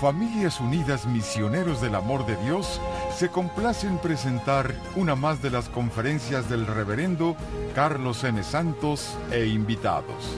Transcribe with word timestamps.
Familias 0.00 0.60
Unidas 0.60 1.06
Misioneros 1.06 1.80
del 1.80 1.94
Amor 1.94 2.26
de 2.26 2.36
Dios 2.44 2.80
se 3.14 3.30
complace 3.30 3.86
en 3.86 3.96
presentar 3.98 4.74
una 4.94 5.16
más 5.16 5.40
de 5.40 5.50
las 5.50 5.70
conferencias 5.70 6.50
del 6.50 6.66
reverendo 6.66 7.34
Carlos 7.74 8.22
N. 8.22 8.42
Santos 8.42 9.16
e 9.32 9.46
invitados. 9.46 10.36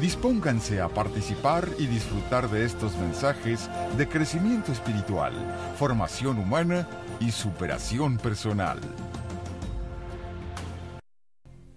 Dispónganse 0.00 0.80
a 0.80 0.88
participar 0.88 1.68
y 1.80 1.86
disfrutar 1.86 2.48
de 2.48 2.64
estos 2.64 2.96
mensajes 2.96 3.68
de 3.98 4.08
crecimiento 4.08 4.70
espiritual, 4.70 5.32
formación 5.76 6.38
humana 6.38 6.86
y 7.18 7.32
superación 7.32 8.18
personal. 8.18 8.78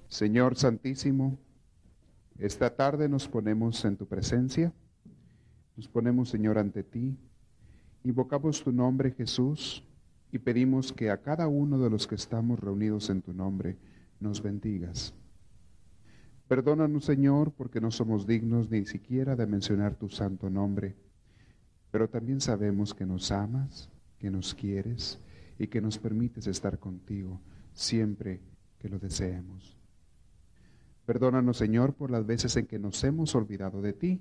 Señor 0.10 0.56
Santísimo, 0.58 1.40
esta 2.38 2.76
tarde 2.76 3.10
nos 3.10 3.28
ponemos 3.28 3.84
en 3.84 3.98
tu 3.98 4.06
presencia 4.06 4.72
nos 5.80 5.88
ponemos, 5.88 6.28
Señor, 6.28 6.58
ante 6.58 6.84
ti, 6.84 7.18
invocamos 8.04 8.62
tu 8.62 8.70
nombre, 8.70 9.12
Jesús, 9.12 9.82
y 10.30 10.38
pedimos 10.38 10.92
que 10.92 11.10
a 11.10 11.22
cada 11.22 11.48
uno 11.48 11.80
de 11.80 11.90
los 11.90 12.06
que 12.06 12.16
estamos 12.16 12.60
reunidos 12.60 13.10
en 13.10 13.22
tu 13.22 13.32
nombre 13.32 13.78
nos 14.20 14.44
bendigas. 14.44 15.14
Perdónanos, 16.50 17.06
Señor, 17.06 17.54
porque 17.54 17.80
no 17.80 17.92
somos 17.92 18.28
dignos 18.28 18.70
ni 18.70 18.86
siquiera 18.86 19.38
de 19.38 19.48
mencionar 19.48 19.96
tu 19.96 20.10
santo 20.10 20.50
nombre, 20.50 20.98
pero 21.92 22.10
también 22.10 22.42
sabemos 22.42 22.94
que 22.94 23.06
nos 23.06 23.32
amas, 23.32 23.90
que 24.18 24.30
nos 24.30 24.54
quieres 24.54 25.18
y 25.58 25.68
que 25.68 25.80
nos 25.80 25.98
permites 25.98 26.46
estar 26.48 26.78
contigo 26.78 27.40
siempre 27.72 28.42
que 28.80 28.90
lo 28.90 29.00
deseemos. 29.00 29.78
Perdónanos, 31.06 31.56
Señor, 31.56 31.94
por 31.94 32.12
las 32.12 32.26
veces 32.26 32.58
en 32.58 32.66
que 32.66 32.80
nos 32.80 33.02
hemos 33.06 33.34
olvidado 33.34 33.82
de 33.82 33.94
ti 33.94 34.20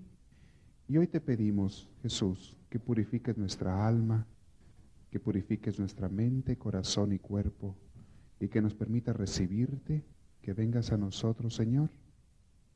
y 0.89 0.97
hoy 0.97 1.07
te 1.07 1.21
pedimos, 1.21 1.89
Jesús, 2.03 2.57
que 2.71 2.81
purifiques 2.81 3.37
nuestra 3.37 3.87
alma, 3.87 4.27
que 5.11 5.21
purifiques 5.21 5.79
nuestra 5.79 6.09
mente, 6.09 6.57
corazón 6.57 7.13
y 7.13 7.19
cuerpo, 7.19 7.77
y 8.41 8.49
que 8.49 8.63
nos 8.63 8.75
permita 8.75 9.13
recibirte, 9.13 10.03
que 10.41 10.55
vengas 10.55 10.91
a 10.91 10.97
nosotros, 10.97 11.55
Señor, 11.55 11.91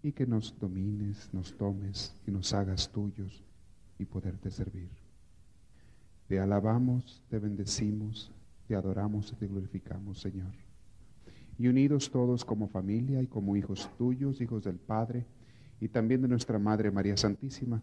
y 0.03 0.13
que 0.13 0.27
nos 0.27 0.59
domines, 0.59 1.31
nos 1.33 1.57
tomes 1.57 2.15
y 2.27 2.31
nos 2.31 2.53
hagas 2.53 2.91
tuyos 2.91 3.43
y 3.99 4.05
poderte 4.05 4.51
servir. 4.51 4.91
Te 6.29 6.39
alabamos, 6.39 7.23
te 7.31 7.39
bendecimos, 7.39 8.31
te 8.69 8.75
adoramos 8.75 9.33
y 9.33 9.37
te 9.37 9.47
glorificamos, 9.47 10.21
Señor. 10.21 10.53
Y 11.59 11.69
unidos 11.69 12.11
todos 12.11 12.45
como 12.45 12.69
familia 12.69 13.23
y 13.23 13.27
como 13.27 13.57
hijos 13.57 13.91
tuyos, 13.97 14.41
hijos 14.41 14.65
del 14.65 14.77
Padre, 14.77 15.25
y 15.81 15.89
también 15.89 16.23
de 16.23 16.29
nuestra 16.29 16.59
Madre 16.59 16.91
María 16.91 17.17
Santísima, 17.17 17.83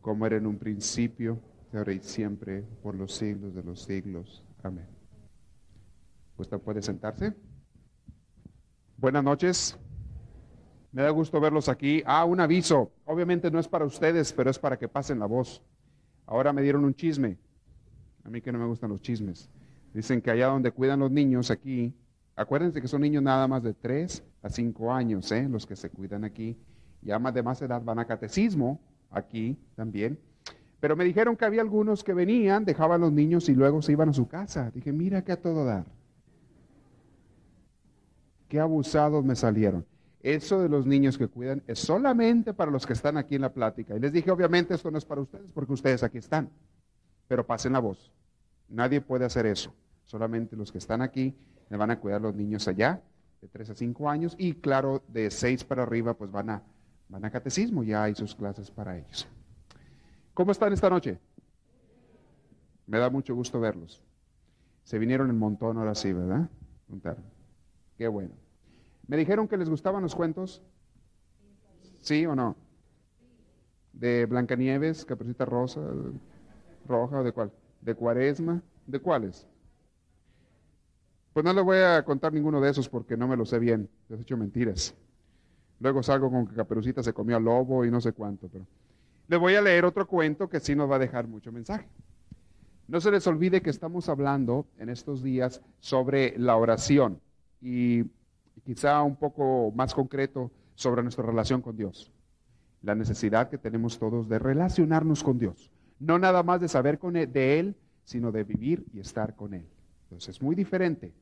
como 0.00 0.26
era 0.26 0.36
en 0.36 0.46
un 0.46 0.58
principio, 0.58 1.40
ahora 1.72 1.92
y 1.92 2.00
siempre, 2.00 2.62
por 2.82 2.94
los 2.94 3.14
siglos 3.14 3.54
de 3.54 3.62
los 3.62 3.82
siglos. 3.82 4.44
Amén. 4.62 4.86
¿Usted 6.36 6.58
puede 6.58 6.82
sentarse? 6.82 7.34
Buenas 8.96 9.22
noches. 9.22 9.78
Me 10.92 11.02
da 11.02 11.10
gusto 11.10 11.40
verlos 11.40 11.68
aquí. 11.68 12.02
Ah, 12.06 12.24
un 12.24 12.40
aviso. 12.40 12.92
Obviamente 13.04 13.50
no 13.50 13.58
es 13.58 13.68
para 13.68 13.84
ustedes, 13.84 14.32
pero 14.32 14.50
es 14.50 14.58
para 14.58 14.78
que 14.78 14.88
pasen 14.88 15.18
la 15.18 15.26
voz. 15.26 15.62
Ahora 16.26 16.52
me 16.52 16.62
dieron 16.62 16.84
un 16.84 16.94
chisme. 16.94 17.38
A 18.24 18.30
mí 18.30 18.40
que 18.40 18.52
no 18.52 18.58
me 18.58 18.66
gustan 18.66 18.90
los 18.90 19.00
chismes. 19.00 19.48
Dicen 19.92 20.20
que 20.20 20.30
allá 20.30 20.46
donde 20.46 20.70
cuidan 20.70 21.00
los 21.00 21.10
niños 21.10 21.50
aquí, 21.50 21.94
acuérdense 22.36 22.80
que 22.80 22.88
son 22.88 23.02
niños 23.02 23.22
nada 23.22 23.46
más 23.48 23.62
de 23.62 23.74
3 23.74 24.22
a 24.42 24.48
5 24.48 24.92
años, 24.92 25.30
¿eh? 25.32 25.48
los 25.48 25.66
que 25.66 25.76
se 25.76 25.90
cuidan 25.90 26.24
aquí. 26.24 26.56
Ya 27.02 27.18
más 27.18 27.34
de 27.34 27.42
más 27.42 27.60
edad 27.62 27.82
van 27.82 27.98
a 27.98 28.06
catecismo 28.06 28.80
aquí 29.10 29.56
también. 29.74 30.18
Pero 30.80 30.96
me 30.96 31.04
dijeron 31.04 31.36
que 31.36 31.44
había 31.44 31.60
algunos 31.60 32.02
que 32.02 32.14
venían, 32.14 32.64
dejaban 32.64 33.02
los 33.02 33.12
niños 33.12 33.48
y 33.48 33.54
luego 33.54 33.82
se 33.82 33.92
iban 33.92 34.08
a 34.08 34.12
su 34.12 34.26
casa. 34.26 34.70
Dije, 34.70 34.92
mira 34.92 35.22
que 35.22 35.32
a 35.32 35.40
todo 35.40 35.64
dar. 35.64 35.84
Qué 38.48 38.58
abusados 38.58 39.24
me 39.24 39.36
salieron. 39.36 39.84
Eso 40.22 40.60
de 40.60 40.68
los 40.68 40.86
niños 40.86 41.16
que 41.16 41.28
cuidan 41.28 41.62
es 41.66 41.78
solamente 41.78 42.52
para 42.52 42.70
los 42.70 42.86
que 42.86 42.94
están 42.94 43.16
aquí 43.16 43.34
en 43.34 43.42
la 43.42 43.52
plática. 43.52 43.94
Y 43.94 44.00
les 44.00 44.12
dije, 44.12 44.30
obviamente 44.30 44.74
esto 44.74 44.90
no 44.90 44.98
es 44.98 45.04
para 45.04 45.20
ustedes 45.20 45.52
porque 45.52 45.72
ustedes 45.72 46.02
aquí 46.02 46.18
están. 46.18 46.50
Pero 47.28 47.46
pasen 47.46 47.72
la 47.74 47.78
voz. 47.78 48.12
Nadie 48.68 49.00
puede 49.00 49.24
hacer 49.24 49.46
eso. 49.46 49.72
Solamente 50.04 50.56
los 50.56 50.72
que 50.72 50.78
están 50.78 51.02
aquí 51.02 51.36
le 51.68 51.76
van 51.76 51.90
a 51.90 52.00
cuidar 52.00 52.20
los 52.20 52.34
niños 52.34 52.66
allá, 52.68 53.02
de 53.40 53.48
3 53.48 53.70
a 53.70 53.74
5 53.74 54.10
años. 54.10 54.34
Y 54.38 54.54
claro, 54.54 55.02
de 55.08 55.30
6 55.30 55.64
para 55.64 55.84
arriba, 55.84 56.14
pues 56.14 56.30
van 56.30 56.50
a 56.50 56.62
Van 57.10 57.24
a 57.24 57.30
catecismo, 57.30 57.82
ya 57.82 58.04
hay 58.04 58.14
sus 58.14 58.36
clases 58.36 58.70
para 58.70 58.96
ellos. 58.96 59.26
¿Cómo 60.32 60.52
están 60.52 60.72
esta 60.72 60.88
noche? 60.88 61.18
Me 62.86 62.98
da 62.98 63.10
mucho 63.10 63.34
gusto 63.34 63.58
verlos. 63.58 64.02
Se 64.84 64.96
vinieron 64.96 65.28
en 65.28 65.36
montón 65.36 65.76
ahora 65.76 65.96
sí, 65.96 66.12
¿verdad? 66.12 66.48
Qué 67.98 68.06
bueno. 68.06 68.30
¿Me 69.08 69.16
dijeron 69.16 69.48
que 69.48 69.56
les 69.56 69.68
gustaban 69.68 70.02
los 70.02 70.14
cuentos? 70.14 70.62
¿Sí 72.00 72.24
o 72.26 72.36
no? 72.36 72.56
¿De 73.92 74.26
Blancanieves, 74.26 75.04
Caperucita 75.04 75.44
Rosa, 75.44 75.80
Roja 76.86 77.18
o 77.18 77.24
de 77.24 77.32
cuál? 77.32 77.52
¿De 77.80 77.94
Cuaresma? 77.94 78.62
¿De 78.86 79.00
cuáles? 79.00 79.48
Pues 81.32 81.44
no 81.44 81.52
les 81.52 81.64
voy 81.64 81.78
a 81.78 82.04
contar 82.04 82.32
ninguno 82.32 82.60
de 82.60 82.70
esos 82.70 82.88
porque 82.88 83.16
no 83.16 83.26
me 83.26 83.36
lo 83.36 83.44
sé 83.44 83.58
bien. 83.58 83.90
Les 84.08 84.20
he 84.20 84.22
hecho 84.22 84.36
mentiras. 84.36 84.94
Luego 85.80 86.02
salgo 86.02 86.30
con 86.30 86.46
que 86.46 86.54
Caperucita 86.54 87.02
se 87.02 87.12
comió 87.12 87.36
al 87.36 87.44
lobo 87.44 87.84
y 87.84 87.90
no 87.90 88.00
sé 88.00 88.12
cuánto. 88.12 88.48
Pero 88.48 88.66
les 89.28 89.40
voy 89.40 89.54
a 89.54 89.62
leer 89.62 89.84
otro 89.84 90.06
cuento 90.06 90.48
que 90.48 90.60
sí 90.60 90.76
nos 90.76 90.90
va 90.90 90.96
a 90.96 90.98
dejar 91.00 91.26
mucho 91.26 91.50
mensaje. 91.50 91.88
No 92.86 93.00
se 93.00 93.10
les 93.10 93.26
olvide 93.26 93.62
que 93.62 93.70
estamos 93.70 94.08
hablando 94.08 94.66
en 94.78 94.90
estos 94.90 95.22
días 95.22 95.62
sobre 95.78 96.36
la 96.38 96.56
oración 96.56 97.20
y 97.60 98.04
quizá 98.64 99.02
un 99.02 99.16
poco 99.16 99.72
más 99.74 99.94
concreto 99.94 100.50
sobre 100.74 101.02
nuestra 101.02 101.24
relación 101.24 101.62
con 101.62 101.76
Dios. 101.76 102.12
La 102.82 102.94
necesidad 102.94 103.48
que 103.48 103.58
tenemos 103.58 103.98
todos 103.98 104.28
de 104.28 104.38
relacionarnos 104.38 105.22
con 105.22 105.38
Dios. 105.38 105.70
No 105.98 106.18
nada 106.18 106.42
más 106.42 106.60
de 106.60 106.68
saber 106.68 106.98
con 106.98 107.14
de 107.14 107.58
Él, 107.58 107.76
sino 108.04 108.32
de 108.32 108.44
vivir 108.44 108.84
y 108.92 109.00
estar 109.00 109.36
con 109.36 109.54
Él. 109.54 109.66
Entonces 110.04 110.36
es 110.36 110.42
muy 110.42 110.56
diferente 110.56 111.12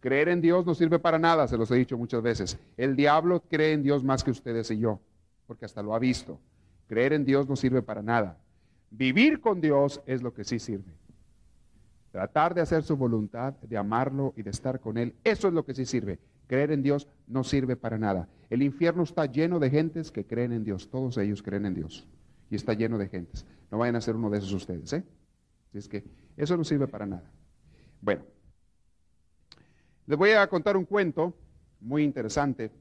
Creer 0.00 0.30
en 0.30 0.40
Dios 0.40 0.64
no 0.64 0.74
sirve 0.74 0.98
para 0.98 1.18
nada, 1.18 1.46
se 1.46 1.58
los 1.58 1.70
he 1.70 1.76
dicho 1.76 1.98
muchas 1.98 2.22
veces. 2.22 2.58
El 2.76 2.96
diablo 2.96 3.42
cree 3.48 3.72
en 3.72 3.82
Dios 3.82 4.02
más 4.02 4.24
que 4.24 4.30
ustedes 4.30 4.70
y 4.70 4.78
yo, 4.78 5.00
porque 5.46 5.66
hasta 5.66 5.82
lo 5.82 5.94
ha 5.94 5.98
visto. 5.98 6.40
Creer 6.86 7.12
en 7.12 7.24
Dios 7.24 7.48
no 7.48 7.54
sirve 7.54 7.82
para 7.82 8.02
nada. 8.02 8.38
Vivir 8.90 9.40
con 9.40 9.60
Dios 9.60 10.00
es 10.06 10.22
lo 10.22 10.32
que 10.32 10.44
sí 10.44 10.58
sirve. 10.58 10.92
Tratar 12.12 12.54
de 12.54 12.62
hacer 12.62 12.82
su 12.82 12.96
voluntad, 12.96 13.54
de 13.60 13.76
amarlo 13.76 14.32
y 14.36 14.42
de 14.42 14.50
estar 14.50 14.80
con 14.80 14.98
Él, 14.98 15.14
eso 15.22 15.48
es 15.48 15.54
lo 15.54 15.64
que 15.64 15.74
sí 15.74 15.84
sirve. 15.86 16.18
Creer 16.48 16.72
en 16.72 16.82
Dios 16.82 17.06
no 17.28 17.44
sirve 17.44 17.76
para 17.76 17.98
nada. 17.98 18.28
El 18.48 18.62
infierno 18.62 19.04
está 19.04 19.26
lleno 19.26 19.60
de 19.60 19.70
gentes 19.70 20.10
que 20.10 20.26
creen 20.26 20.50
en 20.52 20.64
Dios. 20.64 20.90
Todos 20.90 21.16
ellos 21.18 21.42
creen 21.42 21.66
en 21.66 21.74
Dios. 21.74 22.08
Y 22.50 22.56
está 22.56 22.72
lleno 22.72 22.98
de 22.98 23.08
gentes. 23.08 23.46
No 23.70 23.78
vayan 23.78 23.94
a 23.94 24.00
ser 24.00 24.16
uno 24.16 24.30
de 24.30 24.38
esos 24.38 24.52
ustedes, 24.52 24.92
¿eh? 24.94 25.04
es 25.72 25.88
que 25.88 26.02
eso 26.36 26.56
no 26.56 26.64
sirve 26.64 26.88
para 26.88 27.06
nada. 27.06 27.30
Bueno, 28.00 28.24
les 30.10 30.18
voy 30.18 30.32
a 30.32 30.44
contar 30.48 30.76
un 30.76 30.86
cuento 30.86 31.32
muy 31.80 32.02
interesante, 32.02 32.72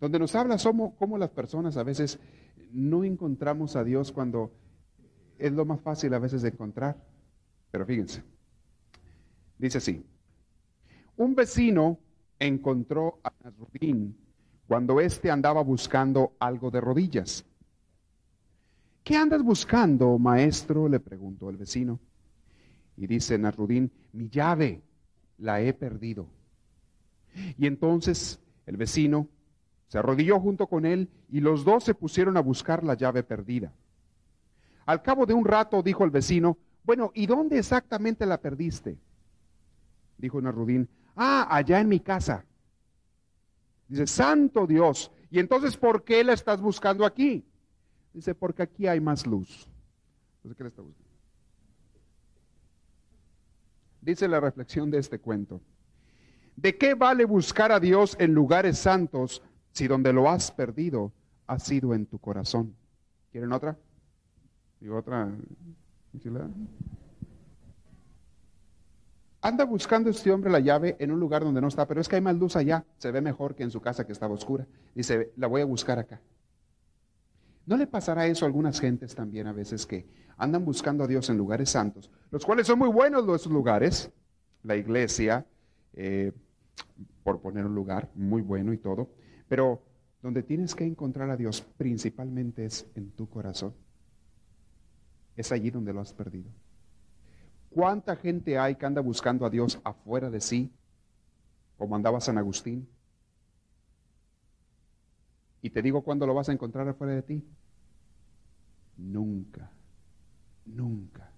donde 0.00 0.18
nos 0.18 0.34
habla 0.34 0.56
cómo 0.98 1.18
las 1.18 1.28
personas 1.28 1.76
a 1.76 1.82
veces 1.82 2.18
no 2.72 3.04
encontramos 3.04 3.76
a 3.76 3.84
Dios 3.84 4.10
cuando 4.10 4.50
es 5.38 5.52
lo 5.52 5.66
más 5.66 5.82
fácil 5.82 6.14
a 6.14 6.18
veces 6.18 6.40
de 6.40 6.48
encontrar. 6.48 6.96
Pero 7.70 7.84
fíjense, 7.84 8.22
dice 9.58 9.76
así, 9.76 10.02
un 11.18 11.34
vecino 11.34 11.98
encontró 12.38 13.20
a 13.24 13.32
Nasrudín 13.44 14.16
cuando 14.66 15.00
éste 15.00 15.30
andaba 15.30 15.62
buscando 15.62 16.32
algo 16.38 16.70
de 16.70 16.80
rodillas. 16.80 17.44
¿Qué 19.04 19.18
andas 19.18 19.42
buscando, 19.42 20.18
maestro? 20.18 20.88
le 20.88 20.98
preguntó 20.98 21.50
el 21.50 21.58
vecino. 21.58 22.00
Y 22.96 23.06
dice 23.06 23.36
Nasrudín, 23.36 23.92
mi 24.14 24.30
llave 24.30 24.80
la 25.36 25.60
he 25.60 25.74
perdido. 25.74 26.39
Y 27.56 27.66
entonces 27.66 28.40
el 28.66 28.76
vecino 28.76 29.28
se 29.88 29.98
arrodilló 29.98 30.38
junto 30.38 30.66
con 30.66 30.86
él 30.86 31.08
y 31.30 31.40
los 31.40 31.64
dos 31.64 31.84
se 31.84 31.94
pusieron 31.94 32.36
a 32.36 32.40
buscar 32.40 32.84
la 32.84 32.94
llave 32.94 33.22
perdida. 33.22 33.72
Al 34.86 35.02
cabo 35.02 35.26
de 35.26 35.34
un 35.34 35.44
rato 35.44 35.82
dijo 35.82 36.04
el 36.04 36.10
vecino, 36.10 36.58
bueno, 36.84 37.10
¿y 37.14 37.26
dónde 37.26 37.58
exactamente 37.58 38.26
la 38.26 38.40
perdiste? 38.40 38.98
Dijo 40.16 40.40
Narudín, 40.40 40.88
ah, 41.16 41.46
allá 41.50 41.80
en 41.80 41.88
mi 41.88 42.00
casa. 42.00 42.44
Dice, 43.88 44.06
santo 44.06 44.66
Dios, 44.66 45.10
¿y 45.30 45.38
entonces 45.38 45.76
por 45.76 46.04
qué 46.04 46.22
la 46.22 46.32
estás 46.32 46.60
buscando 46.60 47.04
aquí? 47.04 47.44
Dice, 48.12 48.34
porque 48.34 48.62
aquí 48.62 48.86
hay 48.86 49.00
más 49.00 49.26
luz. 49.26 49.68
¿qué 50.42 50.66
está 50.66 50.82
buscando? 50.82 51.10
Dice 54.00 54.28
la 54.28 54.40
reflexión 54.40 54.90
de 54.90 54.98
este 54.98 55.18
cuento. 55.18 55.60
¿De 56.60 56.76
qué 56.76 56.92
vale 56.92 57.24
buscar 57.24 57.72
a 57.72 57.80
Dios 57.80 58.16
en 58.20 58.34
lugares 58.34 58.76
santos 58.76 59.40
si 59.72 59.88
donde 59.88 60.12
lo 60.12 60.28
has 60.28 60.52
perdido 60.52 61.10
ha 61.46 61.58
sido 61.58 61.94
en 61.94 62.04
tu 62.04 62.18
corazón? 62.18 62.76
¿Quieren 63.32 63.50
otra? 63.50 63.78
¿Y 64.78 64.88
otra? 64.88 65.30
Anda 69.40 69.64
buscando 69.64 70.10
este 70.10 70.30
hombre 70.30 70.50
la 70.50 70.60
llave 70.60 70.96
en 70.98 71.10
un 71.10 71.18
lugar 71.18 71.44
donde 71.44 71.62
no 71.62 71.68
está, 71.68 71.86
pero 71.88 72.02
es 72.02 72.08
que 72.08 72.16
hay 72.16 72.20
más 72.20 72.36
luz 72.36 72.56
allá. 72.56 72.84
Se 72.98 73.10
ve 73.10 73.22
mejor 73.22 73.54
que 73.54 73.62
en 73.62 73.70
su 73.70 73.80
casa 73.80 74.04
que 74.04 74.12
estaba 74.12 74.34
oscura. 74.34 74.66
Dice, 74.94 75.32
la 75.36 75.46
voy 75.46 75.62
a 75.62 75.64
buscar 75.64 75.98
acá. 75.98 76.20
¿No 77.64 77.78
le 77.78 77.86
pasará 77.86 78.26
eso 78.26 78.44
a 78.44 78.48
algunas 78.48 78.78
gentes 78.80 79.14
también 79.14 79.46
a 79.46 79.54
veces 79.54 79.86
que 79.86 80.06
andan 80.36 80.66
buscando 80.66 81.04
a 81.04 81.06
Dios 81.06 81.30
en 81.30 81.38
lugares 81.38 81.70
santos, 81.70 82.10
los 82.30 82.44
cuales 82.44 82.66
son 82.66 82.78
muy 82.78 82.90
buenos 82.90 83.22
esos 83.34 83.50
lugares? 83.50 84.10
La 84.62 84.76
iglesia, 84.76 85.46
eh, 85.94 86.32
por 87.22 87.40
poner 87.40 87.66
un 87.66 87.74
lugar 87.74 88.10
muy 88.14 88.42
bueno 88.42 88.72
y 88.72 88.78
todo, 88.78 89.10
pero 89.48 89.82
donde 90.22 90.42
tienes 90.42 90.74
que 90.74 90.84
encontrar 90.84 91.30
a 91.30 91.36
Dios 91.36 91.62
principalmente 91.76 92.64
es 92.64 92.86
en 92.94 93.10
tu 93.12 93.28
corazón. 93.28 93.74
Es 95.36 95.52
allí 95.52 95.70
donde 95.70 95.92
lo 95.92 96.00
has 96.00 96.12
perdido. 96.12 96.50
¿Cuánta 97.70 98.16
gente 98.16 98.58
hay 98.58 98.74
que 98.74 98.84
anda 98.84 99.00
buscando 99.00 99.46
a 99.46 99.50
Dios 99.50 99.80
afuera 99.84 100.28
de 100.28 100.40
sí, 100.40 100.72
como 101.78 101.94
andaba 101.94 102.20
San 102.20 102.36
Agustín? 102.36 102.88
Y 105.62 105.70
te 105.70 105.82
digo 105.82 106.02
cuándo 106.02 106.26
lo 106.26 106.34
vas 106.34 106.48
a 106.48 106.52
encontrar 106.52 106.88
afuera 106.88 107.14
de 107.14 107.22
ti. 107.22 107.46
Nunca, 108.96 109.70
nunca. 110.66 111.30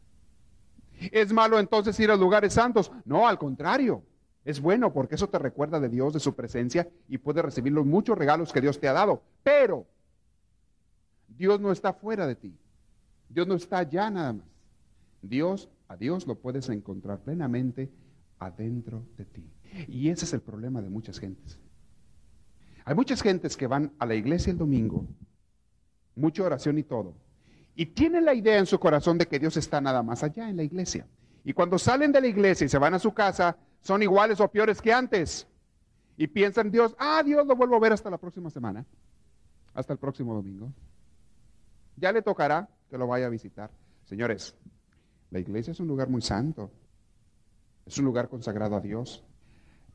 ¿Es 1.10 1.32
malo 1.32 1.58
entonces 1.58 1.98
ir 2.00 2.10
a 2.10 2.16
lugares 2.16 2.54
santos? 2.54 2.90
No, 3.04 3.26
al 3.26 3.38
contrario. 3.38 4.02
Es 4.44 4.60
bueno 4.60 4.92
porque 4.92 5.14
eso 5.14 5.28
te 5.28 5.38
recuerda 5.38 5.78
de 5.78 5.88
Dios, 5.88 6.12
de 6.12 6.20
su 6.20 6.34
presencia 6.34 6.88
y 7.08 7.18
puedes 7.18 7.44
recibir 7.44 7.72
los 7.72 7.86
muchos 7.86 8.18
regalos 8.18 8.52
que 8.52 8.60
Dios 8.60 8.80
te 8.80 8.88
ha 8.88 8.92
dado. 8.92 9.22
Pero 9.42 9.86
Dios 11.28 11.60
no 11.60 11.70
está 11.70 11.92
fuera 11.92 12.26
de 12.26 12.34
ti. 12.34 12.56
Dios 13.28 13.46
no 13.46 13.54
está 13.54 13.78
allá 13.78 14.10
nada 14.10 14.32
más. 14.32 14.46
Dios, 15.22 15.68
a 15.88 15.96
Dios 15.96 16.26
lo 16.26 16.34
puedes 16.34 16.68
encontrar 16.68 17.20
plenamente 17.20 17.90
adentro 18.38 19.04
de 19.16 19.24
ti. 19.24 19.48
Y 19.88 20.08
ese 20.08 20.24
es 20.24 20.32
el 20.34 20.40
problema 20.40 20.82
de 20.82 20.90
muchas 20.90 21.18
gentes. 21.18 21.58
Hay 22.84 22.94
muchas 22.94 23.22
gentes 23.22 23.56
que 23.56 23.68
van 23.68 23.92
a 23.98 24.06
la 24.06 24.14
iglesia 24.14 24.50
el 24.50 24.58
domingo, 24.58 25.06
mucha 26.16 26.42
oración 26.42 26.78
y 26.78 26.82
todo, 26.82 27.14
y 27.74 27.86
tienen 27.86 28.24
la 28.24 28.34
idea 28.34 28.58
en 28.58 28.66
su 28.66 28.78
corazón 28.78 29.16
de 29.18 29.26
que 29.26 29.38
Dios 29.38 29.56
está 29.56 29.80
nada 29.80 30.02
más 30.02 30.24
allá 30.24 30.50
en 30.50 30.56
la 30.56 30.64
iglesia. 30.64 31.06
Y 31.44 31.52
cuando 31.52 31.78
salen 31.78 32.12
de 32.12 32.20
la 32.20 32.26
iglesia 32.26 32.64
y 32.64 32.68
se 32.68 32.78
van 32.78 32.94
a 32.94 32.98
su 32.98 33.14
casa, 33.14 33.56
son 33.82 34.02
iguales 34.02 34.40
o 34.40 34.48
peores 34.48 34.80
que 34.80 34.92
antes. 34.92 35.46
Y 36.16 36.26
piensan, 36.28 36.70
Dios, 36.70 36.94
ah, 36.98 37.22
Dios 37.24 37.46
lo 37.46 37.56
vuelvo 37.56 37.76
a 37.76 37.80
ver 37.80 37.92
hasta 37.92 38.10
la 38.10 38.18
próxima 38.18 38.48
semana, 38.50 38.86
hasta 39.74 39.92
el 39.92 39.98
próximo 39.98 40.34
domingo. 40.34 40.72
Ya 41.96 42.12
le 42.12 42.22
tocará 42.22 42.68
que 42.88 42.98
lo 42.98 43.06
vaya 43.06 43.26
a 43.26 43.30
visitar. 43.30 43.70
Señores, 44.04 44.54
la 45.30 45.40
iglesia 45.40 45.72
es 45.72 45.80
un 45.80 45.88
lugar 45.88 46.08
muy 46.08 46.22
santo, 46.22 46.70
es 47.86 47.98
un 47.98 48.04
lugar 48.04 48.28
consagrado 48.28 48.76
a 48.76 48.80
Dios, 48.80 49.24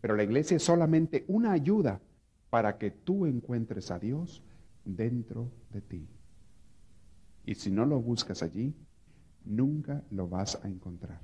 pero 0.01 0.15
la 0.15 0.23
iglesia 0.23 0.57
es 0.57 0.63
solamente 0.63 1.23
una 1.27 1.51
ayuda 1.51 2.01
para 2.49 2.77
que 2.77 2.91
tú 2.91 3.25
encuentres 3.25 3.91
a 3.91 3.99
Dios 3.99 4.43
dentro 4.83 5.51
de 5.69 5.81
ti. 5.81 6.07
Y 7.45 7.55
si 7.55 7.71
no 7.71 7.85
lo 7.85 7.99
buscas 8.01 8.43
allí, 8.43 8.75
nunca 9.45 10.03
lo 10.11 10.27
vas 10.27 10.59
a 10.63 10.67
encontrar. 10.67 11.21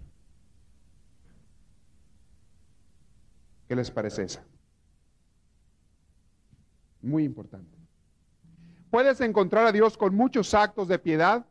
¿Qué 3.73 3.77
les 3.77 3.89
parece 3.89 4.21
esa? 4.21 4.45
Muy 7.01 7.23
importante. 7.23 7.75
Puedes 8.91 9.19
encontrar 9.19 9.65
a 9.65 9.71
Dios 9.71 9.97
con 9.97 10.13
muchos 10.13 10.53
actos 10.53 10.87
de 10.87 10.99
piedad. 10.99 11.43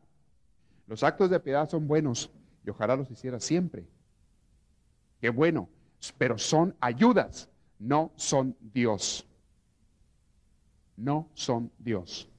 Los 0.87 1.03
actos 1.03 1.31
de 1.31 1.41
piedad 1.41 1.69
son 1.69 1.89
buenos 1.89 2.31
y 2.65 2.71
ojalá 2.71 2.95
los 2.95 3.11
hiciera 3.11 3.41
siempre. 3.41 3.89
Qué 5.21 5.31
bueno, 5.31 5.69
pero 6.17 6.39
son 6.39 6.77
ayudas, 6.79 7.51
no 7.81 8.13
son 8.15 8.57
Dios. 8.61 9.27
No 10.97 11.29
son 11.35 11.73
Dios. 11.77 12.31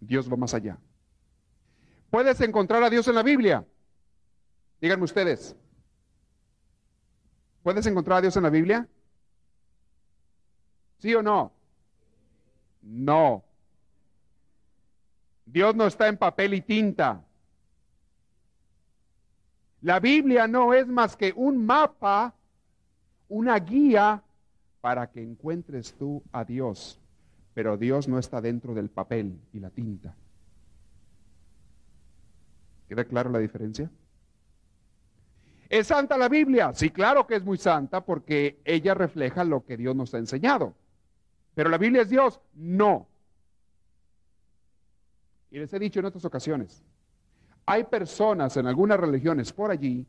Dios 0.00 0.28
va 0.28 0.36
más 0.36 0.52
allá. 0.52 0.80
¿Puedes 2.10 2.40
encontrar 2.40 2.82
a 2.82 2.90
Dios 2.90 3.06
en 3.06 3.14
la 3.14 3.22
Biblia? 3.22 3.64
Díganme 4.80 5.04
ustedes. 5.04 5.54
¿Puedes 7.62 7.86
encontrar 7.86 8.18
a 8.18 8.22
Dios 8.22 8.36
en 8.36 8.42
la 8.42 8.50
Biblia? 8.50 8.88
¿Sí 10.98 11.14
o 11.14 11.22
no? 11.22 11.52
No. 12.82 13.44
Dios 15.44 15.74
no 15.74 15.86
está 15.86 16.08
en 16.08 16.16
papel 16.16 16.54
y 16.54 16.60
tinta. 16.60 17.22
La 19.82 19.98
Biblia 19.98 20.46
no 20.46 20.74
es 20.74 20.86
más 20.86 21.16
que 21.16 21.32
un 21.34 21.64
mapa, 21.64 22.34
una 23.28 23.58
guía 23.58 24.22
para 24.80 25.10
que 25.10 25.22
encuentres 25.22 25.94
tú 25.94 26.22
a 26.32 26.44
Dios. 26.44 27.00
Pero 27.54 27.76
Dios 27.76 28.08
no 28.08 28.18
está 28.18 28.40
dentro 28.40 28.74
del 28.74 28.90
papel 28.90 29.38
y 29.52 29.60
la 29.60 29.70
tinta. 29.70 30.14
¿Queda 32.88 33.04
clara 33.04 33.30
la 33.30 33.38
diferencia? 33.38 33.90
¿Es 35.70 35.86
santa 35.86 36.18
la 36.18 36.28
Biblia? 36.28 36.72
Sí, 36.74 36.90
claro 36.90 37.28
que 37.28 37.36
es 37.36 37.44
muy 37.44 37.56
santa 37.56 38.04
porque 38.04 38.60
ella 38.64 38.92
refleja 38.92 39.44
lo 39.44 39.64
que 39.64 39.76
Dios 39.76 39.94
nos 39.94 40.12
ha 40.12 40.18
enseñado. 40.18 40.74
¿Pero 41.54 41.70
la 41.70 41.78
Biblia 41.78 42.02
es 42.02 42.10
Dios? 42.10 42.40
No. 42.54 43.06
Y 45.52 45.60
les 45.60 45.72
he 45.72 45.78
dicho 45.78 46.00
en 46.00 46.06
otras 46.06 46.24
ocasiones, 46.24 46.82
hay 47.66 47.84
personas 47.84 48.56
en 48.56 48.66
algunas 48.66 48.98
religiones 48.98 49.52
por 49.52 49.70
allí 49.70 50.04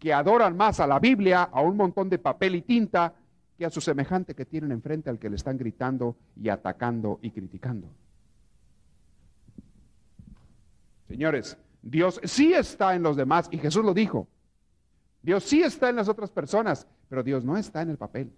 que 0.00 0.12
adoran 0.12 0.56
más 0.56 0.80
a 0.80 0.86
la 0.88 0.98
Biblia, 0.98 1.44
a 1.44 1.60
un 1.60 1.76
montón 1.76 2.08
de 2.08 2.18
papel 2.18 2.56
y 2.56 2.62
tinta, 2.62 3.14
que 3.56 3.66
a 3.66 3.70
su 3.70 3.80
semejante 3.80 4.34
que 4.34 4.46
tienen 4.46 4.72
enfrente 4.72 5.10
al 5.10 5.20
que 5.20 5.30
le 5.30 5.36
están 5.36 5.58
gritando 5.58 6.16
y 6.34 6.48
atacando 6.48 7.20
y 7.22 7.30
criticando. 7.30 7.88
Señores, 11.06 11.56
Dios 11.82 12.20
sí 12.24 12.52
está 12.52 12.96
en 12.96 13.04
los 13.04 13.16
demás 13.16 13.48
y 13.52 13.58
Jesús 13.58 13.84
lo 13.84 13.94
dijo. 13.94 14.26
Dios 15.22 15.44
sí 15.44 15.62
está 15.62 15.88
en 15.88 15.96
las 15.96 16.08
otras 16.08 16.30
personas, 16.30 16.86
pero 17.08 17.22
Dios 17.22 17.44
no 17.44 17.56
está 17.56 17.82
en 17.82 17.90
el 17.90 17.96
papel. 17.96 18.32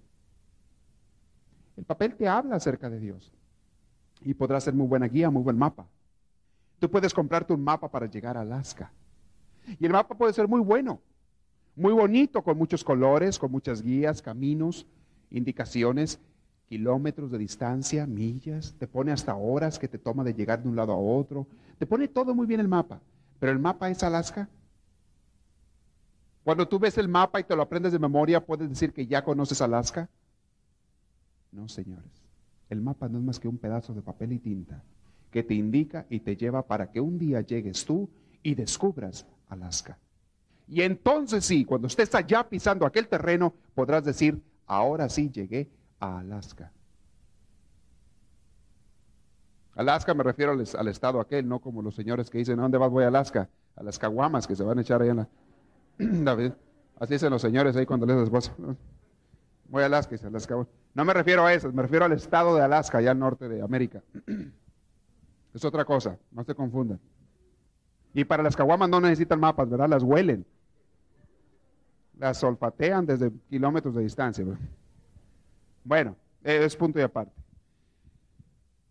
El 1.76 1.84
papel 1.84 2.14
te 2.14 2.28
habla 2.28 2.56
acerca 2.56 2.90
de 2.90 3.00
Dios 3.00 3.32
y 4.22 4.34
podrá 4.34 4.60
ser 4.60 4.74
muy 4.74 4.86
buena 4.86 5.06
guía, 5.06 5.30
muy 5.30 5.42
buen 5.42 5.58
mapa. 5.58 5.86
Tú 6.78 6.90
puedes 6.90 7.12
comprarte 7.12 7.52
un 7.52 7.62
mapa 7.62 7.90
para 7.90 8.06
llegar 8.06 8.36
a 8.36 8.42
Alaska. 8.42 8.92
Y 9.78 9.86
el 9.86 9.92
mapa 9.92 10.16
puede 10.16 10.32
ser 10.32 10.48
muy 10.48 10.60
bueno, 10.60 11.00
muy 11.76 11.92
bonito, 11.92 12.42
con 12.42 12.58
muchos 12.58 12.82
colores, 12.82 13.38
con 13.38 13.50
muchas 13.50 13.82
guías, 13.82 14.22
caminos, 14.22 14.86
indicaciones, 15.30 16.18
kilómetros 16.66 17.30
de 17.30 17.38
distancia, 17.38 18.06
millas, 18.06 18.74
te 18.78 18.86
pone 18.86 19.12
hasta 19.12 19.34
horas 19.34 19.78
que 19.78 19.88
te 19.88 19.98
toma 19.98 20.24
de 20.24 20.34
llegar 20.34 20.62
de 20.62 20.68
un 20.68 20.76
lado 20.76 20.92
a 20.92 20.96
otro. 20.96 21.46
Te 21.78 21.86
pone 21.86 22.08
todo 22.08 22.34
muy 22.34 22.46
bien 22.46 22.60
el 22.60 22.68
mapa. 22.68 23.00
Pero 23.38 23.52
el 23.52 23.58
mapa 23.58 23.90
es 23.90 24.02
Alaska. 24.02 24.48
Cuando 26.44 26.66
tú 26.66 26.78
ves 26.78 26.96
el 26.98 27.08
mapa 27.08 27.40
y 27.40 27.44
te 27.44 27.54
lo 27.54 27.62
aprendes 27.62 27.92
de 27.92 27.98
memoria, 27.98 28.44
¿puedes 28.44 28.68
decir 28.68 28.92
que 28.92 29.06
ya 29.06 29.22
conoces 29.22 29.60
Alaska? 29.60 30.08
No, 31.52 31.68
señores. 31.68 32.10
El 32.68 32.80
mapa 32.80 33.08
no 33.08 33.18
es 33.18 33.24
más 33.24 33.40
que 33.40 33.48
un 33.48 33.58
pedazo 33.58 33.92
de 33.94 34.02
papel 34.02 34.32
y 34.32 34.38
tinta 34.38 34.82
que 35.30 35.42
te 35.42 35.54
indica 35.54 36.06
y 36.10 36.20
te 36.20 36.36
lleva 36.36 36.66
para 36.66 36.90
que 36.90 37.00
un 37.00 37.18
día 37.18 37.40
llegues 37.40 37.84
tú 37.84 38.10
y 38.42 38.54
descubras 38.54 39.26
Alaska. 39.48 39.98
Y 40.66 40.82
entonces 40.82 41.44
sí, 41.44 41.64
cuando 41.64 41.88
estés 41.88 42.14
allá 42.14 42.48
pisando 42.48 42.86
aquel 42.86 43.08
terreno, 43.08 43.54
podrás 43.74 44.04
decir, 44.04 44.42
ahora 44.66 45.08
sí 45.08 45.30
llegué 45.30 45.68
a 45.98 46.20
Alaska. 46.20 46.72
Alaska 49.74 50.14
me 50.14 50.22
refiero 50.22 50.52
al, 50.52 50.88
estado 50.88 51.20
aquel, 51.20 51.48
no 51.48 51.60
como 51.60 51.82
los 51.82 51.94
señores 51.94 52.28
que 52.28 52.38
dicen, 52.38 52.58
¿a 52.58 52.62
dónde 52.62 52.78
vas? 52.78 52.90
Voy 52.90 53.04
a 53.04 53.08
Alaska. 53.08 53.48
A 53.76 53.82
las 53.82 53.98
caguamas 53.98 54.46
que 54.46 54.54
se 54.54 54.62
van 54.62 54.78
a 54.78 54.82
echar 54.82 55.00
ahí 55.00 55.08
en 55.08 55.16
la... 55.18 55.28
David. 56.24 56.52
Así 56.98 57.14
dicen 57.14 57.30
los 57.30 57.42
señores 57.42 57.76
ahí 57.76 57.86
cuando 57.86 58.06
les 58.06 58.16
esposo. 58.16 58.52
Voy 59.68 59.82
a 59.82 59.86
Alaska. 59.86 60.16
No 60.94 61.04
me 61.04 61.14
refiero 61.14 61.44
a 61.44 61.52
eso, 61.52 61.72
me 61.72 61.82
refiero 61.82 62.04
al 62.04 62.12
estado 62.12 62.56
de 62.56 62.62
Alaska, 62.62 62.98
allá 62.98 63.12
al 63.12 63.18
norte 63.18 63.48
de 63.48 63.62
América. 63.62 64.02
Es 65.52 65.64
otra 65.64 65.84
cosa, 65.84 66.16
no 66.30 66.44
se 66.44 66.54
confundan. 66.54 67.00
Y 68.14 68.24
para 68.24 68.40
las 68.40 68.54
caguamas 68.54 68.88
no 68.88 69.00
necesitan 69.00 69.40
mapas, 69.40 69.68
¿verdad? 69.68 69.88
Las 69.88 70.04
huelen. 70.04 70.46
Las 72.16 72.44
olfatean 72.44 73.04
desde 73.04 73.32
kilómetros 73.48 73.96
de 73.96 74.02
distancia. 74.04 74.44
Bueno, 75.82 76.14
es 76.44 76.76
punto 76.76 77.00
y 77.00 77.02
aparte. 77.02 77.32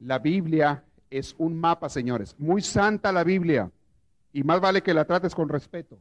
La 0.02 0.20
Biblia 0.20 0.84
es 1.10 1.34
un 1.38 1.58
mapa, 1.58 1.88
señores. 1.88 2.36
Muy 2.38 2.62
santa 2.62 3.14
la 3.14 3.24
Biblia. 3.24 3.72
Y 4.34 4.44
más 4.44 4.60
vale 4.60 4.84
que 4.84 4.94
la 4.94 5.06
trates 5.06 5.34
con 5.34 5.48
respeto, 5.48 5.98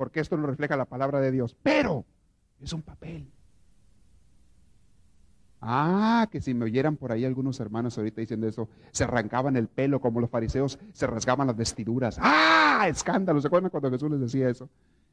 porque 0.00 0.20
esto 0.20 0.34
no 0.38 0.46
refleja 0.46 0.78
la 0.78 0.86
palabra 0.86 1.20
de 1.20 1.30
Dios. 1.30 1.54
Pero 1.62 2.06
es 2.58 2.72
un 2.72 2.80
papel. 2.80 3.30
Ah, 5.60 6.26
que 6.32 6.40
si 6.40 6.54
me 6.54 6.64
oyeran 6.64 6.96
por 6.96 7.12
ahí 7.12 7.26
algunos 7.26 7.60
hermanos 7.60 7.98
ahorita 7.98 8.22
diciendo 8.22 8.48
eso, 8.48 8.70
se 8.92 9.04
arrancaban 9.04 9.56
el 9.56 9.68
pelo 9.68 10.00
como 10.00 10.18
los 10.18 10.30
fariseos 10.30 10.78
se 10.94 11.06
rasgaban 11.06 11.48
las 11.48 11.56
vestiduras. 11.58 12.16
Ah, 12.18 12.86
escándalo. 12.88 13.42
¿Se 13.42 13.48
acuerdan 13.48 13.68
cuando 13.68 13.90
Jesús 13.90 14.10
les 14.10 14.20
decía 14.20 14.48
eso? 14.48 14.70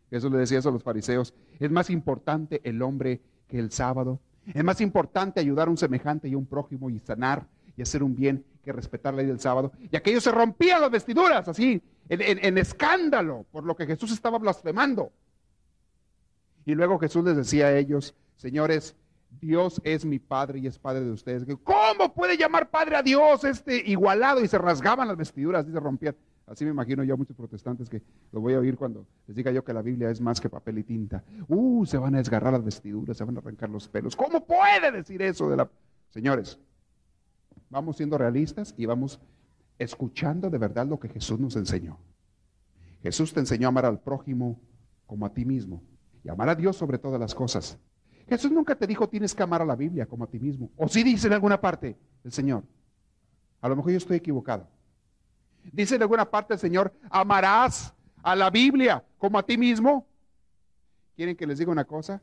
Jesús 0.10 0.32
les 0.32 0.39
decía 0.39 0.60
eso 0.60 0.70
a 0.70 0.72
los 0.72 0.84
fariseos. 0.84 1.34
Es 1.60 1.70
más 1.70 1.89
importante 1.89 2.62
el 2.63 2.82
hombre 2.82 3.20
que 3.50 3.60
el 3.60 3.72
sábado. 3.72 4.22
Es 4.46 4.63
más 4.63 4.79
importante 4.79 5.41
ayudar 5.41 5.67
a 5.67 5.72
un 5.72 5.77
semejante 5.77 6.29
y 6.29 6.34
a 6.34 6.38
un 6.38 6.46
prójimo 6.46 6.89
y 6.89 7.00
sanar 7.00 7.46
y 7.75 7.82
hacer 7.82 8.03
un 8.03 8.15
bien 8.15 8.46
que 8.67 8.74
respetar 8.74 9.13
la 9.13 9.21
ley 9.21 9.27
del 9.27 9.39
sábado. 9.39 9.71
Y 9.89 9.95
aquellos 9.95 10.24
se 10.24 10.31
rompían 10.31 10.81
las 10.81 10.91
vestiduras 10.91 11.47
así, 11.47 11.81
en, 12.09 12.57
escándalo, 12.57 13.45
por 13.51 13.63
lo 13.63 13.75
que 13.75 13.86
Jesús 13.86 14.12
estaba 14.12 14.38
blasfemando. 14.38 15.12
Y 16.65 16.75
luego 16.75 17.00
Jesús 17.00 17.24
les 17.24 17.38
decía 17.38 17.67
a 17.67 17.77
ellos, 17.77 18.13
señores, 18.36 18.95
Dios 19.39 19.81
es 19.86 20.03
mi 20.03 20.19
Padre 20.19 20.59
y 20.59 20.67
es 20.67 20.77
Padre 20.77 21.05
de 21.05 21.12
ustedes. 21.12 21.45
¿Cómo 21.63 22.13
puede 22.13 22.38
llamar 22.38 22.69
Padre 22.69 22.97
a 22.97 23.01
Dios 23.01 23.45
este 23.45 23.77
igualado? 23.89 24.41
Y 24.41 24.50
se 24.50 24.57
rasgaban 24.57 25.07
las 25.07 25.15
vestiduras 25.15 25.65
y 25.67 25.71
se 25.71 25.79
rompían. 25.79 26.15
Así 26.45 26.65
me 26.65 26.71
imagino 26.71 27.03
yo 27.03 27.13
a 27.13 27.17
muchos 27.17 27.36
protestantes 27.36 27.89
que 27.89 28.01
lo 28.31 28.41
voy 28.41 28.53
a 28.53 28.59
oír 28.59 28.77
cuando 28.77 29.05
les 29.27 29.36
diga 29.36 29.51
yo 29.51 29.63
que 29.63 29.74
la 29.74 29.81
Biblia 29.81 30.09
es 30.09 30.19
más 30.19 30.41
que 30.41 30.50
papel 30.50 30.79
y 30.79 30.83
tinta. 30.83 31.24
Uh, 31.47 31.86
se 31.86 31.97
van 31.97 32.15
a 32.15 32.17
desgarrar 32.17 32.53
las 32.53 32.63
vestiduras, 32.63 33.15
se 33.15 33.24
van 33.24 33.36
a 33.38 33.39
arrancar 33.39 33.69
los 33.69 33.88
pelos. 33.88 34.15
¿Cómo 34.15 34.45
puede 34.45 34.91
decir 34.91 35.21
eso 35.21 35.50
de 35.50 35.57
la... 35.57 35.69
Señores, 36.09 36.57
vamos 37.69 37.97
siendo 37.97 38.17
realistas 38.17 38.74
y 38.77 38.86
vamos 38.86 39.19
escuchando 39.77 40.50
de 40.50 40.57
verdad 40.57 40.88
lo 40.88 41.00
que 41.00 41.09
Jesús 41.09 41.39
nos 41.39 41.55
enseñó. 41.55 42.00
Jesús 43.01 43.33
te 43.33 43.39
enseñó 43.39 43.67
a 43.67 43.69
amar 43.69 43.86
al 43.86 44.00
prójimo 44.00 44.59
como 45.05 45.25
a 45.25 45.33
ti 45.33 45.45
mismo 45.45 45.81
y 46.24 46.29
amar 46.29 46.50
a 46.50 46.55
Dios 46.55 46.75
sobre 46.75 46.97
todas 46.97 47.19
las 47.19 47.33
cosas. 47.33 47.77
Jesús 48.27 48.51
nunca 48.51 48.75
te 48.75 48.88
dijo 48.88 49.07
tienes 49.07 49.33
que 49.33 49.43
amar 49.43 49.62
a 49.62 49.65
la 49.65 49.75
Biblia 49.75 50.05
como 50.05 50.24
a 50.24 50.27
ti 50.27 50.39
mismo. 50.39 50.69
O 50.75 50.88
sí 50.88 51.03
dice 51.03 51.27
en 51.27 51.33
alguna 51.33 51.62
parte 51.62 51.97
el 52.24 52.31
Señor. 52.31 52.63
A 53.62 53.69
lo 53.69 53.75
mejor 53.75 53.91
yo 53.91 53.97
estoy 53.97 54.17
equivocado. 54.17 54.67
Dice 55.71 55.95
en 55.95 56.01
alguna 56.01 56.29
parte 56.29 56.53
el 56.53 56.59
Señor, 56.59 56.93
amarás 57.09 57.93
a 58.21 58.36
la 58.36 58.50
Biblia 58.50 59.03
como 59.17 59.38
a 59.38 59.43
ti 59.43 59.57
mismo. 59.57 60.05
¿Quieren 61.15 61.36
que 61.36 61.47
les 61.47 61.59
diga 61.59 61.71
una 61.71 61.86
cosa? 61.86 62.21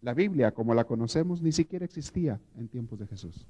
La 0.00 0.14
Biblia, 0.14 0.52
como 0.52 0.74
la 0.74 0.84
conocemos, 0.84 1.40
ni 1.40 1.52
siquiera 1.52 1.84
existía 1.84 2.40
en 2.56 2.68
tiempos 2.68 2.98
de 2.98 3.06
Jesús. 3.06 3.46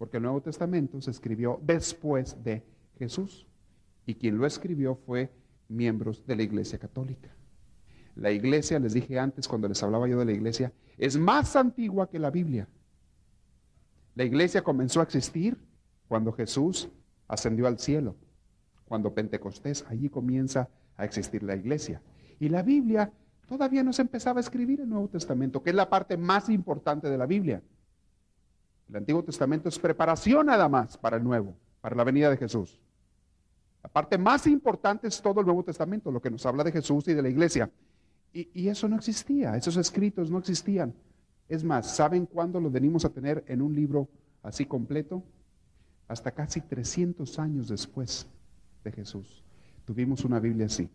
Porque 0.00 0.16
el 0.16 0.22
Nuevo 0.22 0.40
Testamento 0.40 0.98
se 1.02 1.10
escribió 1.10 1.60
después 1.62 2.42
de 2.42 2.64
Jesús. 2.98 3.46
Y 4.06 4.14
quien 4.14 4.38
lo 4.38 4.46
escribió 4.46 4.94
fue 4.94 5.30
miembros 5.68 6.26
de 6.26 6.36
la 6.36 6.42
Iglesia 6.42 6.78
Católica. 6.78 7.28
La 8.14 8.30
iglesia, 8.30 8.78
les 8.78 8.94
dije 8.94 9.18
antes 9.18 9.46
cuando 9.46 9.68
les 9.68 9.82
hablaba 9.82 10.08
yo 10.08 10.18
de 10.18 10.24
la 10.24 10.32
iglesia, 10.32 10.72
es 10.96 11.18
más 11.18 11.54
antigua 11.54 12.08
que 12.08 12.18
la 12.18 12.30
Biblia. 12.30 12.66
La 14.14 14.24
iglesia 14.24 14.62
comenzó 14.62 15.00
a 15.00 15.02
existir 15.02 15.58
cuando 16.08 16.32
Jesús 16.32 16.88
ascendió 17.28 17.66
al 17.66 17.78
cielo, 17.78 18.16
cuando 18.86 19.12
Pentecostés, 19.12 19.84
allí 19.86 20.08
comienza 20.08 20.70
a 20.96 21.04
existir 21.04 21.42
la 21.42 21.56
iglesia. 21.56 22.00
Y 22.38 22.48
la 22.48 22.62
Biblia 22.62 23.12
todavía 23.46 23.82
no 23.82 23.92
se 23.92 24.00
empezaba 24.00 24.40
a 24.40 24.40
escribir 24.40 24.80
el 24.80 24.88
Nuevo 24.88 25.08
Testamento, 25.08 25.62
que 25.62 25.68
es 25.68 25.76
la 25.76 25.90
parte 25.90 26.16
más 26.16 26.48
importante 26.48 27.10
de 27.10 27.18
la 27.18 27.26
Biblia. 27.26 27.62
El 28.90 28.96
Antiguo 28.96 29.22
Testamento 29.22 29.68
es 29.68 29.78
preparación 29.78 30.46
nada 30.46 30.68
más 30.68 30.98
para 30.98 31.16
el 31.16 31.24
Nuevo, 31.24 31.56
para 31.80 31.96
la 31.96 32.04
venida 32.04 32.28
de 32.28 32.36
Jesús. 32.36 32.78
La 33.82 33.88
parte 33.88 34.18
más 34.18 34.46
importante 34.46 35.08
es 35.08 35.22
todo 35.22 35.40
el 35.40 35.46
Nuevo 35.46 35.62
Testamento, 35.62 36.10
lo 36.10 36.20
que 36.20 36.30
nos 36.30 36.44
habla 36.44 36.64
de 36.64 36.72
Jesús 36.72 37.08
y 37.08 37.14
de 37.14 37.22
la 37.22 37.28
iglesia. 37.28 37.70
Y, 38.32 38.68
eso 38.68 38.88
no 38.88 38.96
existía, 38.96 39.56
esos 39.56 39.76
escritos 39.76 40.30
no 40.30 40.38
existían. 40.38 40.94
Es 41.48 41.64
más, 41.64 41.96
¿saben 41.96 42.26
cuándo 42.26 42.60
los 42.60 42.70
venimos 42.70 43.04
a 43.04 43.08
tener 43.08 43.44
en 43.48 43.62
un 43.62 43.74
libro 43.74 44.08
así 44.42 44.66
completo? 44.66 45.24
hasta 46.10 46.32
casi 46.32 46.60
300 46.60 47.38
años 47.38 47.68
después 47.68 48.26
de 48.82 48.90
Jesús. 48.90 49.44
Tuvimos 49.84 50.24
una 50.24 50.40
Biblia 50.40 50.66
así. 50.66 50.90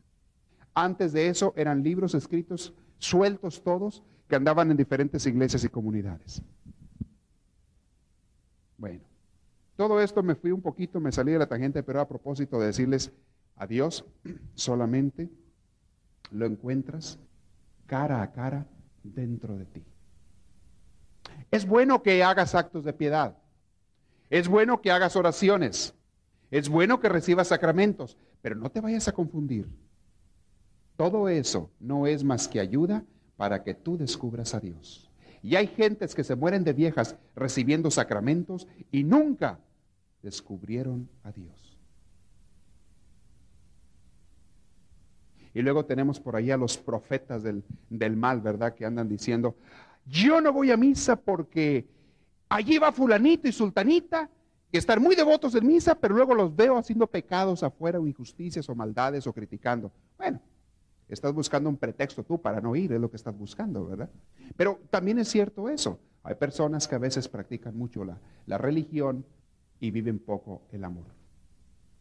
Antes 0.74 1.14
de 1.14 1.30
eso 1.30 1.54
eran 1.56 1.82
libros 1.82 2.14
escritos 2.16 2.74
sueltos 2.98 3.64
todos 3.64 4.04
que 4.28 4.36
andaban 4.36 4.72
en 4.72 4.76
diferentes 4.76 5.26
iglesias 5.26 5.64
y 5.64 5.70
comunidades. 5.70 6.42
Bueno, 8.78 9.02
todo 9.76 10.02
esto 10.02 10.24
me 10.24 10.36
fui 10.36 10.52
un 10.52 10.62
poquito, 10.62 11.00
me 11.00 11.12
salí 11.12 11.32
de 11.32 11.40
la 11.40 11.48
tangente, 11.48 11.84
pero 11.84 12.02
a 12.02 12.08
propósito 12.08 12.60
de 12.60 12.68
decirles 12.68 13.12
a 13.56 13.68
Dios, 13.68 14.06
solamente 14.56 15.30
lo 16.32 16.46
encuentras 16.46 17.20
cara 17.86 18.22
a 18.22 18.32
cara 18.32 18.66
dentro 19.04 19.58
de 19.58 19.66
ti. 19.66 19.84
Es 21.52 21.66
bueno 21.68 22.02
que 22.02 22.24
hagas 22.24 22.56
actos 22.56 22.84
de 22.84 22.94
piedad. 22.94 23.38
Es 24.30 24.48
bueno 24.48 24.82
que 24.82 24.92
hagas 24.92 25.16
oraciones. 25.16 25.94
Es 26.52 26.70
bueno 26.70 27.00
que 27.00 27.10
recibas 27.10 27.50
sacramentos, 27.50 28.18
pero 28.42 28.56
no 28.56 28.70
te 28.70 28.82
vayas 28.82 29.08
a 29.08 29.12
confundir. 29.12 29.68
Todo 30.98 31.28
eso 31.28 31.70
no 31.80 32.08
es 32.08 32.24
más 32.24 32.48
que 32.48 32.60
ayuda 32.60 33.04
para 33.38 33.64
que 33.64 33.74
tú 33.74 33.98
descubras 33.98 34.54
a 34.54 34.60
Dios. 34.60 35.10
Y 35.46 35.56
hay 35.58 35.68
gentes 35.68 36.16
que 36.16 36.24
se 36.24 36.36
mueren 36.36 36.64
de 36.64 36.74
viejas 36.74 37.16
recibiendo 37.36 37.92
sacramentos 37.92 38.68
y 38.92 39.04
nunca 39.04 39.60
descubrieron 40.24 41.08
a 41.22 41.32
Dios. 41.32 41.78
Y 45.54 45.62
luego 45.62 45.86
tenemos 45.86 46.20
por 46.20 46.36
ahí 46.36 46.50
a 46.50 46.58
los 46.58 46.80
profetas 46.80 47.44
del, 47.44 47.64
del 47.92 48.18
mal, 48.18 48.42
¿verdad? 48.42 48.74
Que 48.74 48.86
andan 48.86 49.08
diciendo, 49.08 49.56
yo 50.08 50.42
no 50.42 50.52
voy 50.52 50.72
a 50.72 50.78
misa 50.78 51.16
porque 51.16 51.86
allí 52.50 52.80
va 52.80 52.92
fulanito 52.92 53.48
y 53.48 53.52
sultanita, 53.52 54.28
que 54.72 54.80
están 54.80 55.00
muy 55.00 55.16
devotos 55.16 55.54
en 55.54 55.68
misa, 55.68 55.94
pero 55.94 56.16
luego 56.16 56.34
los 56.34 56.56
veo 56.56 56.76
haciendo 56.76 57.06
pecados 57.06 57.62
afuera 57.62 58.00
o 58.00 58.08
injusticias 58.08 58.68
o 58.68 58.74
maldades 58.74 59.28
o 59.28 59.34
criticando. 59.34 59.92
Bueno, 60.18 60.42
estás 61.10 61.34
buscando 61.34 61.70
un 61.70 61.78
pretexto 61.78 62.24
tú 62.24 62.42
para 62.42 62.62
no 62.62 62.76
ir, 62.76 62.92
es 62.94 63.00
lo 63.00 63.10
que 63.10 63.18
estás 63.18 63.38
buscando, 63.38 63.86
¿verdad? 63.86 64.10
Pero 64.56 64.80
también 64.90 65.20
es 65.20 65.28
cierto 65.28 65.70
eso. 65.70 66.00
Hay 66.24 66.36
personas 66.36 66.88
que 66.88 66.96
a 66.96 67.00
veces 67.00 67.28
practican 67.28 67.78
mucho 67.78 68.04
la, 68.04 68.20
la 68.48 68.58
religión 68.58 69.26
y 69.80 69.92
viven 69.92 70.20
poco 70.20 70.64
el 70.72 70.84
amor, 70.84 71.06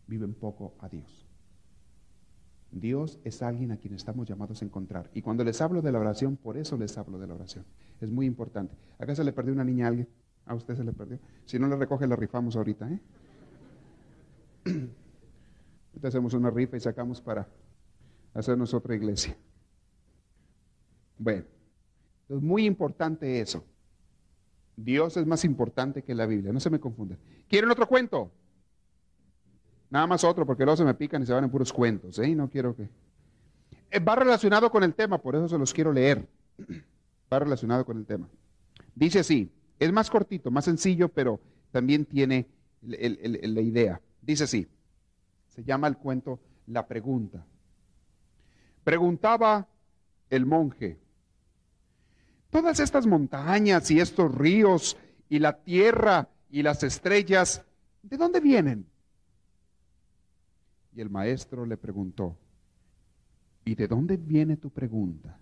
viven 0.07 0.35
poco 0.35 0.75
a 0.81 0.89
Dios. 0.89 1.27
Dios 2.71 3.21
es 3.23 3.43
alguien 3.43 3.71
a 3.71 3.77
quien 3.77 3.95
estamos 3.95 4.29
llamados 4.29 4.61
a 4.63 4.65
encontrar. 4.65 5.11
Y 5.15 5.23
cuando 5.23 5.45
les 5.45 5.61
hablo 5.61 5.81
de 5.81 5.93
la 5.93 6.01
oración, 6.01 6.37
por 6.37 6.57
eso 6.57 6.77
les 6.77 6.99
hablo 6.99 7.19
de 7.19 7.27
la 7.27 7.35
oración. 7.35 7.65
Es 8.01 8.11
muy 8.11 8.27
importante. 8.27 8.75
¿Acá 8.99 9.15
se 9.15 9.23
le 9.23 9.33
perdió 9.33 9.53
una 9.53 9.65
niña 9.65 9.87
a 9.87 9.89
alguien? 9.89 10.09
A 10.47 10.55
usted 10.55 10.77
se 10.77 10.85
le 10.85 10.93
perdió. 10.93 11.19
Si 11.45 11.59
no 11.59 11.69
le 11.69 11.77
recoge, 11.77 12.07
la 12.07 12.17
rifamos 12.17 12.57
ahorita. 12.57 12.91
¿eh? 12.91 13.01
Ahorita 15.95 16.09
hacemos 16.09 16.35
una 16.35 16.51
rifa 16.51 16.77
y 16.77 16.81
sacamos 16.81 17.21
para 17.21 17.47
hacernos 18.35 18.75
otra 18.75 18.95
iglesia. 18.95 19.37
Bueno, 21.19 21.45
es 22.29 22.43
muy 22.43 22.67
importante 22.67 23.41
eso. 23.41 23.65
Dios 24.77 25.17
es 25.17 25.27
más 25.27 25.45
importante 25.45 26.03
que 26.03 26.15
la 26.15 26.27
Biblia, 26.27 26.53
no 26.53 26.61
se 26.61 26.71
me 26.71 26.81
confundan. 26.81 27.19
¿Quieren 27.49 27.71
otro 27.71 27.87
cuento? 27.87 28.33
Nada 29.89 30.07
más 30.09 30.25
otro, 30.25 30.45
porque 30.45 30.65
luego 30.65 30.77
se 30.77 30.85
me 30.85 30.95
pican 30.95 31.23
y 31.23 31.27
se 31.27 31.33
van 31.33 31.45
en 31.45 31.51
puros 31.51 31.73
cuentos, 31.73 32.19
¿eh? 32.19 32.35
No 32.35 32.51
quiero 32.51 32.75
que... 32.75 32.89
Eh, 33.91 34.01
va 34.01 34.17
relacionado 34.17 34.71
con 34.71 34.83
el 34.83 34.95
tema, 34.95 35.19
por 35.19 35.37
eso 35.37 35.49
se 35.49 35.57
los 35.57 35.73
quiero 35.73 35.93
leer. 35.93 36.27
Va 37.33 37.39
relacionado 37.39 37.85
con 37.85 37.97
el 37.97 38.05
tema. 38.05 38.29
Dice 38.95 39.21
así, 39.21 39.51
es 39.79 39.93
más 39.93 40.11
cortito, 40.11 40.51
más 40.51 40.67
sencillo, 40.67 41.09
pero 41.09 41.41
también 41.73 42.05
tiene 42.05 42.47
la 42.83 43.61
idea. 43.61 44.01
Dice 44.21 44.45
así, 44.45 44.69
se 45.49 45.65
llama 45.65 45.89
el 45.89 45.97
cuento 45.97 46.39
La 46.67 46.87
pregunta. 46.87 47.45
Preguntaba 48.85 49.67
el 50.29 50.45
monje, 50.45 50.99
todas 52.51 52.79
estas 52.81 53.07
montañas 53.07 53.91
y 53.91 53.99
estos 53.99 54.33
ríos 54.35 54.97
y 55.29 55.39
la 55.39 55.57
tierra 55.57 56.29
y 56.51 56.63
las 56.63 56.83
estrellas, 56.83 57.65
¿de 58.03 58.17
dónde 58.19 58.41
vienen? 58.41 58.87
Y 60.95 61.01
el 61.01 61.11
maestro 61.11 61.65
le 61.65 61.79
preguntó, 61.79 62.37
¿y 63.65 63.75
de 63.75 63.89
dónde 63.89 64.19
viene 64.19 64.59
tu 64.59 64.71
pregunta? 64.71 65.39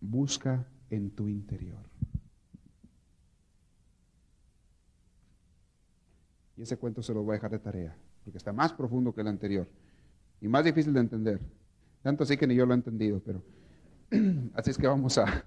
Busca 0.00 0.64
en 0.90 1.10
tu 1.10 1.26
interior. 1.26 1.82
Y 6.56 6.62
ese 6.62 6.76
cuento 6.76 7.02
se 7.02 7.14
lo 7.14 7.22
voy 7.22 7.32
a 7.32 7.34
dejar 7.34 7.50
de 7.52 7.58
tarea, 7.58 7.96
porque 8.24 8.38
está 8.38 8.52
más 8.52 8.72
profundo 8.74 9.14
que 9.14 9.22
el 9.22 9.28
anterior 9.28 9.66
y 10.40 10.48
más 10.48 10.64
difícil 10.64 10.92
de 10.92 11.00
entender. 11.00 11.40
Tanto 12.02 12.24
así 12.24 12.36
que 12.36 12.46
ni 12.46 12.54
yo 12.54 12.66
lo 12.66 12.72
he 12.72 12.76
entendido, 12.76 13.20
pero 13.24 13.42
así 14.54 14.70
es 14.70 14.78
que 14.78 14.86
vamos 14.86 15.18
a, 15.18 15.44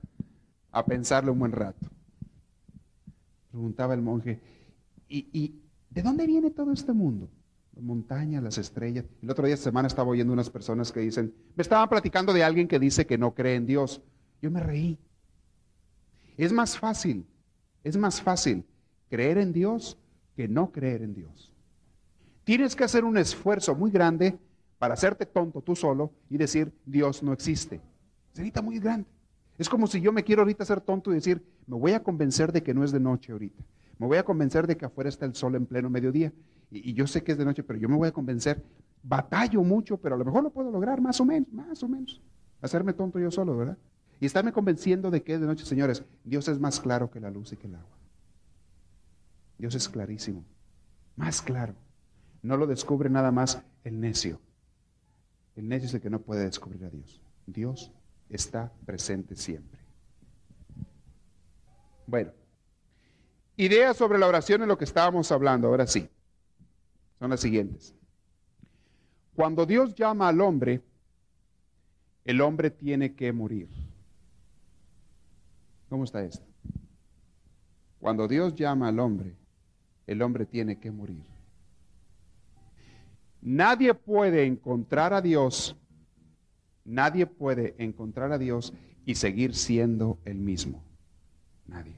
a 0.72 0.86
pensarlo 0.86 1.34
un 1.34 1.40
buen 1.40 1.52
rato. 1.52 1.88
Preguntaba 3.50 3.94
el 3.94 4.02
monje, 4.02 4.40
¿y, 5.10 5.28
¿y 5.34 5.62
de 5.90 6.02
dónde 6.02 6.26
viene 6.26 6.52
todo 6.52 6.72
este 6.72 6.94
mundo? 6.94 7.30
Las 7.74 7.84
montañas, 7.84 8.44
las 8.44 8.58
estrellas. 8.58 9.06
El 9.22 9.30
otro 9.30 9.46
día 9.46 9.56
de 9.56 9.62
semana 9.62 9.88
estaba 9.88 10.10
oyendo 10.10 10.34
unas 10.34 10.50
personas 10.50 10.92
que 10.92 11.02
dicen, 11.02 11.34
me 11.56 11.62
estaban 11.62 11.90
platicando 11.90 12.34
de 12.34 12.44
alguien 12.44 12.68
que 12.68 12.80
dice 12.80 13.06
que 13.06 13.18
no 13.18 13.34
cree 13.34 13.56
en 13.56 13.66
Dios. 13.66 14.02
Yo 14.42 14.52
me 14.52 14.60
reí. 14.60 14.98
Es 16.38 16.52
más 16.52 16.78
fácil, 16.78 17.26
es 17.84 17.98
más 17.98 18.22
fácil 18.22 18.66
creer 19.10 19.38
en 19.38 19.52
Dios 19.54 19.98
que 20.36 20.48
no 20.48 20.72
creer 20.72 21.02
en 21.02 21.14
Dios. 21.14 21.54
Tienes 22.44 22.76
que 22.76 22.84
hacer 22.84 23.04
un 23.04 23.18
esfuerzo 23.18 23.76
muy 23.76 23.92
grande 23.92 24.40
para 24.82 24.96
hacerte 24.96 25.28
tonto 25.28 25.62
tú 25.62 25.76
solo 25.76 26.12
y 26.28 26.38
decir, 26.38 26.74
Dios 26.88 27.22
no 27.22 27.34
existe. 27.34 27.80
Sería 28.34 28.64
muy 28.64 28.80
grande. 28.80 29.08
Es 29.60 29.70
como 29.70 29.86
si 29.86 30.02
yo 30.02 30.12
me 30.12 30.24
quiero 30.24 30.42
ahorita 30.42 30.64
hacer 30.64 30.82
tonto 30.82 31.12
y 31.12 31.14
decir, 31.14 31.46
me 31.68 31.78
voy 31.78 31.92
a 31.92 32.02
convencer 32.02 32.52
de 32.52 32.64
que 32.64 32.74
no 32.74 32.84
es 32.84 32.92
de 32.92 33.00
noche 33.00 33.32
ahorita. 33.32 33.64
Me 34.00 34.08
voy 34.08 34.18
a 34.18 34.24
convencer 34.24 34.66
de 34.66 34.76
que 34.78 34.86
afuera 34.86 35.08
está 35.08 35.28
el 35.28 35.36
sol 35.36 35.54
en 35.54 35.68
pleno 35.68 35.92
mediodía. 35.92 36.34
Y, 36.72 36.90
y, 36.90 36.94
yo 36.96 37.06
sé 37.06 37.24
que 37.24 37.34
es 37.34 37.38
de 37.38 37.46
noche, 37.46 37.62
pero 37.62 37.78
yo 37.78 37.88
me 37.88 37.96
voy 37.96 38.08
a 38.08 38.12
convencer. 38.12 38.66
Batallo 39.04 39.62
mucho, 39.62 39.98
pero 39.98 40.16
a 40.16 40.18
lo 40.18 40.26
mejor 40.26 40.42
lo 40.42 40.50
puedo 40.50 40.72
lograr, 40.72 41.00
más 41.00 41.22
o 41.22 41.26
menos, 41.26 41.54
más 41.54 41.84
o 41.84 41.88
menos. 41.88 42.20
Hacerme 42.60 42.94
tonto 42.94 43.20
yo 43.20 43.30
solo, 43.30 43.56
¿verdad? 43.56 43.78
Y 44.20 44.26
estarme 44.26 44.52
convenciendo 44.52 45.12
de 45.12 45.22
que 45.22 45.36
es 45.36 45.42
de 45.42 45.46
noche, 45.46 45.64
señores. 45.64 46.04
Dios 46.24 46.48
es 46.48 46.60
más 46.60 46.80
claro 46.80 47.12
que 47.12 47.20
la 47.20 47.30
luz 47.30 47.54
y 47.54 47.58
que 47.58 47.68
el 47.68 47.76
agua. 47.76 47.98
Dios 49.60 49.76
es 49.76 49.88
clarísimo, 49.88 50.44
más 51.18 51.40
claro. 51.40 51.76
No 52.42 52.58
lo 52.58 52.66
descubre 52.66 53.12
nada 53.12 53.32
más 53.32 53.62
el 53.84 54.00
necio. 54.00 54.40
El 55.56 55.68
necio 55.68 55.88
es 55.88 55.94
el 55.94 56.02
que 56.02 56.10
no 56.10 56.22
puede 56.22 56.46
descubrir 56.46 56.86
a 56.86 56.90
Dios. 56.90 57.22
Dios 57.46 57.92
está 58.30 58.72
presente 58.86 59.36
siempre. 59.36 59.80
Bueno, 62.08 62.32
ideas 63.58 63.98
sobre 63.98 64.20
la 64.20 64.28
oración 64.28 64.62
en 64.62 64.68
lo 64.68 64.78
que 64.78 64.86
estábamos 64.86 65.32
hablando, 65.32 65.68
ahora 65.68 65.88
sí, 65.88 66.10
son 67.20 67.30
las 67.30 67.40
siguientes. 67.40 67.94
Cuando 69.36 69.66
Dios 69.66 69.96
llama 69.96 70.28
al 70.28 70.42
hombre, 70.42 70.82
el 72.26 72.42
hombre 72.42 72.70
tiene 72.70 73.16
que 73.16 73.32
morir. 73.32 73.70
¿Cómo 75.90 76.04
está 76.04 76.24
esto? 76.24 76.46
Cuando 78.00 78.28
Dios 78.28 78.56
llama 78.56 78.88
al 78.88 79.00
hombre, 79.00 79.36
el 80.08 80.22
hombre 80.22 80.46
tiene 80.46 80.80
que 80.80 80.92
morir. 80.92 81.31
Nadie 83.42 83.94
puede 83.94 84.46
encontrar 84.46 85.14
a 85.14 85.22
Dios 85.22 85.76
Nadie 86.84 87.28
puede 87.28 87.76
encontrar 87.78 88.32
a 88.32 88.38
Dios 88.38 88.74
y 89.06 89.16
seguir 89.16 89.56
siendo 89.56 90.20
el 90.26 90.38
mismo. 90.38 90.84
Nadie. 91.68 91.98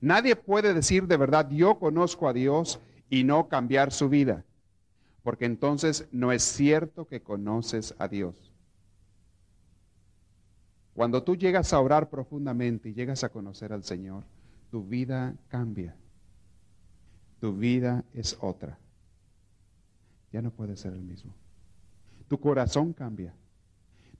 Nadie 0.00 0.36
puede 0.36 0.74
decir 0.74 1.06
de 1.06 1.16
verdad, 1.16 1.50
yo 1.50 1.78
conozco 1.78 2.28
a 2.28 2.32
Dios 2.32 2.80
y 3.10 3.24
no 3.24 3.48
cambiar 3.48 3.92
su 3.92 4.08
vida, 4.08 4.44
porque 5.22 5.44
entonces 5.44 6.08
no 6.12 6.32
es 6.32 6.42
cierto 6.42 7.06
que 7.06 7.22
conoces 7.22 7.94
a 7.98 8.08
Dios. 8.08 8.52
Cuando 10.94 11.22
tú 11.22 11.36
llegas 11.36 11.72
a 11.72 11.80
orar 11.80 12.08
profundamente 12.08 12.88
y 12.88 12.94
llegas 12.94 13.24
a 13.24 13.28
conocer 13.28 13.72
al 13.72 13.84
Señor, 13.84 14.24
tu 14.70 14.84
vida 14.84 15.34
cambia. 15.48 15.94
Tu 17.40 17.54
vida 17.54 18.04
es 18.14 18.38
otra. 18.40 18.78
Ya 20.32 20.42
no 20.42 20.50
puede 20.50 20.76
ser 20.76 20.92
el 20.92 21.02
mismo 21.02 21.34
tu 22.28 22.38
corazón 22.38 22.92
cambia. 22.92 23.34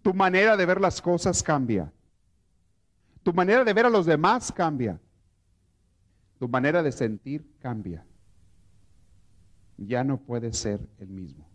Tu 0.03 0.15
manera 0.15 0.57
de 0.57 0.67
ver 0.67 0.81
las 0.81 1.03
cosas 1.03 1.43
cambia. 1.43 1.93
Tu 3.23 3.33
manera 3.33 3.65
de 3.65 3.73
ver 3.73 3.87
a 3.87 3.91
los 3.91 4.07
demás 4.07 4.53
cambia. 4.53 5.01
Tu 6.39 6.49
manera 6.49 6.83
de 6.83 6.93
sentir 6.93 7.45
cambia. 7.59 8.05
Ya 9.77 10.05
no 10.05 10.19
puede 10.19 10.53
ser 10.53 10.81
el 10.99 11.09
mismo. 11.09 11.49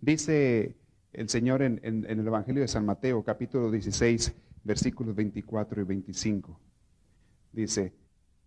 Dice 0.00 0.76
el 1.12 1.28
Señor 1.28 1.62
en, 1.62 1.80
el 1.82 2.26
Evangelio 2.26 2.62
de 2.62 2.68
San 2.68 2.86
Mateo, 2.86 3.22
capítulo 3.22 3.70
16, 3.70 4.34
versículos 4.64 5.14
24 5.14 5.82
y 5.82 5.84
25. 5.84 6.58
Dice, 7.52 7.92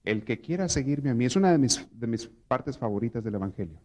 el 0.03 0.25
que 0.25 0.41
quiera 0.41 0.67
seguirme 0.67 1.11
a 1.11 1.13
mí, 1.13 1.25
es 1.25 1.35
una 1.35 1.51
de 1.51 1.59
mis, 1.59 1.87
de 1.91 2.07
mis 2.07 2.27
partes 2.27 2.77
favoritas 2.77 3.23
del 3.23 3.35
Evangelio. 3.35 3.79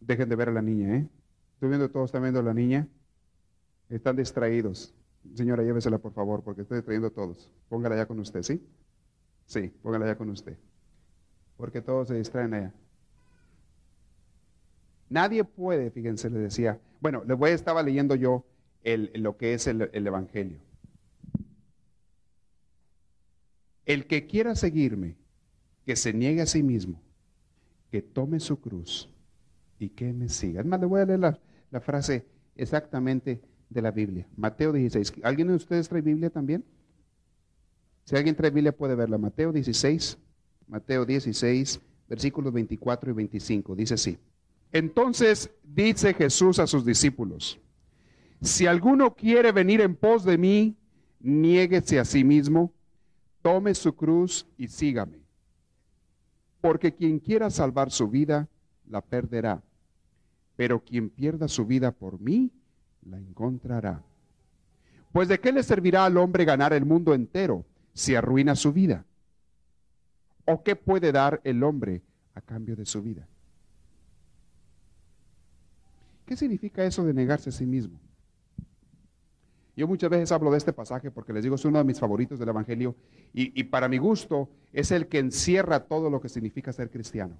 Dejen 0.00 0.28
de 0.28 0.36
ver 0.36 0.48
a 0.48 0.52
la 0.52 0.62
niña, 0.62 0.96
¿eh? 0.96 1.08
Estoy 1.54 1.68
viendo, 1.70 1.90
todos 1.90 2.06
están 2.06 2.22
viendo 2.22 2.40
a 2.40 2.42
la 2.42 2.52
niña. 2.52 2.86
Están 3.88 4.16
distraídos. 4.16 4.94
Señora, 5.34 5.62
llévesela 5.62 5.98
por 5.98 6.12
favor, 6.12 6.42
porque 6.42 6.62
estoy 6.62 6.78
distrayendo 6.78 7.08
a 7.08 7.10
todos. 7.10 7.50
Póngala 7.68 7.96
ya 7.96 8.06
con 8.06 8.18
usted, 8.20 8.42
¿sí? 8.42 8.62
Sí, 9.46 9.72
póngala 9.82 10.06
ya 10.06 10.16
con 10.16 10.28
usted. 10.28 10.58
Porque 11.56 11.80
todos 11.80 12.08
se 12.08 12.14
distraen 12.14 12.54
allá. 12.54 12.74
Nadie 15.08 15.44
puede, 15.44 15.90
fíjense, 15.90 16.28
le 16.28 16.40
decía. 16.40 16.78
Bueno, 17.00 17.24
les 17.24 17.38
voy, 17.38 17.50
estaba 17.50 17.82
leyendo 17.82 18.14
yo 18.16 18.44
lo 18.84 19.36
que 19.36 19.54
es 19.54 19.66
el 19.66 19.90
Evangelio. 19.92 20.60
El 23.86 24.06
que 24.06 24.26
quiera 24.26 24.54
seguirme, 24.56 25.16
que 25.84 25.96
se 25.96 26.12
niegue 26.12 26.42
a 26.42 26.46
sí 26.46 26.62
mismo, 26.62 27.00
que 27.90 28.02
tome 28.02 28.40
su 28.40 28.60
cruz 28.60 29.08
y 29.78 29.90
que 29.90 30.12
me 30.12 30.28
siga. 30.28 30.60
Es 30.60 30.66
más, 30.66 30.80
le 30.80 30.86
voy 30.86 31.00
a 31.00 31.06
leer 31.06 31.20
la, 31.20 31.80
frase 31.80 32.24
exactamente 32.56 33.40
de 33.68 33.82
la 33.82 33.90
Biblia. 33.90 34.26
Mateo 34.36 34.72
16. 34.72 35.14
¿Alguien 35.22 35.48
de 35.48 35.54
ustedes 35.54 35.88
trae 35.88 36.00
Biblia 36.00 36.30
también? 36.30 36.64
Si 38.04 38.16
alguien 38.16 38.34
trae 38.34 38.50
Biblia 38.50 38.74
puede 38.74 38.94
verla. 38.94 39.18
Mateo 39.18 39.52
16, 39.52 40.16
Mateo 40.68 41.04
16, 41.04 41.80
versículos 42.08 42.52
24 42.52 43.10
y 43.10 43.14
25. 43.14 43.74
Dice 43.76 43.94
así. 43.94 44.18
Entonces 44.72 45.50
dice 45.62 46.14
Jesús 46.14 46.58
a 46.58 46.66
sus 46.66 46.84
discípulos, 46.84 47.60
si 48.40 48.66
alguno 48.66 49.14
quiere 49.14 49.52
venir 49.52 49.80
en 49.80 49.94
pos 49.94 50.24
de 50.24 50.38
mí, 50.38 50.76
niéguese 51.20 51.98
a 51.98 52.04
sí 52.04 52.24
mismo, 52.24 52.72
tome 53.42 53.74
su 53.74 53.94
cruz 53.94 54.46
y 54.58 54.68
sígame. 54.68 55.20
Porque 56.60 56.94
quien 56.94 57.18
quiera 57.18 57.50
salvar 57.50 57.90
su 57.90 58.08
vida, 58.08 58.48
la 58.88 59.00
perderá. 59.00 59.62
Pero 60.56 60.82
quien 60.82 61.10
pierda 61.10 61.48
su 61.48 61.66
vida 61.66 61.92
por 61.92 62.20
mí, 62.20 62.50
la 63.02 63.18
encontrará. 63.18 64.02
Pues 65.12 65.28
de 65.28 65.40
qué 65.40 65.52
le 65.52 65.62
servirá 65.62 66.04
al 66.04 66.16
hombre 66.16 66.44
ganar 66.44 66.72
el 66.72 66.84
mundo 66.84 67.14
entero 67.14 67.64
si 67.96 68.14
arruina 68.14 68.54
su 68.54 68.72
vida? 68.72 69.06
¿O 70.44 70.62
qué 70.62 70.76
puede 70.76 71.12
dar 71.12 71.40
el 71.44 71.62
hombre 71.64 72.02
a 72.34 72.42
cambio 72.42 72.76
de 72.76 72.84
su 72.84 73.02
vida? 73.02 73.26
¿Qué 76.26 76.36
significa 76.36 76.84
eso 76.84 77.04
de 77.04 77.14
negarse 77.14 77.48
a 77.48 77.52
sí 77.52 77.64
mismo? 77.64 77.98
Yo 79.76 79.86
muchas 79.88 80.10
veces 80.10 80.30
hablo 80.30 80.50
de 80.50 80.58
este 80.58 80.72
pasaje 80.72 81.10
porque 81.10 81.32
les 81.32 81.42
digo, 81.42 81.54
es 81.54 81.64
uno 81.64 81.78
de 81.78 81.84
mis 81.84 81.98
favoritos 81.98 82.38
del 82.38 82.50
Evangelio 82.50 82.94
y, 83.32 83.58
y 83.58 83.64
para 83.64 83.88
mi 83.88 83.98
gusto 83.98 84.50
es 84.72 84.90
el 84.90 85.06
que 85.08 85.18
encierra 85.18 85.84
todo 85.84 86.10
lo 86.10 86.20
que 86.20 86.28
significa 86.28 86.72
ser 86.72 86.90
cristiano. 86.90 87.38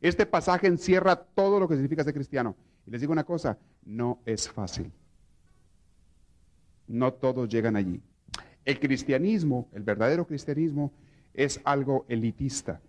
Este 0.00 0.26
pasaje 0.26 0.66
encierra 0.66 1.16
todo 1.16 1.60
lo 1.60 1.68
que 1.68 1.74
significa 1.74 2.04
ser 2.04 2.14
cristiano. 2.14 2.56
Y 2.86 2.90
les 2.90 3.00
digo 3.00 3.12
una 3.12 3.24
cosa, 3.24 3.58
no 3.84 4.18
es 4.24 4.48
fácil. 4.48 4.90
No 6.86 7.12
todos 7.12 7.48
llegan 7.48 7.76
allí. 7.76 8.00
El 8.64 8.80
cristianismo, 8.80 9.68
el 9.72 9.82
verdadero 9.82 10.26
cristianismo, 10.26 10.92
es 11.34 11.60
algo 11.64 12.04
elitista. 12.08 12.80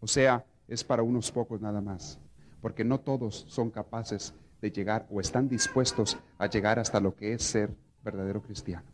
O 0.00 0.06
sea, 0.06 0.44
es 0.66 0.84
para 0.84 1.02
unos 1.02 1.30
pocos 1.30 1.60
nada 1.60 1.80
más. 1.80 2.18
Porque 2.60 2.84
no 2.84 2.98
todos 2.98 3.44
son 3.48 3.70
capaces 3.70 4.34
de 4.60 4.70
llegar 4.70 5.06
o 5.10 5.20
están 5.20 5.48
dispuestos 5.48 6.18
a 6.38 6.46
llegar 6.46 6.78
hasta 6.78 7.00
lo 7.00 7.14
que 7.14 7.32
es 7.32 7.42
ser 7.42 7.70
verdadero 8.02 8.42
cristiano. 8.42 8.86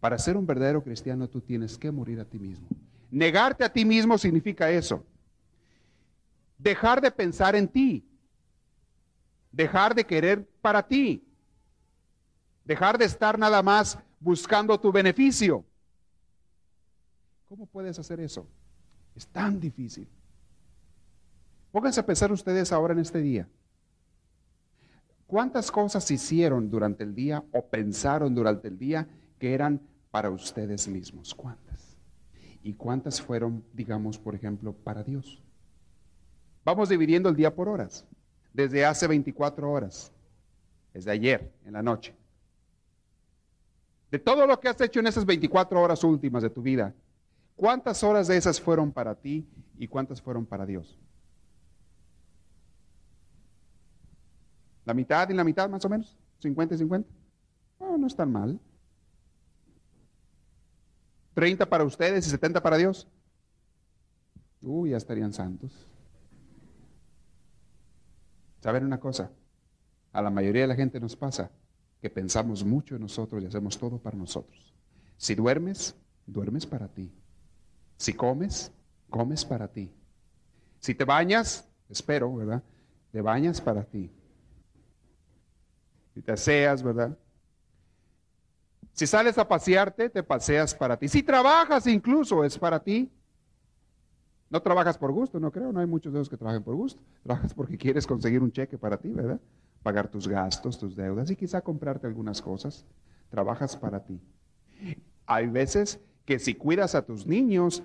Para 0.00 0.18
ser 0.18 0.36
un 0.36 0.46
verdadero 0.46 0.82
cristiano 0.82 1.28
tú 1.28 1.40
tienes 1.40 1.78
que 1.78 1.90
morir 1.90 2.20
a 2.20 2.24
ti 2.24 2.38
mismo. 2.38 2.66
Negarte 3.10 3.64
a 3.64 3.72
ti 3.72 3.84
mismo 3.84 4.18
significa 4.18 4.70
eso. 4.70 5.04
Dejar 6.58 7.00
de 7.00 7.10
pensar 7.10 7.56
en 7.56 7.68
ti. 7.68 8.04
Dejar 9.50 9.94
de 9.94 10.04
querer 10.04 10.46
para 10.60 10.86
ti. 10.86 11.24
Dejar 12.64 12.98
de 12.98 13.06
estar 13.06 13.38
nada 13.38 13.62
más 13.62 13.98
buscando 14.20 14.78
tu 14.78 14.92
beneficio. 14.92 15.64
¿Cómo 17.48 17.66
puedes 17.66 17.98
hacer 17.98 18.20
eso? 18.20 18.46
Es 19.14 19.26
tan 19.26 19.58
difícil. 19.58 20.06
Pónganse 21.72 22.00
a 22.00 22.06
pensar 22.06 22.30
ustedes 22.30 22.72
ahora 22.72 22.92
en 22.92 23.00
este 23.00 23.20
día. 23.20 23.48
¿Cuántas 25.26 25.70
cosas 25.70 26.10
hicieron 26.10 26.70
durante 26.70 27.04
el 27.04 27.14
día 27.14 27.42
o 27.52 27.64
pensaron 27.66 28.34
durante 28.34 28.68
el 28.68 28.78
día 28.78 29.08
que 29.38 29.54
eran 29.54 29.80
para 30.10 30.30
ustedes 30.30 30.88
mismos? 30.88 31.34
¿Cuántas? 31.34 31.68
y 32.62 32.74
cuántas 32.74 33.22
fueron, 33.22 33.64
digamos, 33.72 34.18
por 34.18 34.34
ejemplo, 34.34 34.72
para 34.72 35.02
Dios. 35.02 35.40
Vamos 36.68 36.90
dividiendo 36.90 37.30
el 37.30 37.34
día 37.34 37.54
por 37.54 37.66
horas, 37.66 38.04
desde 38.52 38.84
hace 38.84 39.06
24 39.06 39.72
horas, 39.72 40.12
desde 40.92 41.10
ayer, 41.10 41.50
en 41.64 41.72
la 41.72 41.82
noche. 41.82 42.14
De 44.10 44.18
todo 44.18 44.46
lo 44.46 44.60
que 44.60 44.68
has 44.68 44.78
hecho 44.82 45.00
en 45.00 45.06
esas 45.06 45.24
24 45.24 45.80
horas 45.80 46.04
últimas 46.04 46.42
de 46.42 46.50
tu 46.50 46.60
vida, 46.60 46.94
¿cuántas 47.56 48.04
horas 48.04 48.28
de 48.28 48.36
esas 48.36 48.60
fueron 48.60 48.92
para 48.92 49.14
ti 49.14 49.48
y 49.78 49.88
cuántas 49.88 50.20
fueron 50.20 50.44
para 50.44 50.66
Dios? 50.66 50.98
¿La 54.84 54.92
mitad 54.92 55.26
y 55.30 55.32
la 55.32 55.44
mitad 55.44 55.70
más 55.70 55.82
o 55.86 55.88
menos? 55.88 56.18
¿50 56.42 56.74
y 56.74 56.76
50? 56.76 57.10
No, 57.80 57.96
no 57.96 58.06
es 58.06 58.14
tan 58.14 58.30
mal. 58.30 58.60
¿30 61.34 61.66
para 61.66 61.84
ustedes 61.84 62.26
y 62.26 62.30
70 62.30 62.62
para 62.62 62.76
Dios? 62.76 63.08
Uy, 64.60 64.90
ya 64.90 64.98
estarían 64.98 65.32
santos. 65.32 65.88
¿Saben 68.60 68.84
una 68.84 68.98
cosa? 68.98 69.30
A 70.12 70.22
la 70.22 70.30
mayoría 70.30 70.62
de 70.62 70.68
la 70.68 70.74
gente 70.74 71.00
nos 71.00 71.16
pasa 71.16 71.50
que 72.00 72.10
pensamos 72.10 72.64
mucho 72.64 72.96
en 72.96 73.02
nosotros 73.02 73.42
y 73.42 73.46
hacemos 73.46 73.78
todo 73.78 73.98
para 73.98 74.16
nosotros. 74.16 74.74
Si 75.16 75.34
duermes, 75.34 75.96
duermes 76.26 76.66
para 76.66 76.88
ti. 76.88 77.12
Si 77.96 78.14
comes, 78.14 78.72
comes 79.10 79.44
para 79.44 79.68
ti. 79.68 79.92
Si 80.78 80.94
te 80.94 81.04
bañas, 81.04 81.68
espero, 81.88 82.34
¿verdad? 82.34 82.62
Te 83.10 83.20
bañas 83.20 83.60
para 83.60 83.84
ti. 83.84 84.10
Si 86.14 86.22
te 86.22 86.32
aseas, 86.32 86.82
¿verdad? 86.82 87.16
Si 88.92 89.06
sales 89.06 89.38
a 89.38 89.46
pasearte, 89.46 90.10
te 90.10 90.22
paseas 90.22 90.74
para 90.74 90.96
ti. 90.96 91.08
Si 91.08 91.22
trabajas 91.22 91.86
incluso, 91.86 92.44
es 92.44 92.58
para 92.58 92.82
ti. 92.82 93.10
No 94.50 94.62
trabajas 94.62 94.96
por 94.96 95.12
gusto, 95.12 95.38
no 95.38 95.52
creo, 95.52 95.72
no 95.72 95.80
hay 95.80 95.86
muchos 95.86 96.12
de 96.12 96.18
los 96.18 96.28
que 96.28 96.36
trabajen 96.36 96.62
por 96.62 96.74
gusto. 96.74 97.02
Trabajas 97.22 97.52
porque 97.52 97.76
quieres 97.76 98.06
conseguir 98.06 98.42
un 98.42 98.50
cheque 98.50 98.78
para 98.78 98.96
ti, 98.96 99.10
¿verdad? 99.10 99.40
Pagar 99.82 100.08
tus 100.08 100.26
gastos, 100.26 100.78
tus 100.78 100.96
deudas 100.96 101.30
y 101.30 101.36
quizá 101.36 101.60
comprarte 101.60 102.06
algunas 102.06 102.40
cosas. 102.40 102.86
Trabajas 103.28 103.76
para 103.76 104.04
ti. 104.04 104.20
Hay 105.26 105.48
veces 105.48 106.00
que 106.24 106.38
si 106.38 106.54
cuidas 106.54 106.94
a 106.94 107.04
tus 107.04 107.26
niños, 107.26 107.82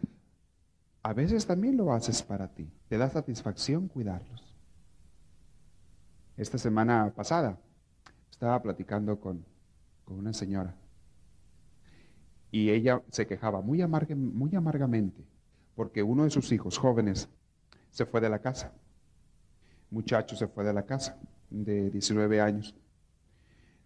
a 1.01 1.13
veces 1.13 1.45
también 1.45 1.75
lo 1.75 1.91
haces 1.91 2.23
para 2.23 2.47
ti. 2.47 2.71
Te 2.87 2.97
da 2.97 3.09
satisfacción 3.09 3.89
cuidarlos. 3.89 4.55
Esta 6.37 6.57
semana 6.57 7.13
pasada 7.13 7.59
estaba 8.31 8.61
platicando 8.61 9.19
con, 9.19 9.45
una 10.07 10.33
señora 10.33 10.75
y 12.51 12.69
ella 12.69 13.01
se 13.09 13.25
quejaba 13.25 13.61
muy, 13.61 13.83
muy 14.15 14.55
amargamente 14.55 15.23
porque 15.75 16.03
uno 16.03 16.23
de 16.23 16.29
sus 16.29 16.51
hijos 16.51 16.77
jóvenes 16.77 17.29
se 17.91 18.05
fue 18.05 18.21
de 18.21 18.29
la 18.29 18.39
casa. 18.39 18.71
Muchacho 19.89 20.35
se 20.35 20.47
fue 20.47 20.63
de 20.63 20.73
la 20.73 20.83
casa 20.83 21.17
de 21.49 21.89
19 21.89 22.41
años. 22.41 22.75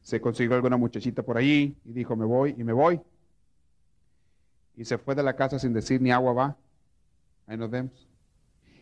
Se 0.02 0.22
consiguió 0.22 0.56
alguna 0.56 0.78
muchachita 0.78 1.24
por 1.24 1.38
ahí 1.38 1.76
y 1.84 1.92
dijo, 1.92 2.16
me 2.16 2.26
voy 2.26 2.56
y 2.58 2.64
me 2.64 2.74
voy. 2.74 3.02
Y 4.76 4.86
se 4.86 4.98
fue 4.98 5.16
de 5.16 5.24
la 5.24 5.36
casa 5.36 5.60
sin 5.60 5.74
decir 5.74 6.02
ni 6.02 6.12
agua 6.12 6.34
va. 6.34 6.58
Ahí 7.46 7.58
nos 7.58 7.70
vemos. 7.70 8.08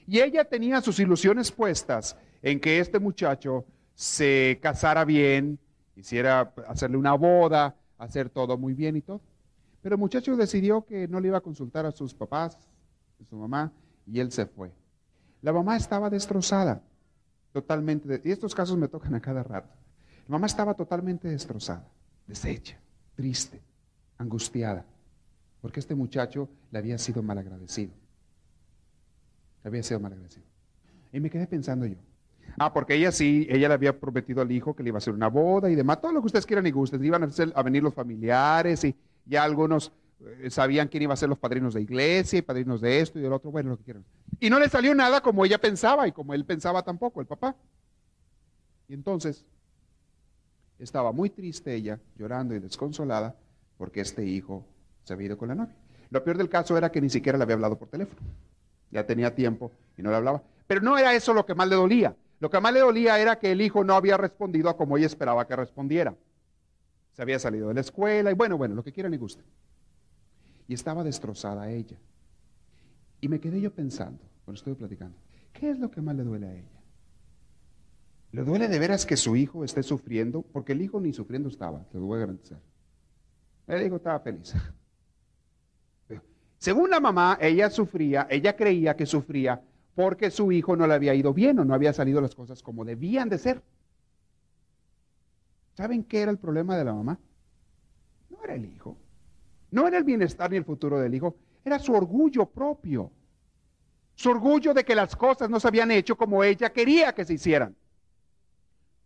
Y 0.08 0.20
ella 0.20 0.46
tenía 0.46 0.82
sus 0.82 1.00
ilusiones 1.00 1.52
puestas 1.52 2.16
en 2.42 2.60
que 2.60 2.80
este 2.80 3.00
muchacho 3.00 3.66
se 3.96 4.60
casara 4.62 5.04
bien, 5.06 5.58
Quisiera 5.96 6.54
hacerle 6.68 6.98
una 6.98 7.14
boda, 7.14 7.74
hacer 7.98 8.30
todo 8.30 8.58
muy 8.58 8.74
bien 8.74 8.98
y 8.98 9.02
todo. 9.02 9.22
Pero 9.82 9.96
el 9.96 10.00
muchacho 10.00 10.36
decidió 10.36 10.86
que 10.86 11.08
no 11.08 11.22
le 11.22 11.30
iba 11.30 11.38
a 11.38 11.42
consultar 11.42 11.86
a 11.86 11.92
sus 11.94 12.14
papás, 12.14 12.58
su 13.24 13.36
mamá, 13.38 13.72
y 14.06 14.20
él 14.20 14.32
se 14.32 14.46
fue. 14.46 14.72
La 15.42 15.54
mamá 15.54 15.78
estaba 15.78 16.10
destrozada, 16.10 16.82
totalmente, 17.54 18.22
y 18.24 18.32
estos 18.32 18.54
casos 18.54 18.78
me 18.78 18.88
tocan 18.88 19.16
a 19.16 19.22
cada 19.22 19.44
rato. 19.44 19.74
La 20.28 20.34
mamá 20.34 20.48
estaba 20.48 20.74
totalmente 20.74 21.28
destrozada, 21.28 21.88
deshecha, 22.28 22.78
triste, 23.16 23.62
angustiada, 24.18 24.86
porque 25.62 25.80
este 25.80 25.96
muchacho 25.96 26.50
le 26.72 26.80
había 26.80 26.98
sido 26.98 27.24
malagradecido. 27.24 27.94
Le 29.64 29.68
había 29.68 29.84
sido 29.84 30.00
malagradecido. 30.00 30.46
Y 31.12 31.20
me 31.20 31.30
quedé 31.30 31.48
pensando 31.48 31.86
yo, 31.86 31.98
Ah, 32.58 32.72
porque 32.72 32.96
ella 32.96 33.12
sí, 33.12 33.48
ella 33.50 33.68
le 33.68 33.74
había 33.74 34.00
prometido 34.00 34.42
al 34.42 34.52
hijo 34.52 34.76
que 34.76 34.84
le 34.84 34.90
iba 34.90 34.98
a 34.98 35.00
hacer 35.00 35.14
una 35.14 35.28
boda 35.28 35.70
y 35.70 35.76
demás, 35.76 36.00
todo 36.00 36.14
lo 36.14 36.22
que 36.22 36.28
ustedes 36.28 36.46
quieran 36.46 36.66
y 36.66 36.72
gusten. 36.72 37.04
Iban 37.04 37.30
a, 37.54 37.64
venir 37.64 37.84
los 37.84 37.94
familiares 37.94 38.84
y 38.86 38.96
ya 39.26 39.44
algunos 39.44 39.92
sabían 40.50 40.88
quién 40.88 41.04
iba 41.04 41.14
a 41.14 41.18
ser 41.18 41.30
los 41.30 41.38
padrinos 41.38 41.74
de 41.74 41.82
iglesia 41.82 42.40
y 42.40 42.42
padrinos 42.42 42.82
de 42.82 43.00
esto 43.00 43.20
y 43.20 43.22
del 43.22 43.34
otro, 43.34 43.52
bueno, 43.52 43.72
lo 43.72 43.78
que 43.78 43.84
quieran. 43.84 44.06
Y 44.40 44.50
no 44.50 44.60
le 44.60 44.70
salió 44.70 44.94
nada 44.96 45.22
como 45.22 45.46
ella 45.46 45.60
pensaba 45.60 46.08
y 46.08 46.12
como 46.12 46.34
él 46.34 46.46
pensaba 46.46 46.84
tampoco, 46.84 47.22
el 47.22 47.28
papá. 47.28 47.56
Y 48.88 48.94
entonces 48.94 49.46
estaba 50.80 51.12
muy 51.12 51.30
triste 51.30 51.74
ella, 51.74 52.00
llorando 52.18 52.56
y 52.56 52.60
desconsolada, 52.60 53.36
porque 53.78 54.02
este 54.02 54.26
hijo 54.26 54.66
se 55.04 55.14
había 55.14 55.28
ido 55.28 55.38
con 55.38 55.50
la 55.50 55.56
novia. 55.56 55.76
Lo 56.10 56.24
peor 56.24 56.38
del 56.38 56.50
caso 56.50 56.78
era 56.78 56.92
que 56.92 57.02
ni 57.02 57.10
siquiera 57.10 57.38
le 57.38 57.44
había 57.44 57.56
hablado 57.56 57.78
por 57.78 57.90
teléfono. 57.90 58.22
Ya 58.92 59.06
tenía 59.06 59.34
tiempo 59.34 59.72
y 59.98 60.02
no 60.02 60.10
le 60.10 60.18
hablaba. 60.18 60.44
Pero 60.68 60.82
no 60.82 60.98
era 60.98 61.14
eso 61.14 61.34
lo 61.34 61.46
que 61.46 61.56
más 61.56 61.68
le 61.68 61.76
dolía. 61.76 62.16
Lo 62.40 62.50
que 62.50 62.60
más 62.60 62.74
le 62.74 62.80
dolía 62.80 63.20
era 63.20 63.38
que 63.38 63.52
el 63.52 63.62
hijo 63.62 63.84
no 63.84 63.96
había 63.96 64.18
respondido 64.18 64.70
a 64.70 64.78
como 64.78 64.98
ella 64.98 65.08
esperaba 65.08 65.48
que 65.48 65.56
respondiera. 65.56 66.16
Se 67.14 67.22
había 67.22 67.40
salido 67.40 67.70
de 67.70 67.74
la 67.74 67.82
escuela 67.82 68.30
y 68.32 68.34
bueno, 68.34 68.58
bueno, 68.58 68.76
lo 68.76 68.84
que 68.84 68.92
quieran 68.92 69.14
y 69.14 69.18
gusten. 69.18 69.46
Y 70.68 70.74
estaba 70.74 71.04
destrozada 71.04 71.70
ella. 71.70 71.98
Y 73.22 73.28
me 73.28 73.40
quedé 73.40 73.62
yo 73.62 73.74
pensando, 73.74 74.24
cuando 74.44 74.58
estuve 74.58 74.76
platicando, 74.76 75.18
¿qué 75.54 75.70
es 75.72 75.80
lo 75.80 75.90
que 75.90 76.02
más 76.02 76.16
le 76.16 76.24
duele 76.24 76.48
a 76.48 76.54
ella? 76.54 76.82
¿Le 78.32 78.44
duele 78.44 78.68
de 78.68 78.80
veras 78.80 79.06
que 79.06 79.16
su 79.16 79.36
hijo 79.36 79.64
esté 79.64 79.82
sufriendo? 79.82 80.42
Porque 80.42 80.74
el 80.74 80.82
hijo 80.82 81.00
ni 81.00 81.14
sufriendo 81.14 81.50
estaba, 81.50 81.84
te 81.86 81.98
lo 81.98 82.06
voy 82.06 82.18
a 82.18 82.20
garantizar. 82.22 82.60
El 83.68 83.86
hijo 83.86 83.96
estaba 83.96 84.20
feliz. 84.20 84.54
Según 86.58 86.90
la 86.90 87.00
mamá, 87.00 87.38
ella 87.40 87.70
sufría, 87.70 88.28
ella 88.30 88.56
creía 88.56 88.96
que 88.96 89.06
sufría 89.06 89.62
porque 89.96 90.30
su 90.30 90.52
hijo 90.52 90.76
no 90.76 90.86
le 90.86 90.94
había 90.94 91.16
ido 91.16 91.34
bien 91.34 91.58
o 91.60 91.66
no 91.66 91.74
había 91.74 91.94
salido 91.94 92.20
las 92.20 92.36
cosas 92.36 92.62
como 92.62 92.84
debían 92.84 93.30
de 93.30 93.38
ser. 93.38 93.62
¿Saben 95.76 96.04
qué 96.04 96.22
era 96.22 96.32
el 96.32 96.38
problema 96.38 96.78
de 96.78 96.86
la 96.86 96.94
mamá? 96.94 97.20
No 98.30 98.44
era 98.44 98.56
el 98.56 98.66
hijo, 98.66 98.98
no 99.76 99.90
era 99.90 99.98
el 99.98 100.06
bienestar 100.06 100.50
ni 100.50 100.56
el 100.56 100.64
futuro 100.64 101.02
del 101.02 101.14
hijo, 101.14 101.36
era 101.66 101.80
su 101.80 101.92
orgullo 101.92 102.46
propio. 102.46 103.12
Su 104.16 104.30
orgullo 104.30 104.74
de 104.74 104.86
que 104.86 104.96
las 104.96 105.18
cosas 105.18 105.50
no 105.50 105.60
se 105.60 105.68
habían 105.68 105.92
hecho 105.92 106.16
como 106.16 106.46
ella 106.46 106.72
quería 106.72 107.14
que 107.14 107.26
se 107.26 107.34
hicieran. 107.34 107.76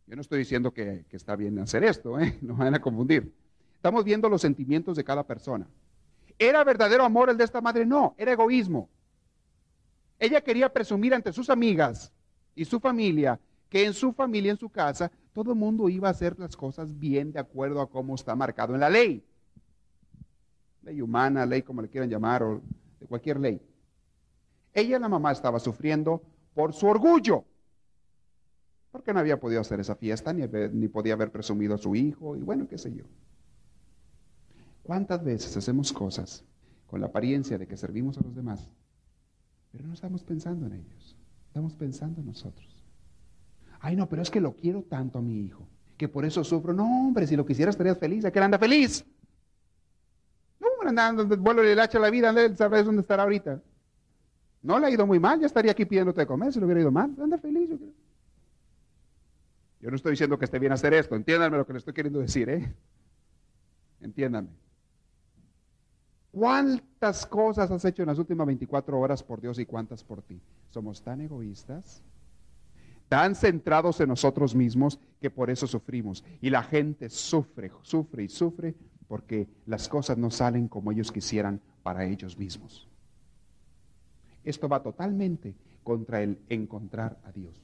Yo 0.05 0.15
no 0.15 0.21
estoy 0.21 0.38
diciendo 0.38 0.71
que, 0.71 1.05
está 1.10 1.36
bien 1.36 1.58
hacer 1.58 1.84
esto, 1.84 2.19
¿eh? 2.19 2.38
no 2.43 2.55
van 2.55 2.75
a 2.75 2.79
confundir. 2.79 3.34
Estamos 3.77 4.03
viendo 4.03 4.29
los 4.29 4.41
sentimientos 4.41 4.95
de 4.95 5.03
cada 5.03 5.25
persona. 5.25 5.67
¿Era 6.38 6.63
verdadero 6.63 7.03
amor 7.03 7.32
el 7.32 7.38
de 7.38 7.45
esta 7.45 7.62
madre? 7.62 7.84
No, 7.84 8.13
era 8.15 8.34
egoísmo. 8.34 8.89
Ella 10.19 10.39
quería 10.41 10.71
presumir 10.71 11.15
ante 11.15 11.34
sus 11.34 11.49
amigas 11.49 12.13
y 12.53 12.63
su 12.63 12.79
familia 12.79 13.39
que 13.69 13.86
en 13.86 13.93
su 13.95 14.13
familia, 14.13 14.51
en 14.51 14.60
su 14.60 14.69
casa, 14.69 15.12
todo 15.34 15.51
el 15.51 15.58
mundo 15.58 15.89
iba 15.89 16.10
a 16.10 16.12
hacer 16.12 16.38
las 16.38 16.55
cosas 16.55 16.99
bien 16.99 17.32
de 17.32 17.39
acuerdo 17.39 17.82
a 17.82 17.89
cómo 17.89 18.13
está 18.13 18.36
marcado 18.36 18.75
en 18.75 18.82
la 18.82 18.89
ley. 18.91 19.23
Ley 20.89 21.02
humana, 21.02 21.45
ley 21.45 21.62
como 21.62 21.82
le 21.82 21.89
quieran 21.89 22.10
llamar, 22.10 22.43
o 22.43 22.62
de 22.99 23.06
cualquier 23.06 23.39
ley. 23.39 23.62
Ella, 24.73 24.99
la 24.99 25.10
mamá, 25.10 25.32
estaba 25.32 25.60
sufriendo 25.60 26.21
por 26.54 26.73
su 26.73 26.88
orgullo, 26.88 27.45
porque 28.91 29.13
no 29.13 29.19
había 29.19 29.39
podido 29.39 29.62
hacer 29.62 29.80
esa 29.80 29.95
fiesta, 29.95 30.34
ni, 30.34 30.43
ni 30.73 30.88
podía 30.88 31.13
haber 31.13 31.32
presumido 31.32 31.75
a 31.75 31.78
su 31.78 31.95
hijo, 31.95 32.36
y 32.36 32.41
bueno, 32.41 32.67
qué 32.67 32.78
sé 32.78 32.93
yo. 32.93 33.06
¿Cuántas 34.84 35.23
veces 35.23 35.56
hacemos 35.56 35.93
cosas 35.93 36.43
con 36.88 36.99
la 37.02 37.08
apariencia 37.08 37.58
de 37.58 37.67
que 37.67 37.78
servimos 37.78 38.17
a 38.17 38.21
los 38.21 38.36
demás 38.36 38.67
pero 39.71 39.88
no 39.88 39.93
estamos 39.93 40.23
pensando 40.23 40.65
en 40.65 40.73
ellos, 40.73 41.15
estamos 41.47 41.75
pensando 41.75 42.21
en 42.21 42.28
nosotros. 42.28 42.67
Ay, 43.80 43.95
no, 43.95 44.10
pero 44.10 44.21
es 44.21 44.30
que 44.30 44.41
lo 44.41 44.56
quiero 44.56 44.84
tanto 44.84 45.19
a 45.19 45.21
mi 45.21 45.41
hijo, 45.41 45.67
que 45.97 46.10
por 46.10 46.25
eso 46.25 46.43
sufro. 46.43 46.73
No, 46.73 47.08
hombre, 47.08 47.28
si 47.28 47.36
lo 47.36 47.45
quisieras 47.45 47.73
estarías 47.73 47.97
feliz, 47.97 48.25
¿a 48.25 48.32
qué 48.32 48.39
anda 48.39 48.58
feliz? 48.58 49.06
Andando, 50.89 51.25
vuelo 51.38 51.63
el 51.63 51.80
hacha 51.80 51.97
a 51.97 52.02
la 52.02 52.10
vida, 52.10 52.30
él 52.30 52.58
sabes 52.58 52.86
dónde 52.86 53.02
estará 53.02 53.23
ahorita. 53.23 53.62
No 54.62 54.80
le 54.80 54.88
ha 54.88 54.89
ido 54.89 55.08
muy 55.08 55.19
mal, 55.19 55.39
ya 55.39 55.45
estaría 55.45 55.71
aquí 55.71 55.86
pidiéndote 55.86 56.21
de 56.21 56.28
comer 56.28 56.52
si 56.52 56.60
le 56.60 56.65
hubiera 56.65 56.82
ido 56.82 56.91
mal. 56.91 57.15
Anda 57.21 57.38
feliz, 57.38 57.69
yo 57.69 57.78
creo. 57.78 57.93
Yo 59.82 59.89
no 59.89 59.95
estoy 59.95 60.12
diciendo 60.12 60.38
que 60.38 60.45
esté 60.45 60.60
bien 60.60 60.73
hacer 60.73 60.93
esto, 60.93 61.15
entiéndanme 61.15 61.58
lo 61.58 61.65
que 61.65 61.73
le 61.73 61.80
estoy 61.80 61.93
queriendo 61.93 62.19
decir, 62.19 62.49
¿eh? 62.49 62.73
Entiéndanme. 64.02 64.49
¿Cuántas 66.32 67.25
cosas 67.25 67.71
has 67.71 67.86
hecho 67.86 68.04
en 68.04 68.08
las 68.08 68.19
últimas 68.19 68.45
24 68.45 68.99
horas 68.99 69.23
por 69.23 69.41
Dios 69.41 69.58
y 69.58 69.65
cuántas 69.65 70.04
por 70.04 70.21
ti? 70.21 70.39
Somos 70.69 71.02
tan 71.02 71.21
egoístas, 71.21 72.04
tan 73.08 73.36
centrados 73.36 73.99
en 74.02 74.10
nosotros 74.10 74.54
mismos 74.54 74.99
que 75.19 75.32
por 75.32 75.49
eso 75.49 75.65
sufrimos. 75.65 76.23
Y 76.41 76.49
la 76.49 76.62
gente 76.62 77.10
sufre, 77.10 77.71
sufre 77.82 78.23
y 78.23 78.30
sufre 78.30 78.75
porque 79.10 79.50
las 79.65 79.89
cosas 79.89 80.17
no 80.17 80.30
salen 80.30 80.67
como 80.67 80.91
ellos 80.91 81.12
quisieran 81.12 81.60
para 81.82 82.06
ellos 82.06 82.38
mismos. 82.38 82.88
Esto 84.43 84.69
va 84.69 84.82
totalmente 84.84 85.56
contra 85.84 86.22
el 86.22 86.39
encontrar 86.48 87.17
a 87.24 87.32
Dios. 87.32 87.60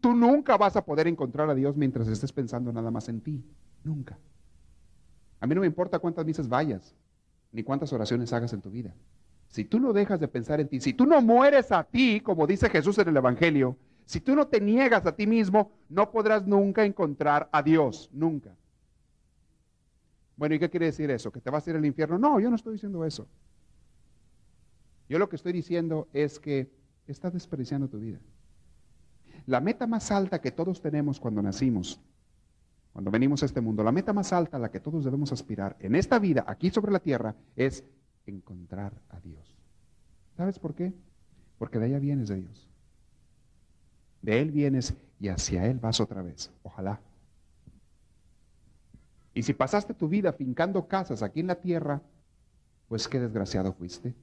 Tú 0.00 0.14
nunca 0.14 0.58
vas 0.58 0.76
a 0.76 0.84
poder 0.84 1.08
encontrar 1.08 1.48
a 1.48 1.54
Dios 1.54 1.78
mientras 1.78 2.06
estés 2.08 2.30
pensando 2.30 2.70
nada 2.70 2.90
más 2.90 3.08
en 3.08 3.22
ti. 3.22 3.42
Nunca. 3.82 4.18
A 5.40 5.46
mí 5.46 5.54
no 5.54 5.62
me 5.62 5.66
importa 5.66 5.98
cuántas 5.98 6.26
misas 6.26 6.46
vayas, 6.46 6.94
ni 7.50 7.62
cuántas 7.62 7.90
oraciones 7.94 8.34
hagas 8.34 8.52
en 8.52 8.60
tu 8.60 8.70
vida. 8.70 8.94
Si 9.48 9.64
tú 9.64 9.80
no 9.80 9.94
dejas 9.94 10.20
de 10.20 10.28
pensar 10.28 10.60
en 10.60 10.68
ti, 10.68 10.78
si 10.80 10.92
tú 10.92 11.06
no 11.06 11.22
mueres 11.22 11.72
a 11.72 11.84
ti, 11.84 12.20
como 12.20 12.46
dice 12.46 12.68
Jesús 12.68 12.98
en 12.98 13.08
el 13.08 13.16
Evangelio, 13.16 13.78
si 14.04 14.20
tú 14.20 14.36
no 14.36 14.46
te 14.46 14.60
niegas 14.60 15.06
a 15.06 15.16
ti 15.16 15.26
mismo, 15.26 15.72
no 15.88 16.10
podrás 16.10 16.46
nunca 16.46 16.84
encontrar 16.84 17.48
a 17.50 17.62
Dios, 17.62 18.10
nunca. 18.12 18.54
Bueno, 20.40 20.54
¿y 20.54 20.58
qué 20.58 20.70
quiere 20.70 20.86
decir 20.86 21.10
eso? 21.10 21.30
¿Que 21.30 21.42
te 21.42 21.50
vas 21.50 21.66
a 21.66 21.70
ir 21.70 21.76
al 21.76 21.84
infierno? 21.84 22.18
No, 22.18 22.40
yo 22.40 22.48
no 22.48 22.56
estoy 22.56 22.72
diciendo 22.72 23.04
eso. 23.04 23.28
Yo 25.06 25.18
lo 25.18 25.28
que 25.28 25.36
estoy 25.36 25.52
diciendo 25.52 26.08
es 26.14 26.40
que 26.40 26.72
estás 27.06 27.34
desperdiciando 27.34 27.88
tu 27.88 27.98
vida. 27.98 28.18
La 29.44 29.60
meta 29.60 29.86
más 29.86 30.10
alta 30.10 30.40
que 30.40 30.50
todos 30.50 30.80
tenemos 30.80 31.20
cuando 31.20 31.42
nacimos, 31.42 32.00
cuando 32.94 33.10
venimos 33.10 33.42
a 33.42 33.46
este 33.46 33.60
mundo, 33.60 33.84
la 33.84 33.92
meta 33.92 34.14
más 34.14 34.32
alta 34.32 34.56
a 34.56 34.60
la 34.60 34.70
que 34.70 34.80
todos 34.80 35.04
debemos 35.04 35.30
aspirar 35.30 35.76
en 35.78 35.94
esta 35.94 36.18
vida, 36.18 36.46
aquí 36.46 36.70
sobre 36.70 36.90
la 36.90 37.00
tierra, 37.00 37.36
es 37.54 37.84
encontrar 38.24 38.94
a 39.10 39.20
Dios. 39.20 39.58
¿Sabes 40.38 40.58
por 40.58 40.74
qué? 40.74 40.94
Porque 41.58 41.78
de 41.78 41.84
allá 41.84 41.98
vienes 41.98 42.30
de 42.30 42.36
Dios. 42.36 42.66
De 44.22 44.40
Él 44.40 44.52
vienes 44.52 44.94
y 45.20 45.28
hacia 45.28 45.66
Él 45.66 45.80
vas 45.80 46.00
otra 46.00 46.22
vez. 46.22 46.50
Ojalá. 46.62 46.98
Y 49.34 49.42
si 49.42 49.52
pasaste 49.54 49.94
tu 49.94 50.08
vida 50.08 50.32
fincando 50.32 50.88
casas 50.88 51.22
aquí 51.22 51.40
en 51.40 51.46
la 51.46 51.56
tierra, 51.56 52.02
pues 52.88 53.06
qué 53.06 53.20
desgraciado 53.20 53.72
fuiste. 53.72 54.14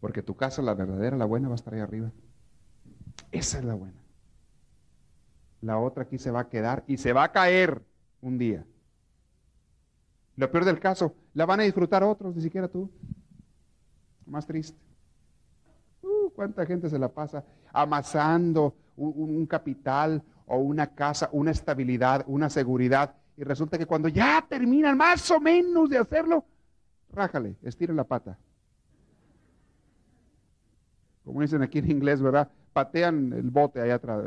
Porque 0.00 0.22
tu 0.22 0.36
casa, 0.36 0.62
la 0.62 0.74
verdadera, 0.74 1.16
la 1.16 1.24
buena, 1.24 1.48
va 1.48 1.54
a 1.54 1.56
estar 1.56 1.74
ahí 1.74 1.80
arriba. 1.80 2.12
Esa 3.30 3.58
es 3.58 3.64
la 3.64 3.74
buena. 3.74 4.00
La 5.60 5.78
otra 5.78 6.04
aquí 6.04 6.18
se 6.18 6.30
va 6.30 6.40
a 6.40 6.48
quedar 6.48 6.84
y 6.86 6.96
se 6.96 7.12
va 7.12 7.24
a 7.24 7.32
caer 7.32 7.82
un 8.20 8.38
día. 8.38 8.64
Lo 10.36 10.50
peor 10.50 10.64
del 10.64 10.80
caso, 10.80 11.14
la 11.34 11.46
van 11.46 11.60
a 11.60 11.64
disfrutar 11.64 12.02
otros, 12.02 12.34
ni 12.34 12.42
siquiera 12.42 12.68
tú. 12.68 12.90
Más 14.26 14.46
triste. 14.46 14.78
Uh, 16.02 16.30
¿Cuánta 16.34 16.66
gente 16.66 16.88
se 16.88 16.98
la 16.98 17.08
pasa 17.08 17.44
amasando 17.72 18.74
un, 18.96 19.12
un, 19.16 19.46
capital 19.46 20.22
o 20.46 20.56
una 20.56 20.94
casa, 20.94 21.28
una 21.32 21.50
estabilidad, 21.50 22.24
una 22.26 22.50
seguridad? 22.50 23.14
Y 23.36 23.44
resulta 23.44 23.78
que 23.78 23.86
cuando 23.86 24.08
ya 24.08 24.44
terminan 24.46 24.96
más 24.96 25.30
o 25.30 25.40
menos 25.40 25.88
de 25.88 25.98
hacerlo, 25.98 26.44
rájale, 27.12 27.56
estire 27.62 27.94
la 27.94 28.04
pata. 28.04 28.38
Como 31.24 31.40
dicen 31.40 31.62
aquí 31.62 31.78
en 31.78 31.90
inglés, 31.90 32.20
¿verdad? 32.20 32.50
Patean 32.72 33.32
el 33.32 33.50
bote 33.50 33.80
allá 33.80 33.94
atrás. 33.94 34.22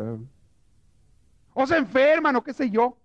O 1.53 1.67
se 1.67 1.77
enferman 1.77 2.35
o 2.35 2.43
qué 2.43 2.53
sé 2.53 2.69
yo. 2.69 2.97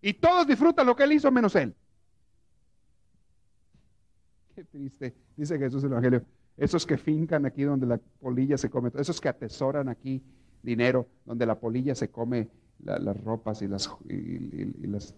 Y 0.00 0.14
todos 0.14 0.46
disfrutan 0.46 0.86
lo 0.86 0.94
que 0.94 1.02
él 1.02 1.12
hizo 1.12 1.30
menos 1.30 1.54
él. 1.56 1.74
Qué 4.54 4.64
triste, 4.64 5.14
dice 5.36 5.58
Jesús 5.58 5.82
en 5.82 5.88
el 5.88 5.92
Evangelio. 5.92 6.24
Esos 6.56 6.84
que 6.84 6.96
fincan 6.96 7.46
aquí 7.46 7.62
donde 7.62 7.86
la 7.86 8.00
polilla 8.20 8.58
se 8.58 8.68
come, 8.68 8.90
esos 8.96 9.20
que 9.20 9.28
atesoran 9.28 9.88
aquí 9.88 10.22
dinero, 10.62 11.06
donde 11.24 11.46
la 11.46 11.58
polilla 11.58 11.94
se 11.94 12.10
come 12.10 12.48
las 12.84 13.22
ropas 13.22 13.62
y, 13.62 13.68
las, 13.68 13.90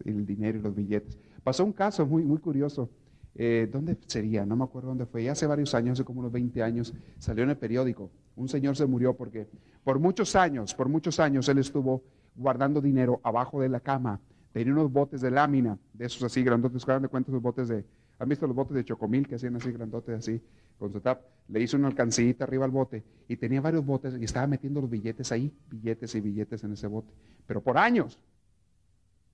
el 0.05 0.27
dinero 0.27 0.59
y 0.59 0.63
los 0.63 0.75
billetes. 0.75 1.19
Pasó 1.43 1.65
un 1.65 1.73
caso 1.73 2.07
muy, 2.07 2.25
muy 2.25 2.39
curioso. 2.39 2.91
Eh, 3.35 3.69
¿Dónde 3.71 3.97
sería? 4.07 4.45
No 4.45 4.57
me 4.57 4.65
acuerdo 4.65 4.89
dónde 4.89 5.07
fue. 5.07 5.29
Hace 5.29 5.47
varios 5.47 5.75
años, 5.75 5.99
hace 5.99 6.05
como 6.05 6.21
unos 6.21 6.33
20 6.33 6.63
años, 6.63 6.95
salió 7.19 7.45
en 7.45 7.51
el 7.51 7.57
periódico. 7.57 8.11
Un 8.37 8.49
señor 8.49 8.77
se 8.77 8.87
murió 8.87 9.17
porque 9.17 9.47
por 9.85 9.99
muchos 9.99 10.35
años, 10.37 10.75
por 10.75 10.89
muchos 10.89 11.21
años, 11.21 11.49
él 11.49 11.59
estuvo 11.59 12.03
guardando 12.35 12.81
dinero 12.81 13.21
abajo 13.23 13.61
de 13.61 13.69
la 13.69 13.81
cama. 13.81 14.21
Tenía 14.53 14.73
unos 14.73 14.91
botes 14.91 15.21
de 15.21 15.31
lámina, 15.31 15.79
de 15.93 16.07
esos 16.07 16.23
así 16.25 16.43
grandotes, 16.43 16.85
de 16.85 17.09
cuenta 17.09 17.31
botes 17.33 17.69
de, 17.69 17.85
¿Han 18.19 18.29
visto 18.29 18.47
los 18.47 18.55
botes 18.55 18.75
de 18.75 18.85
chocomil 18.85 19.27
que 19.27 19.37
hacían 19.37 19.57
así 19.57 19.73
grandotes 19.73 20.19
así? 20.19 20.43
Con 20.81 20.91
su 20.91 21.01
tap. 21.01 21.21
Le 21.49 21.61
hizo 21.61 21.77
una 21.77 21.89
alcancita 21.89 22.45
arriba 22.45 22.65
al 22.65 22.71
bote 22.71 23.05
y 23.29 23.37
tenía 23.37 23.61
varios 23.61 23.85
botes 23.85 24.15
y 24.19 24.25
estaba 24.25 24.47
metiendo 24.47 24.81
los 24.81 24.89
billetes 24.89 25.31
ahí, 25.31 25.53
billetes 25.69 26.15
y 26.15 26.21
billetes 26.21 26.65
en 26.65 26.73
ese 26.73 26.87
bote. 26.87 27.13
Pero 27.47 27.63
por 27.63 27.77
años, 27.77 28.19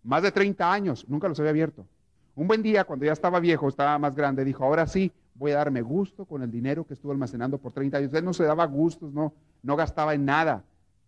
más 0.03 0.23
de 0.23 0.33
30 0.33 0.73
años, 0.73 1.09
nunca 1.09 1.29
los 1.29 1.39
había 1.39 1.51
abierto. 1.51 1.87
Un 2.35 2.49
buen 2.49 2.63
día, 2.63 2.85
cuando 2.85 3.07
ya 3.07 3.13
estaba 3.13 3.39
viejo, 3.39 3.69
estaba 3.69 3.99
más 3.99 4.15
grande, 4.17 4.45
dijo, 4.45 4.65
ahora 4.65 4.87
sí, 4.87 5.13
voy 5.35 5.53
a 5.53 5.57
darme 5.57 5.83
gusto 5.83 6.25
con 6.25 6.43
el 6.43 6.51
dinero 6.51 6.85
que 6.85 6.95
estuvo 6.95 7.13
almacenando 7.13 7.59
por 7.59 7.73
30 7.73 7.99
años. 7.99 8.15
Él 8.15 8.25
no 8.25 8.35
se 8.35 8.45
daba 8.45 8.67
gustos, 8.67 9.13
no, 9.13 9.33
no 9.63 9.77
gastaba 9.77 10.15
en 10.15 10.25
nada 10.25 10.65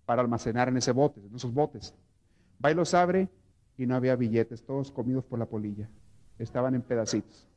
para 0.07 0.23
almacenar 0.23 0.69
en 0.69 0.77
ese 0.77 0.93
bote, 0.93 1.21
en 1.21 1.35
esos 1.35 1.53
botes. 1.53 1.95
Va 2.65 2.71
y 2.71 2.75
los 2.75 2.95
abre 2.95 3.29
y 3.77 3.87
no 3.87 3.95
había 3.95 4.17
billetes, 4.17 4.63
todos 4.65 4.93
comidos 4.93 5.25
por 5.25 5.39
la 5.39 5.47
polilla. 5.47 5.89
Estaban 6.39 6.75
en 6.75 6.83
pedacitos. 6.83 7.49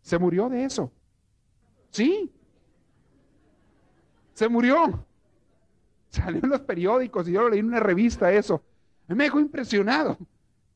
Se 0.00 0.18
murió 0.18 0.48
de 0.48 0.64
eso. 0.64 0.92
Sí. 1.92 2.32
Se 4.32 4.48
murió. 4.48 5.06
Salió 6.08 6.40
en 6.42 6.50
los 6.50 6.60
periódicos 6.60 7.28
y 7.28 7.32
yo 7.32 7.42
lo 7.42 7.50
leí 7.50 7.60
en 7.60 7.66
una 7.66 7.80
revista 7.80 8.32
eso. 8.32 8.62
Me 9.06 9.24
dejó 9.24 9.38
impresionado. 9.38 10.18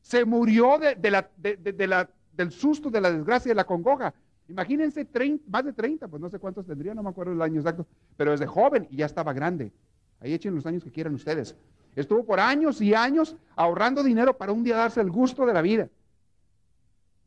Se 0.01 0.23
murió 0.23 0.79
de, 0.79 1.11
la, 1.11 1.29
de, 1.35 1.87
la, 1.87 2.09
del 2.33 2.51
susto, 2.51 2.89
de 2.89 3.01
la 3.01 3.11
desgracia, 3.11 3.49
de 3.49 3.55
la 3.55 3.65
congoja. 3.65 4.13
Imagínense 4.47 5.05
más 5.47 5.65
de 5.65 5.73
30, 5.73 6.07
pues 6.07 6.21
no 6.21 6.29
sé 6.29 6.39
cuántos 6.39 6.65
tendría, 6.65 6.93
no 6.93 7.03
me 7.03 7.09
acuerdo 7.09 7.33
el 7.33 7.41
año 7.41 7.59
exacto, 7.59 7.85
pero 8.15 8.31
desde 8.31 8.47
joven 8.47 8.87
y 8.89 8.97
ya 8.97 9.05
estaba 9.05 9.33
grande. 9.33 9.73
Ahí 10.21 10.33
echen 10.33 10.55
los 10.55 10.65
años 10.65 10.83
que 10.83 10.91
quieran 10.91 11.13
ustedes. 11.15 11.55
Estuvo 11.95 12.23
por 12.23 12.39
años 12.39 12.79
y 12.79 12.93
años 12.93 13.35
ahorrando 13.55 14.03
dinero 14.03 14.37
para 14.37 14.53
un 14.53 14.63
día 14.63 14.77
darse 14.77 15.01
el 15.01 15.11
gusto 15.11 15.45
de 15.45 15.53
la 15.53 15.61
vida. 15.61 15.89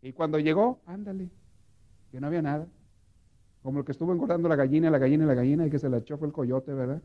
Y 0.00 0.12
cuando 0.12 0.38
llegó, 0.38 0.80
ándale, 0.86 1.28
que 2.10 2.20
no 2.20 2.28
había 2.28 2.40
nada. 2.40 2.66
Como 3.62 3.80
el 3.80 3.84
que 3.84 3.92
estuvo 3.92 4.12
engordando 4.12 4.48
la 4.48 4.56
gallina, 4.56 4.90
la 4.90 4.98
gallina, 4.98 5.26
la 5.26 5.34
gallina, 5.34 5.66
y 5.66 5.70
que 5.70 5.78
se 5.78 5.88
la 5.88 5.98
echó 5.98 6.16
fue 6.16 6.28
el 6.28 6.32
coyote, 6.32 6.72
¿verdad? 6.72 7.02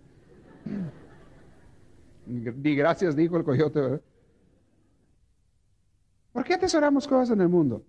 Di 2.26 2.76
gracias, 2.76 3.16
dijo 3.16 3.38
el 3.38 3.44
coyote, 3.44 3.80
¿verdad? 3.80 4.02
¿Por 6.32 6.44
qué 6.44 6.54
atesoramos 6.56 7.08
cosas 7.08 7.32
en 7.32 7.42
el 7.42 7.50
mundo? 7.50 7.84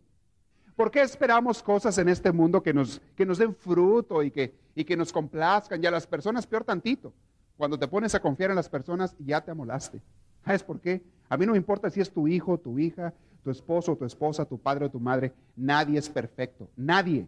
¿Por 0.77 0.91
qué 0.91 1.01
esperamos 1.01 1.63
cosas 1.63 1.97
en 1.99 2.09
este 2.09 2.31
mundo 2.33 2.63
que 2.63 2.75
nos, 2.75 3.01
que 3.17 3.25
nos 3.25 3.39
den 3.39 3.55
fruto 3.55 4.23
y 4.23 4.31
que, 4.31 4.55
y 4.75 4.85
que 4.85 4.97
nos 4.97 5.13
complazcan? 5.13 5.83
Y 5.83 5.87
a 5.87 5.91
las 5.91 6.07
personas 6.07 6.47
peor 6.47 6.65
tantito. 6.65 7.13
Cuando 7.57 7.79
te 7.79 7.89
pones 7.89 8.15
a 8.15 8.21
confiar 8.21 8.51
en 8.51 8.57
las 8.57 8.69
personas, 8.69 9.17
ya 9.19 9.41
te 9.41 9.51
amolaste. 9.51 10.03
¿Sabes 10.45 10.63
por 10.63 10.81
qué? 10.81 11.03
A 11.29 11.37
mí 11.37 11.47
no 11.47 11.53
me 11.53 11.59
importa 11.59 11.89
si 11.89 12.01
es 12.01 12.13
tu 12.13 12.29
hijo, 12.29 12.59
tu 12.59 12.79
hija, 12.79 13.15
tu 13.43 13.51
esposo, 13.51 13.97
tu 13.97 14.05
esposa, 14.05 14.45
tu 14.45 14.59
padre 14.59 14.87
o 14.87 14.91
tu 14.91 15.01
madre, 15.01 15.33
nadie 15.57 15.99
es 15.99 16.09
perfecto, 16.09 16.69
nadie. 16.77 17.27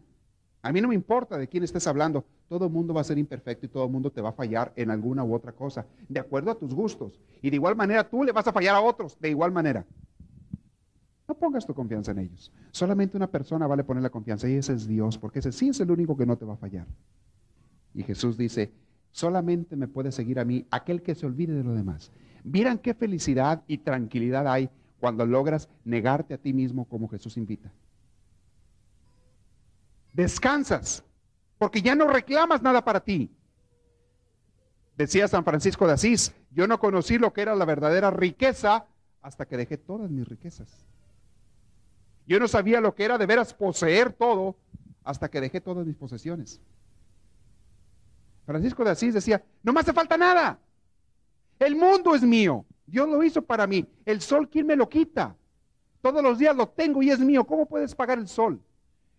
A 0.62 0.72
mí 0.72 0.80
no 0.80 0.88
me 0.88 0.94
importa 0.94 1.38
de 1.38 1.46
quién 1.48 1.62
estés 1.62 1.86
hablando, 1.86 2.24
todo 2.48 2.66
el 2.66 2.72
mundo 2.72 2.92
va 2.92 3.00
a 3.00 3.04
ser 3.04 3.18
imperfecto 3.18 3.66
y 3.66 3.68
todo 3.68 3.84
el 3.84 3.90
mundo 3.90 4.10
te 4.10 4.20
va 4.20 4.30
a 4.30 4.32
fallar 4.32 4.72
en 4.74 4.90
alguna 4.90 5.22
u 5.22 5.34
otra 5.34 5.52
cosa, 5.52 5.86
de 6.08 6.18
acuerdo 6.18 6.50
a 6.50 6.58
tus 6.58 6.74
gustos. 6.74 7.20
Y 7.40 7.50
de 7.50 7.56
igual 7.56 7.76
manera 7.76 8.08
tú 8.08 8.24
le 8.24 8.32
vas 8.32 8.46
a 8.48 8.52
fallar 8.52 8.74
a 8.74 8.80
otros, 8.80 9.16
de 9.20 9.30
igual 9.30 9.52
manera. 9.52 9.86
No 11.28 11.34
pongas 11.34 11.66
tu 11.66 11.74
confianza 11.74 12.10
en 12.10 12.20
ellos. 12.20 12.50
Solamente 12.72 13.16
una 13.16 13.30
persona 13.30 13.66
vale 13.66 13.84
poner 13.84 14.02
la 14.02 14.10
confianza 14.10 14.48
y 14.48 14.54
ese 14.54 14.72
es 14.72 14.88
Dios, 14.88 15.18
porque 15.18 15.38
ese 15.38 15.52
sí 15.52 15.68
es 15.68 15.78
el 15.80 15.90
único 15.90 16.16
que 16.16 16.26
no 16.26 16.36
te 16.36 16.44
va 16.44 16.54
a 16.54 16.56
fallar. 16.56 16.86
Y 17.94 18.02
Jesús 18.02 18.36
dice, 18.36 18.72
solamente 19.12 19.76
me 19.76 19.88
puede 19.88 20.10
seguir 20.10 20.40
a 20.40 20.44
mí 20.44 20.66
aquel 20.70 21.02
que 21.02 21.14
se 21.14 21.26
olvide 21.26 21.52
de 21.52 21.64
lo 21.64 21.74
demás. 21.74 22.10
Vieran 22.44 22.78
qué 22.78 22.94
felicidad 22.94 23.62
y 23.68 23.78
tranquilidad 23.78 24.48
hay 24.48 24.70
cuando 25.00 25.26
logras 25.26 25.68
negarte 25.84 26.34
a 26.34 26.38
ti 26.38 26.52
mismo 26.52 26.86
como 26.86 27.08
Jesús 27.08 27.36
invita. 27.36 27.70
Descansas, 30.18 31.04
porque 31.58 31.80
ya 31.80 31.94
no 31.94 32.08
reclamas 32.08 32.60
nada 32.60 32.84
para 32.84 32.98
ti. 32.98 33.30
Decía 34.96 35.28
San 35.28 35.44
Francisco 35.44 35.86
de 35.86 35.92
Asís, 35.92 36.34
yo 36.50 36.66
no 36.66 36.80
conocí 36.80 37.18
lo 37.18 37.32
que 37.32 37.42
era 37.42 37.54
la 37.54 37.64
verdadera 37.64 38.10
riqueza 38.10 38.88
hasta 39.22 39.46
que 39.46 39.56
dejé 39.56 39.76
todas 39.78 40.10
mis 40.10 40.26
riquezas. 40.26 40.84
Yo 42.26 42.40
no 42.40 42.48
sabía 42.48 42.80
lo 42.80 42.96
que 42.96 43.04
era 43.04 43.16
de 43.16 43.26
veras 43.26 43.54
poseer 43.54 44.12
todo 44.12 44.56
hasta 45.04 45.30
que 45.30 45.40
dejé 45.40 45.60
todas 45.60 45.86
mis 45.86 45.94
posesiones. 45.94 46.60
Francisco 48.44 48.82
de 48.82 48.90
Asís 48.90 49.14
decía, 49.14 49.44
no 49.62 49.72
me 49.72 49.78
hace 49.78 49.92
falta 49.92 50.16
nada. 50.16 50.58
El 51.60 51.76
mundo 51.76 52.16
es 52.16 52.22
mío. 52.22 52.66
Dios 52.86 53.08
lo 53.08 53.22
hizo 53.22 53.40
para 53.40 53.68
mí. 53.68 53.86
El 54.04 54.20
sol, 54.20 54.48
¿quién 54.48 54.66
me 54.66 54.74
lo 54.74 54.88
quita? 54.88 55.36
Todos 56.02 56.24
los 56.24 56.40
días 56.40 56.56
lo 56.56 56.68
tengo 56.70 57.04
y 57.04 57.10
es 57.10 57.20
mío. 57.20 57.44
¿Cómo 57.44 57.66
puedes 57.66 57.94
pagar 57.94 58.18
el 58.18 58.26
sol? 58.26 58.60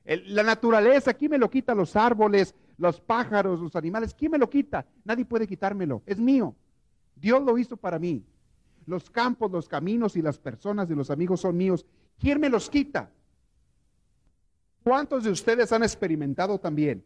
La 0.05 0.43
naturaleza, 0.43 1.13
¿quién 1.13 1.31
me 1.31 1.37
lo 1.37 1.49
quita? 1.49 1.75
Los 1.75 1.95
árboles, 1.95 2.55
los 2.77 2.99
pájaros, 2.99 3.59
los 3.59 3.75
animales, 3.75 4.13
¿quién 4.13 4.31
me 4.31 4.37
lo 4.37 4.49
quita? 4.49 4.85
Nadie 5.03 5.25
puede 5.25 5.47
quitármelo. 5.47 6.01
Es 6.05 6.19
mío. 6.19 6.55
Dios 7.15 7.43
lo 7.43 7.57
hizo 7.57 7.77
para 7.77 7.99
mí. 7.99 8.25
Los 8.85 9.09
campos, 9.09 9.51
los 9.51 9.67
caminos 9.67 10.15
y 10.15 10.21
las 10.21 10.39
personas 10.39 10.89
y 10.89 10.95
los 10.95 11.11
amigos 11.11 11.41
son 11.41 11.57
míos. 11.57 11.85
¿Quién 12.17 12.39
me 12.39 12.49
los 12.49 12.69
quita? 12.69 13.11
¿Cuántos 14.83 15.23
de 15.25 15.29
ustedes 15.29 15.71
han 15.71 15.83
experimentado 15.83 16.59
también 16.59 17.03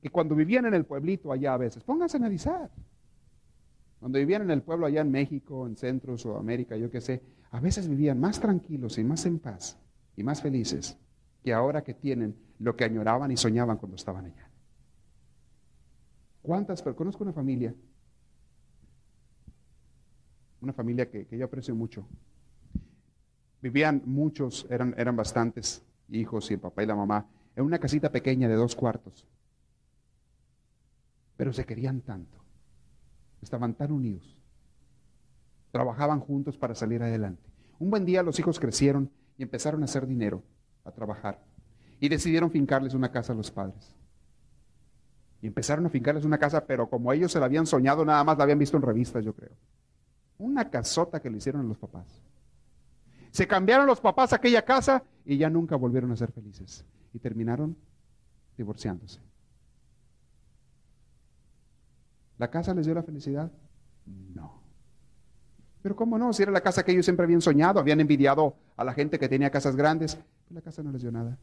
que 0.00 0.10
cuando 0.10 0.34
vivían 0.34 0.66
en 0.66 0.74
el 0.74 0.84
pueblito 0.84 1.32
allá 1.32 1.54
a 1.54 1.56
veces, 1.56 1.82
pónganse 1.82 2.16
a 2.16 2.20
analizar. 2.20 2.70
Cuando 3.98 4.18
vivían 4.18 4.42
en 4.42 4.50
el 4.52 4.62
pueblo 4.62 4.86
allá 4.86 5.00
en 5.00 5.10
México, 5.10 5.66
en 5.66 5.76
Centro, 5.76 6.16
Sudamérica, 6.16 6.76
yo 6.76 6.88
qué 6.88 7.00
sé, 7.00 7.20
a 7.50 7.58
veces 7.58 7.88
vivían 7.88 8.20
más 8.20 8.38
tranquilos 8.38 8.98
y 8.98 9.04
más 9.04 9.26
en 9.26 9.40
paz 9.40 9.76
y 10.16 10.22
más 10.22 10.40
felices 10.40 10.96
que 11.42 11.52
ahora 11.52 11.82
que 11.82 11.94
tienen 11.94 12.36
lo 12.58 12.76
que 12.76 12.84
añoraban 12.84 13.30
y 13.30 13.36
soñaban 13.36 13.78
cuando 13.78 13.96
estaban 13.96 14.26
allá. 14.26 14.50
¿Cuántas? 16.42 16.82
Pero 16.82 16.96
conozco 16.96 17.24
una 17.24 17.32
familia, 17.32 17.74
una 20.60 20.72
familia 20.72 21.10
que, 21.10 21.26
yo 21.30 21.44
aprecio 21.44 21.74
mucho. 21.74 22.06
Vivían 23.60 24.02
muchos, 24.04 24.66
eran, 24.70 24.94
eran 24.96 25.16
bastantes 25.16 25.82
hijos 26.08 26.50
y 26.50 26.54
el 26.54 26.60
papá 26.60 26.82
y 26.82 26.86
la 26.86 26.94
mamá, 26.94 27.26
en 27.54 27.64
una 27.64 27.78
casita 27.78 28.10
pequeña 28.10 28.48
de 28.48 28.54
dos 28.54 28.74
cuartos. 28.74 29.26
Pero 31.36 31.52
se 31.52 31.64
querían 31.64 32.00
tanto. 32.00 32.38
Estaban 33.42 33.74
tan 33.74 33.92
unidos. 33.92 34.36
Trabajaban 35.70 36.20
juntos 36.20 36.56
para 36.56 36.74
salir 36.74 37.02
adelante. 37.02 37.42
Un 37.78 37.90
buen 37.90 38.04
día 38.04 38.22
los 38.22 38.38
hijos 38.38 38.58
crecieron 38.58 39.10
y 39.36 39.42
empezaron 39.42 39.82
a 39.82 39.84
hacer 39.84 40.06
dinero, 40.06 40.42
a 40.88 40.92
trabajar. 40.92 41.38
Y 42.00 42.08
decidieron 42.08 42.50
fincarles 42.50 42.94
una 42.94 43.10
casa 43.10 43.32
a 43.32 43.36
los 43.36 43.50
padres. 43.50 43.94
Y 45.40 45.46
empezaron 45.46 45.86
a 45.86 45.88
fincarles 45.88 46.24
una 46.24 46.38
casa, 46.38 46.64
pero 46.66 46.88
como 46.88 47.12
ellos 47.12 47.30
se 47.30 47.38
la 47.38 47.46
habían 47.46 47.66
soñado, 47.66 48.04
nada 48.04 48.22
más 48.24 48.36
la 48.38 48.44
habían 48.44 48.58
visto 48.58 48.76
en 48.76 48.82
revistas, 48.82 49.24
yo 49.24 49.34
creo. 49.34 49.52
Una 50.38 50.68
casota 50.70 51.20
que 51.20 51.30
le 51.30 51.38
hicieron 51.38 51.62
a 51.62 51.64
los 51.64 51.78
papás. 51.78 52.22
Se 53.30 53.46
cambiaron 53.46 53.86
los 53.86 54.00
papás 54.00 54.32
a 54.32 54.36
aquella 54.36 54.64
casa 54.64 55.02
y 55.24 55.36
ya 55.36 55.50
nunca 55.50 55.76
volvieron 55.76 56.10
a 56.12 56.16
ser 56.16 56.32
felices. 56.32 56.84
Y 57.12 57.18
terminaron 57.18 57.76
divorciándose. 58.56 59.20
¿La 62.38 62.50
casa 62.50 62.72
les 62.74 62.86
dio 62.86 62.94
la 62.94 63.02
felicidad? 63.02 63.50
No. 64.06 64.62
Pero 65.82 65.96
¿cómo 65.96 66.18
no? 66.18 66.32
Si 66.32 66.42
era 66.42 66.52
la 66.52 66.60
casa 66.60 66.84
que 66.84 66.92
ellos 66.92 67.04
siempre 67.04 67.24
habían 67.24 67.40
soñado, 67.40 67.80
habían 67.80 68.00
envidiado 68.00 68.56
a 68.76 68.84
la 68.84 68.92
gente 68.92 69.18
que 69.18 69.28
tenía 69.28 69.50
casas 69.50 69.76
grandes, 69.76 70.18
la 70.50 70.62
casa 70.62 70.82
no 70.82 70.92
les 70.92 71.02
dio 71.02 71.12
nada. 71.12 71.38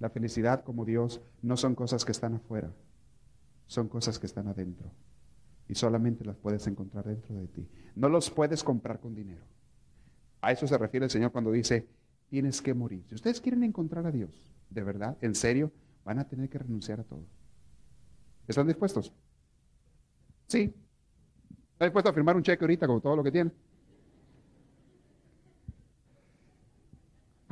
La 0.00 0.10
felicidad 0.10 0.64
como 0.64 0.84
Dios 0.84 1.20
no 1.42 1.56
son 1.56 1.74
cosas 1.74 2.04
que 2.04 2.12
están 2.12 2.34
afuera, 2.34 2.72
son 3.66 3.88
cosas 3.88 4.18
que 4.18 4.26
están 4.26 4.48
adentro. 4.48 4.90
Y 5.68 5.74
solamente 5.74 6.24
las 6.24 6.36
puedes 6.36 6.66
encontrar 6.66 7.06
dentro 7.06 7.34
de 7.36 7.46
ti. 7.48 7.66
No 7.94 8.08
los 8.08 8.30
puedes 8.30 8.62
comprar 8.62 9.00
con 9.00 9.14
dinero. 9.14 9.44
A 10.42 10.52
eso 10.52 10.66
se 10.66 10.76
refiere 10.76 11.06
el 11.06 11.10
Señor 11.10 11.32
cuando 11.32 11.50
dice, 11.50 11.88
tienes 12.28 12.60
que 12.60 12.74
morir. 12.74 13.04
Si 13.08 13.14
ustedes 13.14 13.40
quieren 13.40 13.62
encontrar 13.64 14.06
a 14.06 14.10
Dios, 14.10 14.52
de 14.68 14.82
verdad, 14.82 15.16
en 15.22 15.34
serio, 15.34 15.72
van 16.04 16.18
a 16.18 16.28
tener 16.28 16.50
que 16.50 16.58
renunciar 16.58 17.00
a 17.00 17.04
todo. 17.04 17.24
¿Están 18.46 18.66
dispuestos? 18.66 19.10
Sí. 20.46 20.74
¿Están 21.72 21.88
dispuestos 21.88 22.10
a 22.10 22.14
firmar 22.14 22.36
un 22.36 22.42
cheque 22.42 22.62
ahorita 22.62 22.86
con 22.86 23.00
todo 23.00 23.16
lo 23.16 23.24
que 23.24 23.32
tienen? 23.32 23.54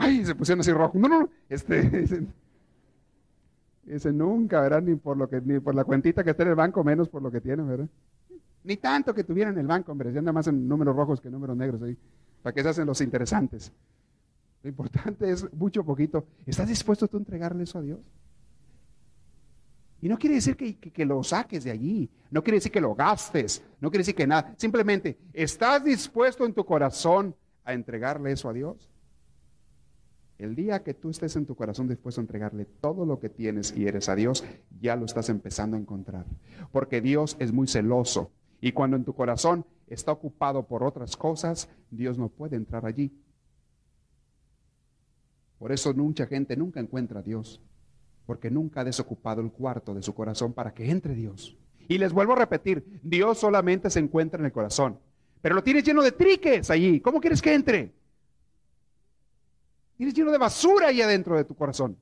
Ay, 0.02 0.24
se 0.24 0.34
pusieron 0.34 0.60
así 0.60 0.72
rojo. 0.72 0.98
No, 0.98 1.08
no, 1.08 1.30
este, 1.48 2.04
ese, 3.86 4.12
nunca, 4.12 4.60
¿verdad? 4.60 4.82
Ni 4.82 4.96
por 4.96 5.16
lo 5.16 5.28
que, 5.28 5.40
ni 5.40 5.60
por 5.60 5.76
la 5.76 5.84
cuentita 5.84 6.24
que 6.24 6.30
está 6.30 6.42
en 6.42 6.48
el 6.50 6.54
banco, 6.56 6.82
menos 6.82 7.08
por 7.08 7.22
lo 7.22 7.30
que 7.30 7.40
tienen, 7.40 7.68
¿verdad? 7.68 7.88
Ni 8.64 8.76
tanto 8.78 9.14
que 9.14 9.22
tuvieran 9.22 9.54
en 9.54 9.60
el 9.60 9.66
banco, 9.68 9.92
hombre, 9.92 10.12
ya 10.12 10.18
anda 10.18 10.32
más 10.32 10.48
en 10.48 10.66
números 10.66 10.96
rojos 10.96 11.20
que 11.20 11.30
números 11.30 11.56
negros 11.56 11.82
ahí, 11.82 11.96
para 12.42 12.52
que 12.52 12.62
se 12.64 12.68
hacen 12.68 12.86
los 12.86 13.00
interesantes. 13.00 13.72
Lo 14.64 14.70
importante 14.70 15.30
es 15.30 15.52
mucho 15.54 15.84
poquito. 15.84 16.26
¿Estás 16.46 16.68
dispuesto 16.68 17.06
tú 17.06 17.16
a 17.16 17.20
entregarle 17.20 17.62
eso 17.62 17.78
a 17.78 17.82
Dios? 17.82 18.10
Y 20.00 20.08
no 20.08 20.18
quiere 20.18 20.34
decir 20.34 20.56
que, 20.56 20.78
que, 20.78 21.04
lo 21.06 21.22
saques 21.22 21.62
de 21.62 21.70
allí, 21.70 22.10
no 22.32 22.42
quiere 22.42 22.56
decir 22.56 22.72
que 22.72 22.80
lo 22.80 22.92
gastes, 22.92 23.62
no 23.80 23.88
quiere 23.88 24.00
decir 24.00 24.16
que 24.16 24.26
nada. 24.26 24.52
Simplemente, 24.56 25.16
¿estás 25.32 25.84
dispuesto 25.84 26.44
en 26.44 26.54
tu 26.54 26.64
corazón 26.64 27.36
a 27.64 27.72
entregarle 27.72 28.32
eso 28.32 28.48
a 28.48 28.52
Dios? 28.52 28.91
El 30.42 30.56
día 30.56 30.82
que 30.82 30.92
tú 30.92 31.10
estés 31.10 31.36
en 31.36 31.46
tu 31.46 31.54
corazón 31.54 31.86
dispuesto 31.86 32.20
a 32.20 32.24
entregarle 32.24 32.64
todo 32.64 33.06
lo 33.06 33.20
que 33.20 33.28
tienes 33.28 33.72
y 33.76 33.86
eres 33.86 34.08
a 34.08 34.16
Dios, 34.16 34.44
ya 34.80 34.96
lo 34.96 35.04
estás 35.04 35.28
empezando 35.28 35.76
a 35.76 35.80
encontrar. 35.80 36.26
Porque 36.72 37.00
Dios 37.00 37.36
es 37.38 37.52
muy 37.52 37.68
celoso. 37.68 38.32
Y 38.60 38.72
cuando 38.72 38.96
en 38.96 39.04
tu 39.04 39.14
corazón 39.14 39.64
está 39.86 40.10
ocupado 40.10 40.66
por 40.66 40.82
otras 40.82 41.16
cosas, 41.16 41.68
Dios 41.92 42.18
no 42.18 42.28
puede 42.28 42.56
entrar 42.56 42.86
allí. 42.86 43.12
Por 45.60 45.70
eso 45.70 45.94
mucha 45.94 46.26
gente 46.26 46.56
nunca 46.56 46.80
encuentra 46.80 47.20
a 47.20 47.22
Dios 47.22 47.62
porque 48.26 48.50
nunca 48.50 48.80
ha 48.80 48.84
desocupado 48.84 49.42
el 49.42 49.52
cuarto 49.52 49.94
de 49.94 50.02
su 50.02 50.12
corazón 50.12 50.54
para 50.54 50.74
que 50.74 50.90
entre 50.90 51.14
Dios. 51.14 51.56
Y 51.86 51.98
les 51.98 52.12
vuelvo 52.12 52.32
a 52.32 52.36
repetir, 52.36 52.98
Dios 53.04 53.38
solamente 53.38 53.90
se 53.90 54.00
encuentra 54.00 54.40
en 54.40 54.46
el 54.46 54.52
corazón, 54.52 54.98
pero 55.40 55.54
lo 55.54 55.62
tienes 55.62 55.84
lleno 55.84 56.02
de 56.02 56.10
triques 56.10 56.68
allí. 56.68 56.98
¿Cómo 56.98 57.20
quieres 57.20 57.40
que 57.40 57.54
entre? 57.54 58.01
Tienes 60.02 60.16
lleno 60.16 60.32
de 60.32 60.38
basura 60.38 60.88
ahí 60.88 61.00
adentro 61.00 61.36
de 61.36 61.44
tu 61.44 61.54
corazón. 61.54 61.96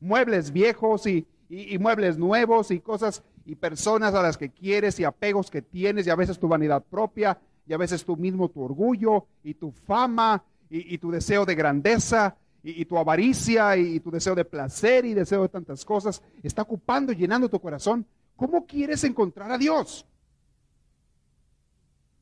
Muebles 0.00 0.52
viejos 0.52 1.06
y, 1.06 1.26
y, 1.48 1.78
muebles 1.78 2.18
nuevos 2.18 2.70
y 2.70 2.78
cosas 2.80 3.22
y 3.46 3.54
personas 3.54 4.12
a 4.12 4.20
las 4.20 4.36
que 4.36 4.50
quieres 4.50 5.00
y 5.00 5.04
apegos 5.04 5.50
que 5.50 5.62
tienes 5.62 6.06
y 6.06 6.10
a 6.10 6.14
veces 6.14 6.38
tu 6.38 6.46
vanidad 6.46 6.84
propia 6.84 7.40
y 7.66 7.72
a 7.72 7.78
veces 7.78 8.04
tú 8.04 8.18
mismo 8.18 8.50
tu 8.50 8.60
orgullo 8.60 9.28
y 9.42 9.54
tu 9.54 9.72
fama 9.72 10.44
y, 10.68 10.94
y 10.94 10.98
tu 10.98 11.10
deseo 11.10 11.46
de 11.46 11.54
grandeza 11.54 12.36
y, 12.62 12.84
tu 12.84 12.98
avaricia 12.98 13.78
y, 13.78 13.98
tu 14.00 14.10
deseo 14.10 14.34
de 14.34 14.44
placer 14.44 15.06
y 15.06 15.14
deseo 15.14 15.40
de 15.40 15.48
tantas 15.48 15.86
cosas 15.86 16.22
está 16.42 16.60
ocupando 16.60 17.12
y 17.12 17.16
llenando 17.16 17.48
tu 17.48 17.58
corazón, 17.58 18.04
¿cómo 18.36 18.66
quieres 18.66 19.04
encontrar 19.04 19.50
a 19.50 19.56
Dios? 19.56 20.04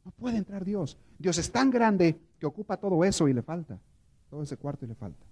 No 0.04 0.12
puede 0.12 0.36
entrar 0.36 0.64
Dios. 0.64 0.96
Dios 1.18 1.36
es 1.36 1.50
tan 1.50 1.68
grande 1.68 2.16
que 2.38 2.46
ocupa 2.46 2.76
todo 2.76 3.04
eso 3.04 3.26
y 3.26 3.32
le 3.32 3.42
falta, 3.42 3.80
todo 4.30 4.42
ese 4.42 4.56
cuarto 4.56 4.84
y 4.84 4.88
le 4.88 4.94
falta. 4.94 5.26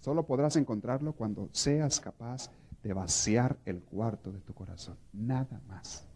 Solo 0.00 0.26
podrás 0.26 0.56
encontrarlo 0.56 1.12
cuando 1.12 1.48
seas 1.52 2.00
capaz 2.00 2.50
de 2.82 2.92
vaciar 2.92 3.56
el 3.64 3.82
cuarto 3.82 4.32
de 4.32 4.40
tu 4.40 4.54
corazón. 4.54 4.96
Nada 5.12 5.60
más. 5.68 6.06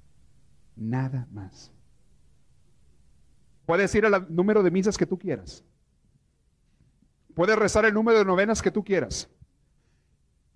Nada 0.76 1.26
más. 1.30 1.70
Puedes 3.66 3.94
ir 3.94 4.06
al 4.06 4.34
número 4.34 4.62
de 4.62 4.70
misas 4.70 4.96
que 4.96 5.06
tú 5.06 5.18
quieras. 5.18 5.62
Puedes 7.34 7.56
rezar 7.56 7.84
el 7.84 7.94
número 7.94 8.18
de 8.18 8.24
novenas 8.24 8.60
que 8.62 8.70
tú 8.70 8.82
quieras. 8.82 9.28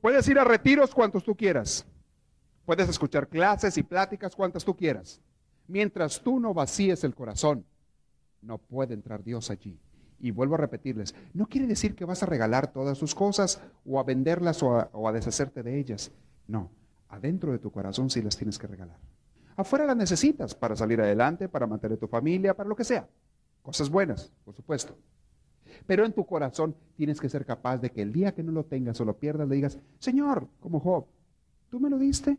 Puedes 0.01 0.27
ir 0.29 0.39
a 0.39 0.45
retiros 0.45 0.95
cuantos 0.95 1.23
tú 1.23 1.37
quieras. 1.37 1.87
Puedes 2.65 2.89
escuchar 2.89 3.29
clases 3.29 3.77
y 3.77 3.83
pláticas 3.83 4.35
cuantas 4.35 4.65
tú 4.65 4.77
quieras. 4.77 5.21
Mientras 5.69 6.21
tú 6.21 6.41
no 6.41 6.53
vacíes 6.53 7.05
el 7.05 7.15
corazón, 7.15 7.65
no 8.41 8.59
puede 8.59 8.95
entrar 8.95 9.23
Dios 9.23 9.51
allí. 9.51 9.79
Y 10.23 10.31
vuelvo 10.31 10.55
a 10.55 10.59
repetirles, 10.59 11.17
no 11.35 11.49
quiere 11.49 11.67
decir 11.67 11.97
que 11.97 12.05
vas 12.05 12.23
a 12.23 12.27
regalar 12.27 12.73
todas 12.73 12.97
sus 12.97 13.13
cosas 13.13 13.61
o 13.85 13.99
a 13.99 14.05
venderlas 14.05 14.63
o 14.63 15.09
a, 15.09 15.13
deshacerte 15.13 15.65
de 15.65 15.81
ellas. 15.81 16.13
No, 16.47 16.71
adentro 17.09 17.51
de 17.51 17.59
tu 17.59 17.73
corazón 17.73 18.09
sí 18.09 18.23
las 18.23 18.37
tienes 18.37 18.57
que 18.57 18.69
regalar. 18.69 18.99
Afuera 19.57 19.85
las 19.85 19.97
necesitas 19.97 20.55
para 20.55 20.77
salir 20.77 21.01
adelante, 21.01 21.49
para 21.49 21.67
mantener 21.67 21.99
tu 21.99 22.07
familia, 22.07 22.55
para 22.55 22.69
lo 22.69 22.77
que 22.77 22.85
sea. 22.85 23.09
Cosas 23.63 23.91
buenas, 23.91 24.31
por 24.45 24.55
supuesto. 24.55 24.97
Pero 25.87 26.07
en 26.07 26.13
tu 26.13 26.25
corazón 26.25 26.77
tienes 26.97 27.21
que 27.21 27.29
ser 27.29 27.45
capaz 27.45 27.79
de 27.79 27.91
que 27.91 28.01
el 28.01 28.13
día 28.13 28.33
que 28.33 28.45
no 28.45 28.53
lo 28.53 28.65
tengas 28.65 29.01
o 29.01 29.05
lo 29.05 29.19
pierdas, 29.19 29.49
le 29.49 29.57
digas, 29.57 29.77
Señor, 29.99 30.47
como 30.61 30.79
Job, 30.79 31.07
tú 31.69 31.81
me 31.81 31.91
lo 31.91 31.99
diste, 31.99 32.39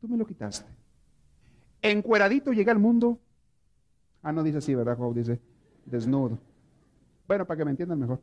tú 0.00 0.06
me 0.06 0.16
lo 0.16 0.24
quitaste. 0.24 0.70
Encueradito 1.82 2.52
llega 2.52 2.70
al 2.70 2.78
mundo. 2.78 3.18
Ah, 4.22 4.32
no 4.32 4.44
dice 4.44 4.58
así, 4.58 4.76
¿verdad, 4.76 4.96
Job? 4.96 5.12
Dice 5.12 5.40
desnudo. 5.86 6.38
Bueno, 7.26 7.46
para 7.46 7.58
que 7.58 7.64
me 7.64 7.70
entiendan 7.72 7.98
mejor. 7.98 8.20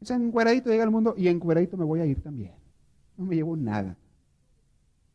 Dice, 0.00 0.14
encueradito 0.14 0.70
llega 0.70 0.84
al 0.84 0.90
mundo 0.90 1.14
y 1.16 1.28
encueradito 1.28 1.76
me 1.76 1.84
voy 1.84 2.00
a 2.00 2.06
ir 2.06 2.22
también. 2.22 2.52
No 3.16 3.24
me 3.24 3.36
llevo 3.36 3.56
nada. 3.56 3.96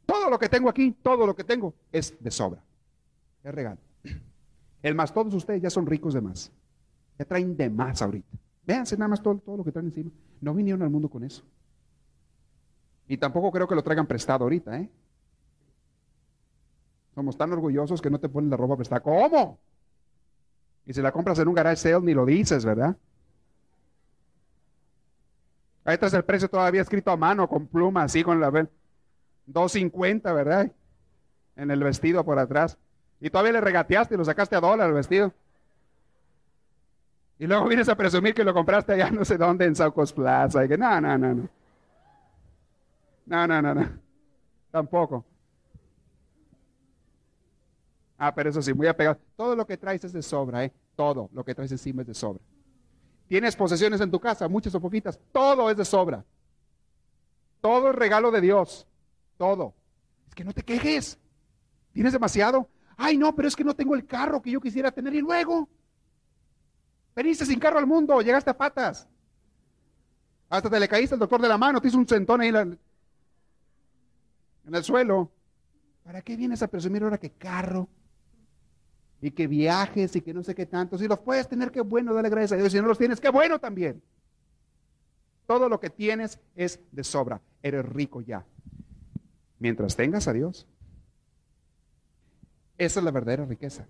Todo 0.06 0.30
lo 0.30 0.40
que 0.40 0.50
tengo 0.50 0.70
aquí, 0.70 0.96
todo 1.04 1.26
lo 1.26 1.36
que 1.36 1.44
tengo 1.44 1.74
es 1.92 2.22
de 2.22 2.32
sobra. 2.32 2.64
Es 3.44 3.54
regalo. 3.54 3.80
El 4.82 4.96
más, 4.96 5.14
todos 5.14 5.34
ustedes 5.34 5.62
ya 5.62 5.70
son 5.70 5.86
ricos 5.86 6.14
de 6.14 6.22
más 6.22 6.52
traen 7.26 7.56
de 7.56 7.70
más 7.70 8.02
ahorita. 8.02 8.38
Véanse 8.66 8.98
nada 8.98 9.10
más 9.10 9.22
todo, 9.22 9.38
todo 9.38 9.58
lo 9.58 9.64
que 9.64 9.72
traen 9.72 9.88
encima. 9.88 10.12
No 10.40 10.54
vinieron 10.54 10.82
al 10.82 10.90
mundo 10.90 11.10
con 11.10 11.24
eso. 11.24 11.44
Y 13.08 13.18
tampoco 13.18 13.52
creo 13.52 13.68
que 13.68 13.76
lo 13.76 13.84
traigan 13.84 14.08
prestado 14.08 14.44
ahorita, 14.44 14.78
¿eh? 14.80 14.90
Somos 17.14 17.38
tan 17.38 17.52
orgullosos 17.52 18.02
que 18.02 18.10
no 18.10 18.20
te 18.20 18.30
ponen 18.30 18.50
la 18.50 18.58
ropa 18.58 18.78
prestada. 18.78 19.02
¿Cómo? 19.02 19.60
Y 20.86 20.94
si 20.94 21.02
la 21.02 21.12
compras 21.12 21.40
en 21.40 21.48
un 21.48 21.54
garage 21.54 21.78
sale 21.78 22.02
ni 22.02 22.14
lo 22.14 22.26
dices, 22.26 22.66
¿verdad? 22.66 22.96
Ahí 25.84 25.98
tras 25.98 26.14
el 26.14 26.24
precio 26.24 26.50
todavía 26.50 26.82
escrito 26.82 27.12
a 27.12 27.18
mano, 27.18 27.48
con 27.48 27.68
pluma, 27.68 28.04
así 28.04 28.24
con 28.24 28.40
la 28.40 28.52
2.50, 28.52 30.34
¿verdad? 30.34 30.72
En 31.56 31.72
el 31.72 31.84
vestido 31.84 32.24
por 32.24 32.38
atrás. 32.40 32.78
Y 33.20 33.30
todavía 33.30 33.54
le 33.54 33.62
regateaste 33.62 34.16
y 34.16 34.18
lo 34.18 34.26
sacaste 34.26 34.56
a 34.56 34.62
dólar 34.62 34.90
el 34.90 34.96
vestido. 34.96 35.34
Y 37.40 37.48
luego 37.48 37.68
vienes 37.68 37.90
a 37.90 37.96
presumir 37.96 38.36
que 38.36 38.44
lo 38.44 38.54
compraste 38.54 38.94
allá 38.94 39.10
no 39.12 39.26
sé 39.26 39.38
dónde 39.38 39.66
en 39.66 39.76
Saucos 39.76 40.14
Plaza. 40.14 40.64
Y 40.64 40.68
que 40.68 40.78
no, 40.78 41.02
no, 41.02 41.18
no, 41.18 41.34
no. 41.34 41.50
No, 43.26 43.48
no, 43.48 43.62
no, 43.62 43.74
no. 43.74 43.90
Tampoco. 44.72 45.26
Ah, 48.24 48.36
pero 48.36 48.52
eso 48.52 48.62
sí, 48.62 48.72
muy 48.72 48.86
apegado. 48.86 49.18
Todo 49.36 49.56
lo 49.56 49.66
que 49.66 49.78
traes 49.78 50.04
es 50.04 50.14
de 50.14 50.22
sobra, 50.22 50.64
¿eh? 50.64 50.72
Todo 50.96 51.28
lo 51.34 51.44
que 51.44 51.56
traes 51.56 51.72
encima 51.72 52.04
es 52.04 52.08
de 52.08 52.14
sobra. 52.14 52.40
Tienes 53.28 53.56
posesiones 53.56 54.00
en 54.00 54.12
tu 54.12 54.20
casa, 54.20 54.48
muchas 54.48 54.76
o 54.76 54.80
poquitas. 54.80 55.20
Todo 55.32 55.72
es 55.72 55.78
de 55.78 55.84
sobra. 55.84 56.24
Todo 57.62 57.90
es 57.90 57.96
regalo 57.96 58.30
de 58.30 58.40
Dios. 58.40 58.86
Todo. 59.40 59.74
Es 60.30 60.36
que 60.36 60.44
no 60.44 60.54
te 60.54 60.62
quejes. 60.62 61.18
¿Tienes 61.94 62.14
demasiado? 62.14 62.70
Ay, 62.96 63.18
no, 63.18 63.34
pero 63.34 63.48
es 63.48 63.56
que 63.56 63.64
no 63.64 63.76
tengo 63.76 63.96
el 63.96 64.06
carro 64.06 64.40
que 64.40 64.52
yo 64.52 64.62
quisiera 64.62 64.92
tener. 64.92 65.16
Y 65.16 65.22
luego, 65.22 65.68
veniste 67.16 67.44
sin 67.44 67.60
carro 67.60 67.80
al 67.80 67.88
mundo, 67.88 68.22
llegaste 68.22 68.52
a 68.52 68.58
patas. 68.58 69.08
Hasta 70.48 70.70
te 70.70 70.80
le 70.80 70.88
caíste 70.88 71.16
al 71.16 71.20
doctor 71.20 71.42
de 71.42 71.48
la 71.48 71.58
mano, 71.58 71.82
te 71.82 71.88
hizo 71.88 71.98
un 71.98 72.08
centón 72.08 72.42
ahí 72.42 72.50
en 72.50 72.78
el 74.76 74.84
suelo. 74.84 75.32
¿Para 76.04 76.22
qué 76.22 76.36
vienes 76.36 76.62
a 76.62 76.68
presumir 76.68 77.02
ahora 77.02 77.18
que 77.18 77.32
carro? 77.32 77.90
Y 79.22 79.32
que 79.32 79.48
viajes 79.48 80.16
y 80.16 80.22
que 80.22 80.34
no 80.34 80.44
sé 80.44 80.56
qué 80.56 80.66
tanto. 80.66 80.98
Si 80.98 81.08
los 81.08 81.20
puedes 81.20 81.48
tener, 81.48 81.72
qué 81.72 81.82
bueno, 81.82 82.14
dale 82.14 82.30
gracias 82.30 82.54
a 82.54 82.56
Dios. 82.58 82.72
Si 82.72 82.82
no 82.82 82.88
los 82.88 82.98
tienes, 82.98 83.22
qué 83.22 83.30
bueno 83.30 83.60
también. 83.60 84.02
Todo 85.46 85.70
lo 85.70 85.80
que 85.80 85.90
tienes 85.90 86.40
es 86.56 86.80
de 86.92 87.04
sobra. 87.04 87.40
Eres 87.62 87.86
rico 87.86 88.22
ya. 88.22 88.46
Mientras 89.60 89.96
tengas 89.96 90.28
a 90.28 90.34
Dios. 90.34 90.66
Esa 92.78 93.00
es 93.00 93.04
la 93.04 93.12
verdadera 93.12 93.46
riqueza. 93.46 93.88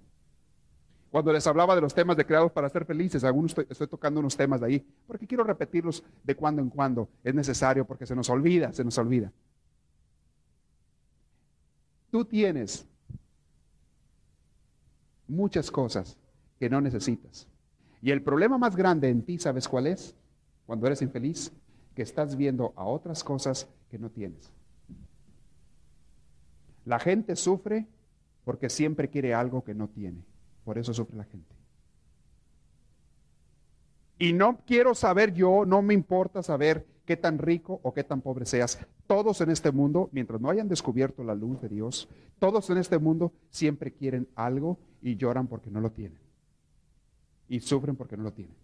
Cuando 1.09 1.31
les 1.31 1.47
hablaba 1.47 1.75
de 1.75 1.81
los 1.81 1.93
temas 1.93 2.17
de 2.17 2.25
creados 2.25 2.51
para 2.51 2.69
ser 2.69 2.85
felices, 2.85 3.23
algunos 3.23 3.51
estoy, 3.51 3.67
estoy, 3.69 3.87
tocando 3.87 4.19
unos 4.19 4.35
temas 4.35 4.61
de 4.61 4.67
ahí, 4.67 4.87
porque 5.07 5.27
quiero 5.27 5.43
repetirlos 5.43 6.03
de 6.23 6.35
cuando 6.35 6.61
en 6.61 6.69
cuando. 6.69 7.09
Es 7.23 7.33
necesario 7.33 7.85
porque 7.85 8.05
se 8.05 8.15
nos 8.15 8.29
olvida, 8.29 8.71
se 8.73 8.83
nos 8.83 8.97
olvida. 8.97 9.31
Tú 12.09 12.25
tienes 12.25 12.85
muchas 15.31 15.71
cosas 15.71 16.17
que 16.59 16.69
no 16.69 16.81
necesitas. 16.81 17.47
Y 18.01 18.11
el 18.11 18.21
problema 18.21 18.57
más 18.57 18.75
grande 18.75 19.09
en 19.09 19.23
ti, 19.23 19.39
¿sabes 19.39 19.67
cuál 19.67 19.87
es? 19.87 20.15
Cuando 20.65 20.87
eres 20.87 21.01
infeliz, 21.01 21.51
que 21.95 22.01
estás 22.01 22.35
viendo 22.35 22.73
a 22.75 22.85
otras 22.85 23.23
cosas 23.23 23.67
que 23.89 23.97
no 23.97 24.09
tienes. 24.09 24.51
La 26.85 26.99
gente 26.99 27.35
sufre 27.35 27.87
porque 28.43 28.69
siempre 28.69 29.09
quiere 29.09 29.33
algo 29.33 29.63
que 29.63 29.73
no 29.73 29.87
tiene. 29.87 30.23
Por 30.63 30.77
eso 30.77 30.93
sufre 30.93 31.17
la 31.17 31.25
gente. 31.25 31.55
Y 34.17 34.33
no 34.33 34.59
quiero 34.65 34.93
saber 34.93 35.33
yo, 35.33 35.65
no 35.65 35.81
me 35.81 35.93
importa 35.93 36.43
saber 36.43 36.85
qué 37.05 37.17
tan 37.17 37.39
rico 37.39 37.79
o 37.83 37.93
qué 37.93 38.03
tan 38.03 38.21
pobre 38.21 38.45
seas. 38.45 38.79
Todos 39.07 39.41
en 39.41 39.49
este 39.49 39.71
mundo, 39.71 40.09
mientras 40.11 40.39
no 40.39 40.49
hayan 40.49 40.67
descubierto 40.67 41.23
la 41.23 41.35
luz 41.35 41.59
de 41.61 41.69
Dios, 41.69 42.07
todos 42.39 42.69
en 42.69 42.77
este 42.77 42.99
mundo 42.99 43.33
siempre 43.49 43.91
quieren 43.91 44.27
algo 44.35 44.77
y 45.01 45.15
lloran 45.15 45.47
porque 45.47 45.69
no 45.69 45.81
lo 45.81 45.91
tienen. 45.91 46.19
Y 47.47 47.59
sufren 47.59 47.95
porque 47.95 48.15
no 48.15 48.23
lo 48.23 48.33
tienen. 48.33 48.55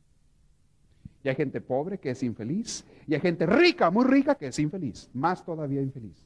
Y 1.23 1.29
hay 1.29 1.35
gente 1.35 1.59
pobre 1.61 1.99
que 1.99 2.11
es 2.11 2.23
infeliz. 2.23 2.85
Y 3.07 3.13
hay 3.13 3.19
gente 3.19 3.45
rica, 3.45 3.89
muy 3.89 4.05
rica, 4.05 4.35
que 4.35 4.47
es 4.47 4.59
infeliz. 4.59 5.09
Más 5.13 5.43
todavía 5.43 5.81
infeliz. 5.81 6.25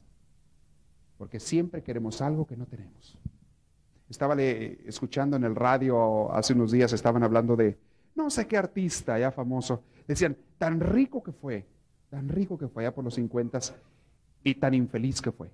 Porque 1.18 1.40
siempre 1.40 1.82
queremos 1.82 2.20
algo 2.20 2.46
que 2.46 2.56
no 2.56 2.66
tenemos. 2.66 3.18
Estaba 4.08 4.40
escuchando 4.40 5.36
en 5.36 5.44
el 5.44 5.54
radio 5.56 6.30
hace 6.32 6.52
unos 6.52 6.70
días, 6.70 6.92
estaban 6.92 7.22
hablando 7.22 7.56
de 7.56 7.78
no 8.14 8.28
sé 8.28 8.46
qué 8.46 8.58
artista 8.58 9.18
ya 9.18 9.32
famoso. 9.32 9.84
Decían, 10.06 10.36
tan 10.58 10.80
rico 10.80 11.22
que 11.22 11.32
fue, 11.32 11.66
tan 12.10 12.28
rico 12.28 12.58
que 12.58 12.68
fue 12.68 12.84
allá 12.84 12.94
por 12.94 13.04
los 13.04 13.14
50 13.14 13.58
y 14.44 14.54
tan 14.56 14.74
infeliz 14.74 15.22
que 15.22 15.32
fue. 15.32 15.50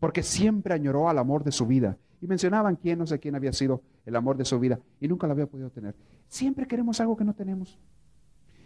Porque 0.00 0.22
siempre 0.22 0.74
añoró 0.74 1.08
al 1.08 1.18
amor 1.18 1.44
de 1.44 1.52
su 1.52 1.66
vida 1.66 1.96
y 2.20 2.26
mencionaban 2.26 2.76
quién, 2.76 2.98
no 2.98 3.06
sé 3.06 3.18
quién 3.18 3.34
había 3.34 3.52
sido 3.52 3.82
el 4.04 4.16
amor 4.16 4.36
de 4.36 4.44
su 4.44 4.58
vida 4.58 4.78
y 5.00 5.08
nunca 5.08 5.26
lo 5.26 5.32
había 5.32 5.46
podido 5.46 5.70
tener. 5.70 5.94
Siempre 6.28 6.66
queremos 6.66 7.00
algo 7.00 7.16
que 7.16 7.24
no 7.24 7.34
tenemos. 7.34 7.78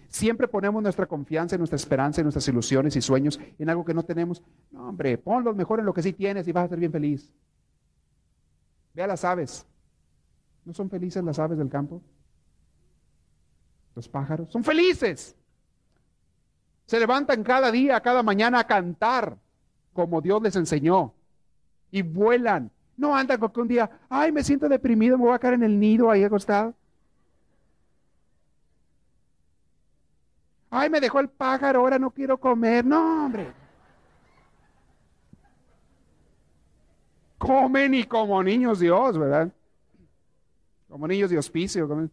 Siempre 0.08 0.48
ponemos 0.48 0.82
nuestra 0.82 1.06
confianza, 1.06 1.56
nuestra 1.56 1.76
esperanza, 1.76 2.22
nuestras 2.22 2.46
ilusiones 2.48 2.96
y 2.96 3.00
sueños 3.00 3.38
en 3.58 3.70
algo 3.70 3.84
que 3.84 3.94
no 3.94 4.02
tenemos. 4.02 4.42
No, 4.70 4.88
hombre, 4.88 5.16
ponlos 5.18 5.54
mejor 5.54 5.78
en 5.78 5.86
lo 5.86 5.94
que 5.94 6.02
sí 6.02 6.12
tienes 6.12 6.48
y 6.48 6.52
vas 6.52 6.64
a 6.64 6.68
ser 6.68 6.80
bien 6.80 6.90
feliz. 6.90 7.32
Ve 8.92 9.04
a 9.04 9.06
las 9.06 9.24
aves. 9.24 9.64
¿No 10.64 10.74
son 10.74 10.90
felices 10.90 11.22
las 11.22 11.38
aves 11.38 11.58
del 11.58 11.68
campo? 11.68 12.02
Los 13.94 14.08
pájaros 14.08 14.50
son 14.50 14.64
felices. 14.64 15.36
Se 16.86 16.98
levantan 16.98 17.44
cada 17.44 17.70
día, 17.70 18.00
cada 18.00 18.22
mañana 18.24 18.58
a 18.58 18.66
cantar 18.66 19.38
como 19.92 20.20
Dios 20.20 20.42
les 20.42 20.56
enseñó. 20.56 21.14
Y 21.92 22.02
vuelan 22.02 22.72
no 23.00 23.16
anda 23.16 23.38
con 23.38 23.50
que 23.50 23.60
un 23.62 23.68
día, 23.68 23.90
ay, 24.10 24.30
me 24.30 24.44
siento 24.44 24.68
deprimido, 24.68 25.16
me 25.16 25.24
voy 25.24 25.34
a 25.34 25.38
caer 25.38 25.54
en 25.54 25.62
el 25.62 25.80
nido 25.80 26.10
ahí 26.10 26.22
acostado. 26.22 26.74
Ay, 30.68 30.90
me 30.90 31.00
dejó 31.00 31.18
el 31.18 31.30
pájaro, 31.30 31.80
ahora 31.80 31.98
no 31.98 32.10
quiero 32.10 32.38
comer. 32.38 32.84
No, 32.84 33.24
hombre. 33.24 33.52
Comen 37.38 37.94
y 37.94 38.04
como 38.04 38.42
niños 38.42 38.78
Dios, 38.80 39.18
¿verdad? 39.18 39.50
Como 40.90 41.08
niños 41.08 41.30
de 41.30 41.38
hospicio. 41.38 42.10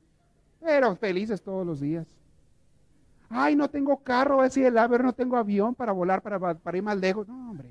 Pero 0.62 0.96
felices 0.96 1.42
todos 1.42 1.68
los 1.68 1.82
días. 1.82 2.08
Ay, 3.30 3.58
no 3.58 3.70
tengo 3.70 3.98
carro, 3.98 4.40
así 4.40 4.64
el 4.64 4.74
ver, 4.74 5.04
no 5.04 5.12
tengo 5.12 5.36
avión 5.36 5.76
para 5.76 5.92
volar, 5.92 6.22
para, 6.22 6.56
para 6.56 6.78
ir 6.78 6.84
más 6.84 6.98
lejos. 6.98 7.28
No, 7.28 7.52
hombre, 7.52 7.70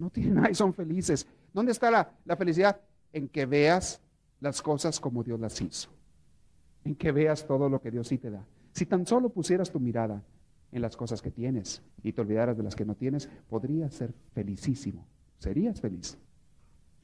no 0.00 0.10
tienen 0.10 0.34
nada 0.34 0.50
y 0.50 0.54
son 0.54 0.74
felices. 0.74 1.26
¿Dónde 1.52 1.72
está 1.72 1.90
la, 1.90 2.10
la 2.24 2.36
felicidad? 2.36 2.80
En 3.12 3.28
que 3.28 3.46
veas 3.46 4.00
las 4.40 4.62
cosas 4.62 4.98
como 4.98 5.22
Dios 5.22 5.38
las 5.38 5.60
hizo. 5.60 5.90
En 6.84 6.94
que 6.94 7.12
veas 7.12 7.46
todo 7.46 7.68
lo 7.68 7.80
que 7.80 7.90
Dios 7.90 8.08
sí 8.08 8.18
te 8.18 8.30
da. 8.30 8.44
Si 8.72 8.86
tan 8.86 9.06
solo 9.06 9.28
pusieras 9.28 9.70
tu 9.70 9.78
mirada 9.78 10.22
en 10.72 10.82
las 10.82 10.96
cosas 10.96 11.20
que 11.20 11.30
tienes 11.30 11.82
y 12.02 12.12
te 12.12 12.20
olvidaras 12.20 12.56
de 12.56 12.62
las 12.62 12.74
que 12.74 12.84
no 12.84 12.94
tienes, 12.94 13.28
podrías 13.48 13.92
ser 13.92 14.14
felicísimo. 14.32 15.06
Serías 15.38 15.80
feliz. 15.80 16.18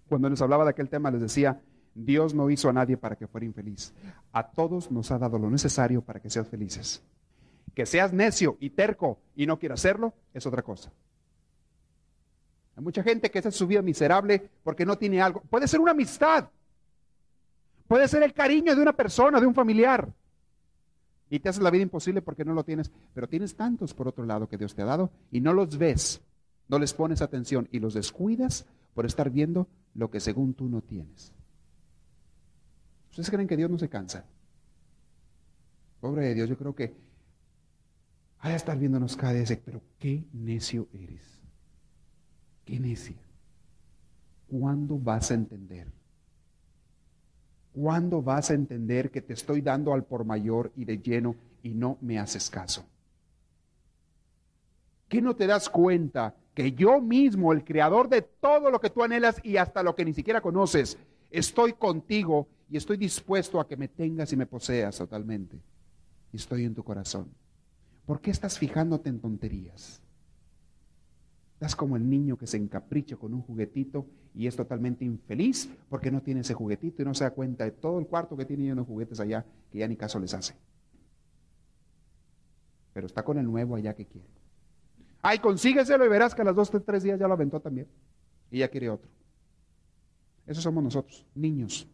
Cuando 0.09 0.31
nos 0.31 0.41
hablaba 0.41 0.65
de 0.65 0.71
aquel 0.71 0.89
tema, 0.89 1.11
les 1.11 1.21
decía, 1.21 1.61
Dios 1.95 2.35
no 2.35 2.51
hizo 2.51 2.69
a 2.69 2.73
nadie 2.73 2.97
para 2.97 3.17
que 3.17 3.27
fuera 3.27 3.47
infeliz. 3.47 3.93
A 4.33 4.51
todos 4.51 4.91
nos 4.91 5.11
ha 5.11 5.19
dado 5.19 5.39
lo 5.39 5.51
necesario 5.51 6.03
para 6.03 6.21
que 6.21 6.31
seas 6.31 6.49
felices. 6.49 7.03
Que 7.75 7.87
seas 7.87 8.13
necio 8.13 8.57
y 8.61 8.71
terco 8.71 9.19
y 9.35 9.47
no 9.47 9.59
quieras 9.59 9.81
hacerlo 9.81 10.15
es 10.33 10.47
otra 10.47 10.63
cosa. 10.63 10.93
Hay 12.77 12.83
mucha 12.83 13.03
gente 13.03 13.31
que 13.31 13.39
hace 13.39 13.51
su 13.51 13.67
vida 13.67 13.81
miserable 13.81 14.51
porque 14.63 14.85
no 14.85 14.99
tiene 14.99 15.23
algo. 15.23 15.41
Puede 15.41 15.67
ser 15.67 15.81
una 15.81 15.93
amistad. 15.93 16.49
Puede 17.89 18.07
ser 18.07 18.23
el 18.23 18.35
cariño 18.35 18.77
de 18.77 18.83
una 18.83 18.93
persona, 18.93 19.41
de 19.41 19.47
un 19.47 19.55
familiar. 19.55 20.13
Y 21.31 21.41
te 21.41 21.49
haces 21.49 21.63
la 21.63 21.71
vida 21.71 21.83
imposible 21.83 22.21
porque 22.21 22.45
no 22.45 22.53
lo 22.53 22.65
tienes. 22.65 22.91
Pero 23.15 23.29
tienes 23.29 23.57
tantos 23.57 23.95
por 23.95 24.09
otro 24.09 24.27
lado 24.27 24.49
que 24.49 24.59
Dios 24.59 24.75
te 24.75 24.83
ha 24.83 24.85
dado 24.87 25.11
y 25.31 25.41
no 25.41 25.55
los 25.55 25.79
ves, 25.79 26.21
no 26.69 26.79
les 26.79 26.93
pones 26.93 27.23
atención 27.23 27.67
y 27.73 27.81
los 27.81 27.95
descuidas 27.95 28.67
por 28.95 29.07
estar 29.07 29.31
viendo 29.31 29.69
lo 29.95 30.11
que 30.11 30.21
según 30.21 30.53
tú 30.53 30.69
no 30.69 30.83
tienes. 30.83 31.33
¿Ustedes 33.11 33.31
creen 33.31 33.49
que 33.49 33.57
Dios 33.57 33.71
no 33.71 33.79
se 33.79 33.89
cansa? 33.89 34.27
Pobre 36.01 36.27
de 36.27 36.35
Dios, 36.35 36.49
yo 36.51 36.59
creo 36.59 36.75
que 36.75 36.95
ha 38.41 38.51
de 38.51 38.57
estar 38.57 38.79
viéndonos 38.79 39.17
cada 39.17 39.33
día, 39.33 39.59
pero 39.65 39.81
qué 39.99 40.25
necio 40.35 40.89
eres. 40.93 41.36
Qué 42.67 42.81
necia. 42.81 43.17
¿Cuándo 44.49 44.99
vas 44.99 45.31
a 45.31 45.35
entender? 45.35 45.87
¿Cuándo 47.73 48.23
vas 48.23 48.51
a 48.51 48.55
entender 48.55 49.11
que 49.11 49.23
te 49.23 49.33
estoy 49.33 49.61
dando 49.61 49.95
al 49.95 50.05
por 50.05 50.25
mayor 50.25 50.73
y 50.77 50.85
de 50.85 50.99
lleno 50.99 51.37
y 51.63 51.75
no 51.75 51.97
me 52.01 52.19
haces 52.19 52.51
caso? 52.51 52.85
¿Qué 55.09 55.23
no 55.23 55.37
te 55.37 55.47
das 55.47 55.69
cuenta 55.69 56.35
que 56.55 56.73
yo 56.73 57.01
mismo, 57.01 57.53
el 57.53 57.65
creador 57.65 58.09
de 58.09 58.23
todo 58.23 58.71
lo 58.71 58.81
que 58.81 58.91
tú 58.91 59.05
anhelas 59.05 59.41
y 59.45 59.59
hasta 59.59 59.83
lo 59.85 59.95
que 59.95 60.05
ni 60.05 60.13
siquiera 60.13 60.41
conoces, 60.41 60.99
estoy 61.31 61.75
contigo 61.75 62.49
y 62.69 62.77
estoy 62.77 62.97
dispuesto 62.97 63.61
a 63.61 63.69
que 63.69 63.77
me 63.77 63.87
tengas 63.87 64.33
y 64.33 64.37
me 64.37 64.47
poseas 64.47 64.97
totalmente? 64.97 65.61
Y 66.33 66.37
estoy 66.37 66.65
en 66.65 66.75
tu 66.75 66.83
corazón. 66.83 67.29
¿Por 68.07 68.21
qué 68.21 68.33
estás 68.33 68.59
fijándote 68.59 69.09
en 69.09 69.21
tonterías? 69.21 70.01
Estás 71.57 71.75
como 71.75 71.97
el 71.97 72.07
niño 72.09 72.37
que 72.37 72.47
se 72.47 72.59
encapricha 72.59 73.17
con 73.17 73.33
un 73.33 73.41
juguetito 73.41 74.07
y 74.35 74.47
es 74.47 74.55
totalmente 74.55 75.07
infeliz 75.07 75.71
porque 75.89 76.11
no 76.11 76.21
tiene 76.21 76.41
ese 76.41 76.53
juguetito 76.53 77.01
y 77.01 77.07
no 77.07 77.15
se 77.15 77.25
da 77.25 77.31
cuenta 77.31 77.65
de 77.65 77.71
todo 77.71 77.99
el 77.99 78.07
cuarto 78.07 78.37
que 78.37 78.45
tiene 78.45 78.65
lleno 78.65 78.83
de 78.83 78.87
juguetes 78.87 79.21
allá 79.21 79.43
que 79.73 79.79
ya 79.79 79.89
ni 79.89 79.97
caso 79.97 80.21
les 80.21 80.35
hace. 80.35 80.55
Pero 82.93 83.07
está 83.07 83.23
con 83.23 83.39
el 83.39 83.47
nuevo 83.47 83.75
allá 83.75 83.95
que 83.95 84.05
quiere. 84.05 84.29
Ay, 85.23 85.39
consígueselo 85.39 86.05
y 86.05 86.09
verás 86.09 86.35
que 86.35 86.43
a 86.43 86.45
las 86.45 86.55
dos, 86.55 86.71
tres 86.85 87.03
días 87.03 87.19
ya 87.19 87.27
lo 87.27 87.33
aventó 87.33 87.59
también. 87.59 87.89
Y 88.51 88.59
ya 88.59 88.69
quiere 88.69 88.91
otro. 88.91 89.09
Esos 90.47 90.63
somos 90.63 90.85
nosotros, 90.85 91.25
niños. 91.35 91.89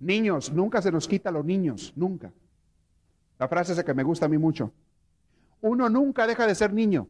Niños, 0.00 0.52
nunca 0.52 0.82
se 0.82 0.90
nos 0.90 1.06
quita 1.06 1.28
a 1.28 1.32
los 1.32 1.44
niños, 1.44 1.92
nunca. 1.94 2.32
La 3.38 3.46
frase 3.46 3.72
esa 3.72 3.84
que 3.84 3.94
me 3.94 4.02
gusta 4.02 4.26
a 4.26 4.28
mí 4.28 4.36
mucho. 4.36 4.72
Uno 5.60 5.88
nunca 5.88 6.26
deja 6.26 6.44
de 6.44 6.56
ser 6.56 6.72
niño. 6.72 7.08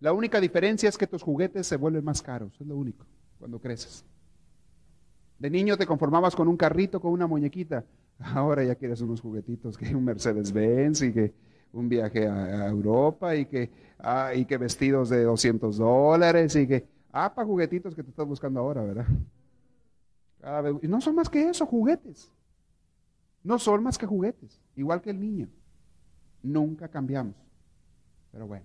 La 0.00 0.14
única 0.14 0.40
diferencia 0.40 0.88
es 0.88 0.96
que 0.96 1.06
tus 1.06 1.22
juguetes 1.22 1.66
se 1.66 1.76
vuelven 1.76 2.04
más 2.04 2.22
caros, 2.22 2.58
es 2.58 2.66
lo 2.66 2.74
único, 2.74 3.04
cuando 3.38 3.60
creces. 3.60 4.04
De 5.38 5.50
niño 5.50 5.76
te 5.76 5.86
conformabas 5.86 6.34
con 6.34 6.48
un 6.48 6.56
carrito, 6.56 7.00
con 7.00 7.12
una 7.12 7.26
muñequita. 7.26 7.84
Ahora 8.18 8.64
ya 8.64 8.74
quieres 8.74 9.00
unos 9.02 9.20
juguetitos, 9.20 9.76
que 9.76 9.94
un 9.94 10.04
Mercedes-Benz 10.04 11.02
y 11.02 11.12
que 11.12 11.34
un 11.72 11.88
viaje 11.88 12.26
a, 12.26 12.66
Europa 12.66 13.36
y 13.36 13.46
que, 13.46 13.70
ah, 13.98 14.32
y 14.34 14.44
que 14.44 14.56
vestidos 14.56 15.08
de 15.10 15.22
200 15.22 15.76
dólares 15.76 16.56
y 16.56 16.66
que, 16.66 16.86
ah, 17.12 17.32
para 17.34 17.46
juguetitos 17.46 17.94
que 17.94 18.02
te 18.02 18.10
estás 18.10 18.26
buscando 18.26 18.60
ahora, 18.60 18.82
¿verdad? 18.82 19.06
y 20.82 20.88
no 20.88 21.02
son 21.02 21.14
más 21.14 21.28
que 21.28 21.50
eso, 21.50 21.66
juguetes. 21.66 22.32
No 23.42 23.58
son 23.58 23.82
más 23.82 23.98
que 23.98 24.06
juguetes, 24.06 24.60
igual 24.76 25.02
que 25.02 25.10
el 25.10 25.20
niño. 25.20 25.48
Nunca 26.42 26.88
cambiamos. 26.88 27.34
Pero 28.32 28.46
bueno. 28.46 28.64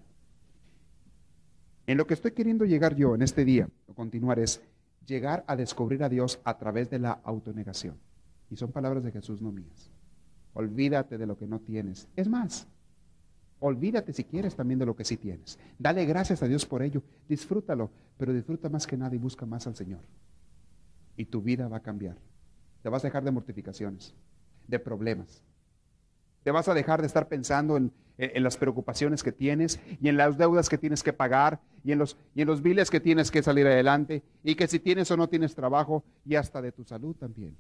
En 1.88 1.98
lo 1.98 2.08
que 2.08 2.16
estoy 2.16 2.32
queriendo 2.32 2.66
llegar 2.66 2.96
yo 2.96 3.14
en 3.14 3.22
este 3.22 3.46
día, 3.46 3.70
o 3.88 3.94
continuar, 3.94 4.40
es 4.40 4.62
llegar 5.06 5.44
a 5.48 5.56
descubrir 5.56 6.04
a 6.04 6.10
Dios 6.10 6.40
a 6.44 6.58
través 6.58 6.90
de 6.90 7.00
la 7.00 7.12
autonegación. 7.24 7.98
Y 8.50 8.56
son 8.56 8.72
palabras 8.72 9.04
de 9.04 9.12
Jesús, 9.12 9.42
no 9.42 9.52
mías. 9.52 9.92
Olvídate 10.54 11.18
de 11.18 11.28
lo 11.28 11.38
que 11.38 11.48
no 11.48 11.60
tienes. 11.60 12.08
Es 12.16 12.28
más, 12.28 12.68
olvídate 13.60 14.14
si 14.14 14.24
quieres 14.24 14.56
también 14.56 14.80
de 14.80 14.86
lo 14.86 14.96
que 14.96 15.06
sí 15.06 15.18
tienes. 15.18 15.60
Dale 15.78 16.06
gracias 16.06 16.42
a 16.42 16.48
Dios 16.48 16.66
por 16.66 16.82
ello. 16.82 17.04
Disfrútalo, 17.28 17.92
pero 18.18 18.34
disfruta 18.34 18.70
más 18.70 18.88
que 18.88 18.98
nada 18.98 19.16
y 19.16 19.20
busca 19.20 19.46
más 19.46 19.68
al 19.68 19.76
Señor. 19.76 20.02
Y 21.18 21.26
tu 21.26 21.42
vida 21.42 21.68
va 21.68 21.78
a 21.78 21.84
cambiar. 21.84 22.18
Te 22.82 22.90
vas 22.90 23.04
a 23.04 23.08
dejar 23.08 23.24
de 23.24 23.32
mortificaciones, 23.32 24.14
de 24.68 24.80
problemas. 24.80 25.44
Te 26.46 26.52
vas 26.52 26.68
a 26.68 26.76
dejar 26.76 27.02
de 27.02 27.08
estar 27.08 27.28
pensando 27.28 27.76
en, 27.76 27.92
las 28.18 28.56
preocupaciones 28.56 29.24
que 29.24 29.32
tienes 29.32 29.80
y 30.00 30.10
en 30.10 30.16
las 30.16 30.38
deudas 30.38 30.70
que 30.70 30.78
tienes 30.78 31.02
que 31.02 31.12
pagar 31.12 31.60
y 31.84 31.92
en, 31.92 31.98
los, 31.98 32.18
y 32.36 32.46
que 32.46 33.00
tienes 33.00 33.32
que 33.32 33.42
salir 33.42 33.66
adelante 33.66 34.24
y 34.44 34.54
que 34.54 34.68
si 34.68 34.80
tienes 34.80 35.10
o 35.10 35.18
no 35.18 35.28
tienes 35.28 35.56
trabajo 35.56 36.04
y 36.24 36.36
hasta 36.36 36.62
de 36.62 36.72
tu 36.72 36.84
salud 36.84 37.16
también. 37.16 37.58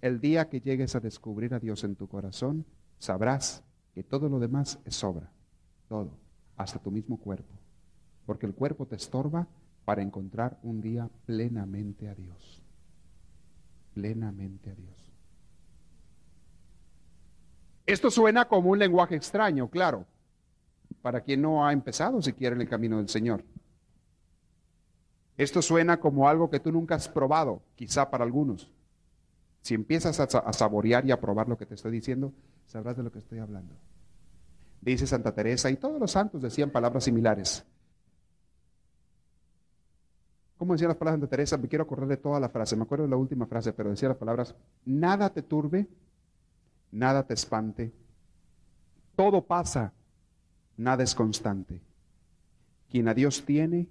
El 0.00 0.20
día 0.20 0.48
que 0.48 0.60
llegues 0.60 0.94
a 0.94 1.00
descubrir 1.00 1.52
a 1.52 1.58
Dios 1.58 1.82
en 1.82 1.96
tu 1.96 2.06
corazón, 2.06 2.64
sabrás 2.98 3.64
que 3.96 4.04
todo 4.04 4.28
lo 4.28 4.38
demás 4.38 4.78
es 4.84 4.94
sobra, 4.94 5.32
todo, 5.88 6.12
hasta 6.56 6.78
tu 6.78 6.92
mismo 6.92 7.18
cuerpo, 7.18 7.52
porque 8.26 8.46
el 8.46 8.54
cuerpo 8.54 8.86
te 8.86 8.94
estorba 8.94 9.48
para 9.84 10.02
encontrar 10.02 10.56
un 10.62 10.80
día 10.80 11.10
plenamente 11.26 12.08
a 12.08 12.14
Dios, 12.14 12.62
plenamente 13.92 14.70
a 14.70 14.74
Dios. 14.76 15.09
Esto 17.90 18.08
suena 18.08 18.46
como 18.46 18.70
un 18.70 18.78
lenguaje 18.78 19.16
extraño, 19.16 19.68
claro, 19.68 20.06
para 21.02 21.22
quien 21.22 21.42
no 21.42 21.66
ha 21.66 21.72
empezado 21.72 22.22
siquiera 22.22 22.54
en 22.54 22.62
el 22.62 22.68
camino 22.68 22.98
del 22.98 23.08
Señor. 23.08 23.42
Esto 25.36 25.60
suena 25.60 25.98
como 25.98 26.28
algo 26.28 26.48
que 26.50 26.60
tú 26.60 26.70
nunca 26.70 26.94
has 26.94 27.08
probado, 27.08 27.62
quizá 27.74 28.08
para 28.08 28.22
algunos. 28.22 28.70
Si 29.62 29.74
empiezas 29.74 30.20
a, 30.20 30.52
saborear 30.52 31.04
y 31.04 31.10
a 31.10 31.20
probar 31.20 31.48
lo 31.48 31.58
que 31.58 31.66
te 31.66 31.74
estoy 31.74 31.90
diciendo, 31.90 32.32
sabrás 32.64 32.96
de 32.96 33.02
lo 33.02 33.10
que 33.10 33.18
estoy 33.18 33.40
hablando. 33.40 33.74
Dice 34.80 35.06
Santa 35.08 35.34
Teresa, 35.34 35.68
y 35.68 35.76
todos 35.76 35.98
los 35.98 36.12
santos 36.12 36.40
decían 36.40 36.70
palabras 36.70 37.02
similares. 37.02 37.64
¿Cómo 40.58 40.74
decía 40.74 40.86
las 40.86 40.96
palabras 40.96 41.18
de 41.18 41.24
Santa 41.24 41.36
Teresa? 41.36 41.58
Me 41.58 41.66
quiero 41.66 41.82
acordar 41.82 42.06
de 42.06 42.18
toda 42.18 42.38
la 42.38 42.50
frase, 42.50 42.76
me 42.76 42.84
acuerdo 42.84 43.04
de 43.04 43.10
la 43.10 43.16
última 43.16 43.46
frase, 43.46 43.72
pero 43.72 43.90
decía 43.90 44.10
las 44.10 44.18
palabras, 44.18 44.54
nada 44.84 45.30
te 45.30 45.42
turbe, 45.42 45.88
nada 46.90 47.26
te 47.26 47.34
espante, 47.34 47.92
todo 49.16 49.44
pasa, 49.44 49.92
nada 50.76 51.02
es 51.02 51.14
constante. 51.14 51.80
Quien 52.90 53.08
a 53.08 53.14
Dios 53.14 53.44
tiene, 53.44 53.88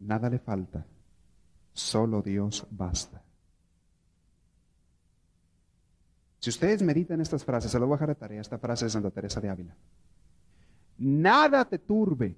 nada 0.00 0.28
le 0.28 0.38
falta, 0.38 0.84
solo 1.72 2.22
Dios 2.22 2.66
basta. 2.70 3.22
Si 6.40 6.50
ustedes 6.50 6.82
meditan 6.82 7.20
estas 7.20 7.44
frases, 7.44 7.70
se 7.70 7.78
lo 7.78 7.86
voy 7.86 7.94
a 7.94 7.96
dejar 7.96 8.08
de 8.08 8.14
tarea, 8.14 8.40
esta 8.40 8.58
frase 8.58 8.84
de 8.84 8.90
Santa 8.90 9.10
Teresa 9.10 9.40
de 9.40 9.48
Ávila. 9.48 9.74
Nada 10.98 11.64
te 11.64 11.78
turbe, 11.78 12.36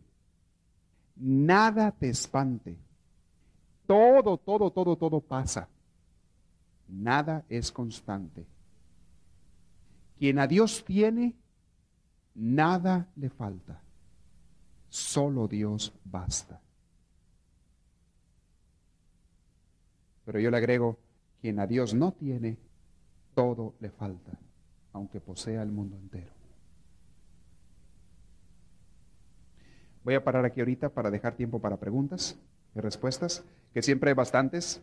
nada 1.16 1.91
te 1.91 2.09
espante. 2.09 2.76
Todo, 3.86 4.38
todo, 4.38 4.70
todo, 4.70 4.97
todo 4.97 5.20
pasa. 5.20 5.68
Nada 6.88 7.45
es 7.49 7.72
constante. 7.72 8.47
Quien 10.20 10.38
a 10.38 10.46
Dios 10.46 10.84
tiene, 10.84 11.34
nada 12.34 13.08
le 13.16 13.30
falta. 13.30 13.80
Solo 14.90 15.48
Dios 15.48 15.94
basta. 16.04 16.60
Pero 20.26 20.38
yo 20.38 20.50
le 20.50 20.58
agrego, 20.58 20.98
quien 21.40 21.58
a 21.58 21.66
Dios 21.66 21.94
no 21.94 22.12
tiene, 22.12 22.58
todo 23.34 23.76
le 23.80 23.88
falta, 23.88 24.32
aunque 24.92 25.22
posea 25.22 25.62
el 25.62 25.70
mundo 25.70 25.96
entero. 25.96 26.34
Voy 30.04 30.16
a 30.16 30.22
parar 30.22 30.44
aquí 30.44 30.60
ahorita 30.60 30.90
para 30.90 31.10
dejar 31.10 31.34
tiempo 31.34 31.62
para 31.62 31.78
preguntas 31.78 32.38
y 32.76 32.80
respuestas, 32.80 33.42
que 33.72 33.80
siempre 33.80 34.10
hay 34.10 34.14
bastantes. 34.14 34.82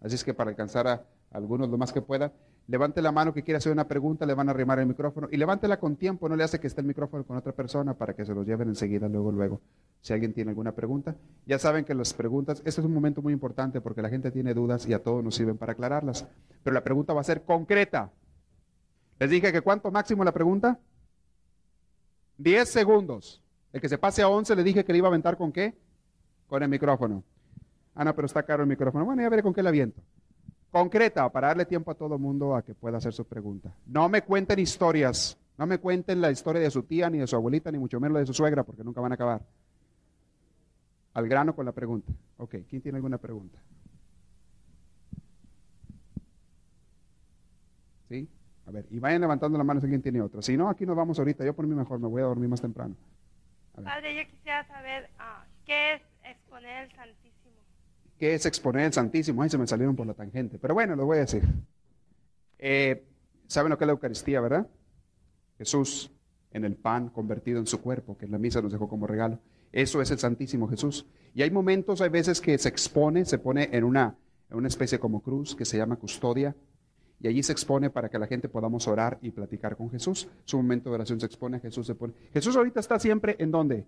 Así 0.00 0.16
es 0.16 0.24
que 0.24 0.34
para 0.34 0.50
alcanzar 0.50 0.88
a 0.88 1.06
algunos 1.30 1.68
lo 1.68 1.78
más 1.78 1.92
que 1.92 2.02
pueda, 2.02 2.32
levante 2.68 3.00
la 3.00 3.12
mano 3.12 3.32
que 3.32 3.42
quiera 3.42 3.58
hacer 3.58 3.72
una 3.72 3.86
pregunta, 3.86 4.26
le 4.26 4.34
van 4.34 4.48
a 4.48 4.52
arrimar 4.52 4.78
el 4.78 4.86
micrófono 4.86 5.28
y 5.30 5.36
levántela 5.36 5.78
con 5.78 5.96
tiempo, 5.96 6.28
no 6.28 6.36
le 6.36 6.44
hace 6.44 6.58
que 6.58 6.66
esté 6.66 6.80
el 6.80 6.86
micrófono 6.86 7.24
con 7.24 7.36
otra 7.36 7.52
persona 7.52 7.94
para 7.94 8.14
que 8.14 8.24
se 8.24 8.34
los 8.34 8.46
lleven 8.46 8.68
enseguida, 8.68 9.08
luego, 9.08 9.30
luego. 9.30 9.60
Si 10.00 10.12
alguien 10.12 10.32
tiene 10.32 10.50
alguna 10.50 10.72
pregunta, 10.72 11.16
ya 11.46 11.58
saben 11.58 11.84
que 11.84 11.94
las 11.94 12.12
preguntas, 12.12 12.62
este 12.64 12.80
es 12.80 12.86
un 12.86 12.92
momento 12.92 13.22
muy 13.22 13.32
importante 13.32 13.80
porque 13.80 14.02
la 14.02 14.08
gente 14.08 14.30
tiene 14.30 14.54
dudas 14.54 14.86
y 14.86 14.92
a 14.92 15.02
todos 15.02 15.22
nos 15.22 15.34
sirven 15.34 15.56
para 15.56 15.72
aclararlas. 15.72 16.26
Pero 16.62 16.74
la 16.74 16.82
pregunta 16.82 17.12
va 17.12 17.20
a 17.20 17.24
ser 17.24 17.42
concreta. 17.42 18.10
Les 19.18 19.30
dije 19.30 19.52
que 19.52 19.60
cuánto 19.60 19.90
máximo 19.90 20.24
la 20.24 20.32
pregunta? 20.32 20.78
Diez 22.36 22.68
segundos. 22.68 23.42
El 23.72 23.80
que 23.80 23.88
se 23.88 23.98
pase 23.98 24.22
a 24.22 24.28
once 24.28 24.54
le 24.54 24.62
dije 24.62 24.84
que 24.84 24.92
le 24.92 24.98
iba 24.98 25.08
a 25.08 25.10
aventar 25.10 25.36
con 25.36 25.52
qué? 25.52 25.74
Con 26.46 26.62
el 26.62 26.68
micrófono. 26.68 27.24
Ah, 27.94 28.04
no, 28.04 28.14
pero 28.14 28.26
está 28.26 28.42
caro 28.42 28.62
el 28.62 28.68
micrófono. 28.68 29.04
Bueno, 29.04 29.22
ya 29.22 29.28
veré 29.28 29.42
con 29.42 29.54
qué 29.54 29.62
le 29.62 29.70
aviento. 29.70 30.02
Concreta, 30.76 31.32
para 31.32 31.48
darle 31.48 31.64
tiempo 31.64 31.90
a 31.90 31.94
todo 31.94 32.16
el 32.16 32.20
mundo 32.20 32.54
a 32.54 32.62
que 32.62 32.74
pueda 32.74 32.98
hacer 32.98 33.10
su 33.14 33.24
pregunta. 33.24 33.74
No 33.86 34.10
me 34.10 34.20
cuenten 34.20 34.58
historias. 34.58 35.38
No 35.56 35.66
me 35.66 35.78
cuenten 35.78 36.20
la 36.20 36.30
historia 36.30 36.60
de 36.60 36.70
su 36.70 36.82
tía, 36.82 37.08
ni 37.08 37.16
de 37.16 37.26
su 37.26 37.34
abuelita, 37.34 37.72
ni 37.72 37.78
mucho 37.78 37.98
menos 37.98 38.12
la 38.12 38.20
de 38.20 38.26
su 38.26 38.34
suegra, 38.34 38.62
porque 38.62 38.84
nunca 38.84 39.00
van 39.00 39.10
a 39.10 39.14
acabar. 39.14 39.40
Al 41.14 41.26
grano 41.28 41.56
con 41.56 41.64
la 41.64 41.72
pregunta. 41.72 42.12
Ok, 42.36 42.56
¿quién 42.68 42.82
tiene 42.82 42.96
alguna 42.96 43.16
pregunta? 43.16 43.58
¿Sí? 48.10 48.28
A 48.66 48.70
ver, 48.70 48.84
y 48.90 48.98
vayan 48.98 49.22
levantando 49.22 49.56
la 49.56 49.64
mano 49.64 49.80
si 49.80 49.86
alguien 49.86 50.02
tiene 50.02 50.20
otra. 50.20 50.42
Si 50.42 50.58
no, 50.58 50.68
aquí 50.68 50.84
nos 50.84 50.94
vamos 50.94 51.18
ahorita. 51.18 51.42
Yo 51.42 51.54
por 51.54 51.66
mí 51.66 51.74
mejor, 51.74 52.00
me 52.00 52.08
voy 52.08 52.20
a 52.20 52.26
dormir 52.26 52.50
más 52.50 52.60
temprano. 52.60 52.94
Padre, 53.82 54.14
yo 54.14 54.30
quisiera 54.30 54.66
saber 54.66 55.08
ah, 55.18 55.42
qué 55.64 55.94
es 55.94 56.02
exponer 56.22 56.84
el 56.84 56.92
Santísimo. 56.94 57.25
¿Qué 58.18 58.34
es 58.34 58.46
exponer 58.46 58.86
el 58.86 58.92
Santísimo? 58.92 59.42
Ay, 59.42 59.50
se 59.50 59.58
me 59.58 59.66
salieron 59.66 59.94
por 59.94 60.06
la 60.06 60.14
tangente. 60.14 60.58
Pero 60.58 60.74
bueno, 60.74 60.96
lo 60.96 61.04
voy 61.04 61.18
a 61.18 61.20
decir. 61.20 61.42
Eh, 62.58 63.06
¿Saben 63.46 63.70
lo 63.70 63.78
que 63.78 63.84
es 63.84 63.86
la 63.86 63.92
Eucaristía, 63.92 64.40
verdad? 64.40 64.66
Jesús 65.58 66.10
en 66.52 66.64
el 66.64 66.76
pan 66.76 67.10
convertido 67.10 67.58
en 67.58 67.66
su 67.66 67.80
cuerpo, 67.80 68.16
que 68.16 68.24
en 68.24 68.32
la 68.32 68.38
misa 68.38 68.62
nos 68.62 68.72
dejó 68.72 68.88
como 68.88 69.06
regalo. 69.06 69.38
Eso 69.72 70.00
es 70.00 70.10
el 70.10 70.18
Santísimo 70.18 70.68
Jesús. 70.68 71.06
Y 71.34 71.42
hay 71.42 71.50
momentos, 71.50 72.00
hay 72.00 72.08
veces 72.08 72.40
que 72.40 72.56
se 72.56 72.68
expone, 72.68 73.26
se 73.26 73.38
pone 73.38 73.68
en 73.72 73.84
una, 73.84 74.16
en 74.50 74.56
una 74.56 74.68
especie 74.68 74.98
como 74.98 75.20
cruz 75.20 75.54
que 75.54 75.66
se 75.66 75.76
llama 75.76 75.96
custodia, 75.96 76.56
y 77.20 77.28
allí 77.28 77.42
se 77.42 77.52
expone 77.52 77.90
para 77.90 78.08
que 78.08 78.18
la 78.18 78.26
gente 78.26 78.48
podamos 78.48 78.88
orar 78.88 79.18
y 79.22 79.30
platicar 79.30 79.76
con 79.76 79.90
Jesús. 79.90 80.28
Su 80.44 80.56
momento 80.58 80.90
de 80.90 80.96
oración 80.96 81.20
se 81.20 81.26
expone, 81.26 81.60
Jesús 81.60 81.86
se 81.86 81.94
pone. 81.94 82.14
Jesús 82.32 82.56
ahorita 82.56 82.80
está 82.80 82.98
siempre 82.98 83.36
en 83.38 83.50
dónde? 83.50 83.86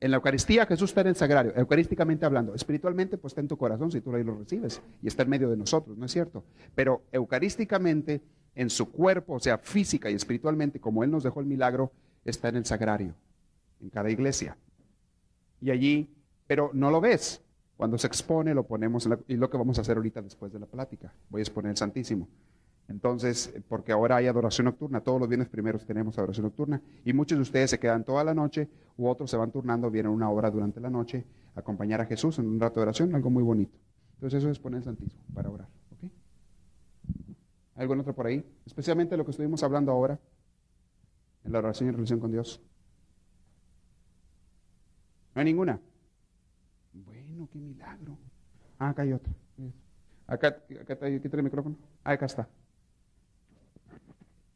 En 0.00 0.10
la 0.10 0.16
Eucaristía 0.16 0.66
Jesús 0.66 0.90
está 0.90 1.00
en 1.02 1.08
el 1.08 1.16
sagrario, 1.16 1.52
eucarísticamente 1.56 2.26
hablando. 2.26 2.54
Espiritualmente, 2.54 3.16
pues 3.16 3.32
está 3.32 3.40
en 3.40 3.48
tu 3.48 3.56
corazón 3.56 3.90
si 3.90 4.00
tú 4.00 4.12
lo 4.12 4.38
recibes 4.38 4.82
y 5.02 5.06
está 5.06 5.22
en 5.22 5.30
medio 5.30 5.48
de 5.48 5.56
nosotros, 5.56 5.96
¿no 5.96 6.06
es 6.06 6.12
cierto? 6.12 6.44
Pero 6.74 7.02
eucarísticamente, 7.12 8.22
en 8.54 8.70
su 8.70 8.90
cuerpo, 8.90 9.34
o 9.34 9.40
sea, 9.40 9.58
física 9.58 10.10
y 10.10 10.14
espiritualmente, 10.14 10.80
como 10.80 11.02
Él 11.04 11.10
nos 11.10 11.22
dejó 11.22 11.40
el 11.40 11.46
milagro, 11.46 11.92
está 12.24 12.48
en 12.48 12.56
el 12.56 12.66
sagrario, 12.66 13.14
en 13.80 13.90
cada 13.90 14.10
iglesia 14.10 14.56
y 15.64 15.70
allí, 15.70 16.14
pero 16.46 16.70
no 16.74 16.90
lo 16.90 17.00
ves. 17.00 17.40
Cuando 17.76 17.96
se 17.96 18.06
expone 18.06 18.54
lo 18.54 18.66
ponemos, 18.66 19.08
y 19.26 19.36
lo 19.36 19.48
que 19.48 19.56
vamos 19.56 19.78
a 19.78 19.80
hacer 19.80 19.96
ahorita 19.96 20.20
después 20.20 20.52
de 20.52 20.60
la 20.60 20.66
plática. 20.66 21.12
Voy 21.30 21.40
a 21.40 21.42
exponer 21.42 21.70
el 21.70 21.76
Santísimo. 21.76 22.28
Entonces, 22.88 23.54
porque 23.68 23.92
ahora 23.92 24.16
hay 24.16 24.26
adoración 24.26 24.66
nocturna, 24.66 25.00
todos 25.00 25.18
los 25.18 25.28
viernes 25.28 25.48
primeros 25.48 25.86
tenemos 25.86 26.18
adoración 26.18 26.44
nocturna, 26.44 26.82
y 27.04 27.12
muchos 27.12 27.38
de 27.38 27.42
ustedes 27.42 27.70
se 27.70 27.78
quedan 27.78 28.04
toda 28.04 28.22
la 28.24 28.34
noche, 28.34 28.68
u 28.96 29.08
otros 29.08 29.30
se 29.30 29.36
van 29.36 29.50
turnando, 29.50 29.90
vienen 29.90 30.12
una 30.12 30.28
hora 30.28 30.50
durante 30.50 30.80
la 30.80 30.90
noche 30.90 31.24
a 31.54 31.60
acompañar 31.60 32.00
a 32.00 32.06
Jesús 32.06 32.38
en 32.38 32.46
un 32.46 32.60
rato 32.60 32.80
de 32.80 32.82
oración, 32.82 33.14
algo 33.14 33.30
muy 33.30 33.42
bonito. 33.42 33.78
Entonces 34.14 34.38
eso 34.38 34.50
es 34.50 34.58
poner 34.58 34.78
el 34.78 34.84
Santísimo 34.84 35.22
para 35.32 35.50
orar. 35.50 35.68
¿ok? 35.92 36.10
¿Algún 37.76 38.00
otro 38.00 38.14
por 38.14 38.26
ahí? 38.26 38.44
Especialmente 38.66 39.16
lo 39.16 39.24
que 39.24 39.30
estuvimos 39.30 39.62
hablando 39.62 39.90
ahora, 39.90 40.18
en 41.44 41.52
la 41.52 41.58
oración 41.58 41.88
y 41.88 41.92
relación 41.92 42.20
con 42.20 42.32
Dios. 42.32 42.60
No 45.34 45.40
hay 45.40 45.44
ninguna. 45.46 45.80
Bueno, 46.92 47.48
qué 47.52 47.58
milagro. 47.58 48.16
Ah, 48.78 48.90
acá 48.90 49.02
hay 49.02 49.12
otra. 49.12 49.32
Acá, 50.26 50.48
acá 50.80 50.92
está, 50.94 51.06
aquí 51.06 51.28
el 51.30 51.42
micrófono. 51.42 51.76
Ah, 52.02 52.12
acá 52.12 52.26
está. 52.26 52.48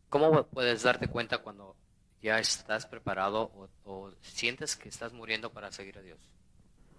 ¿Cómo 0.09 0.45
puedes 0.47 0.83
darte 0.83 1.09
cuenta 1.09 1.39
cuando 1.39 1.77
ya 2.23 2.39
estás 2.39 2.87
preparado 2.87 3.51
o, 3.55 3.69
o 3.85 4.11
sientes 4.23 4.77
que 4.77 4.89
estás 4.89 5.13
muriendo 5.13 5.53
para 5.53 5.71
seguir 5.71 5.99
a 5.99 6.03
Dios? 6.03 6.19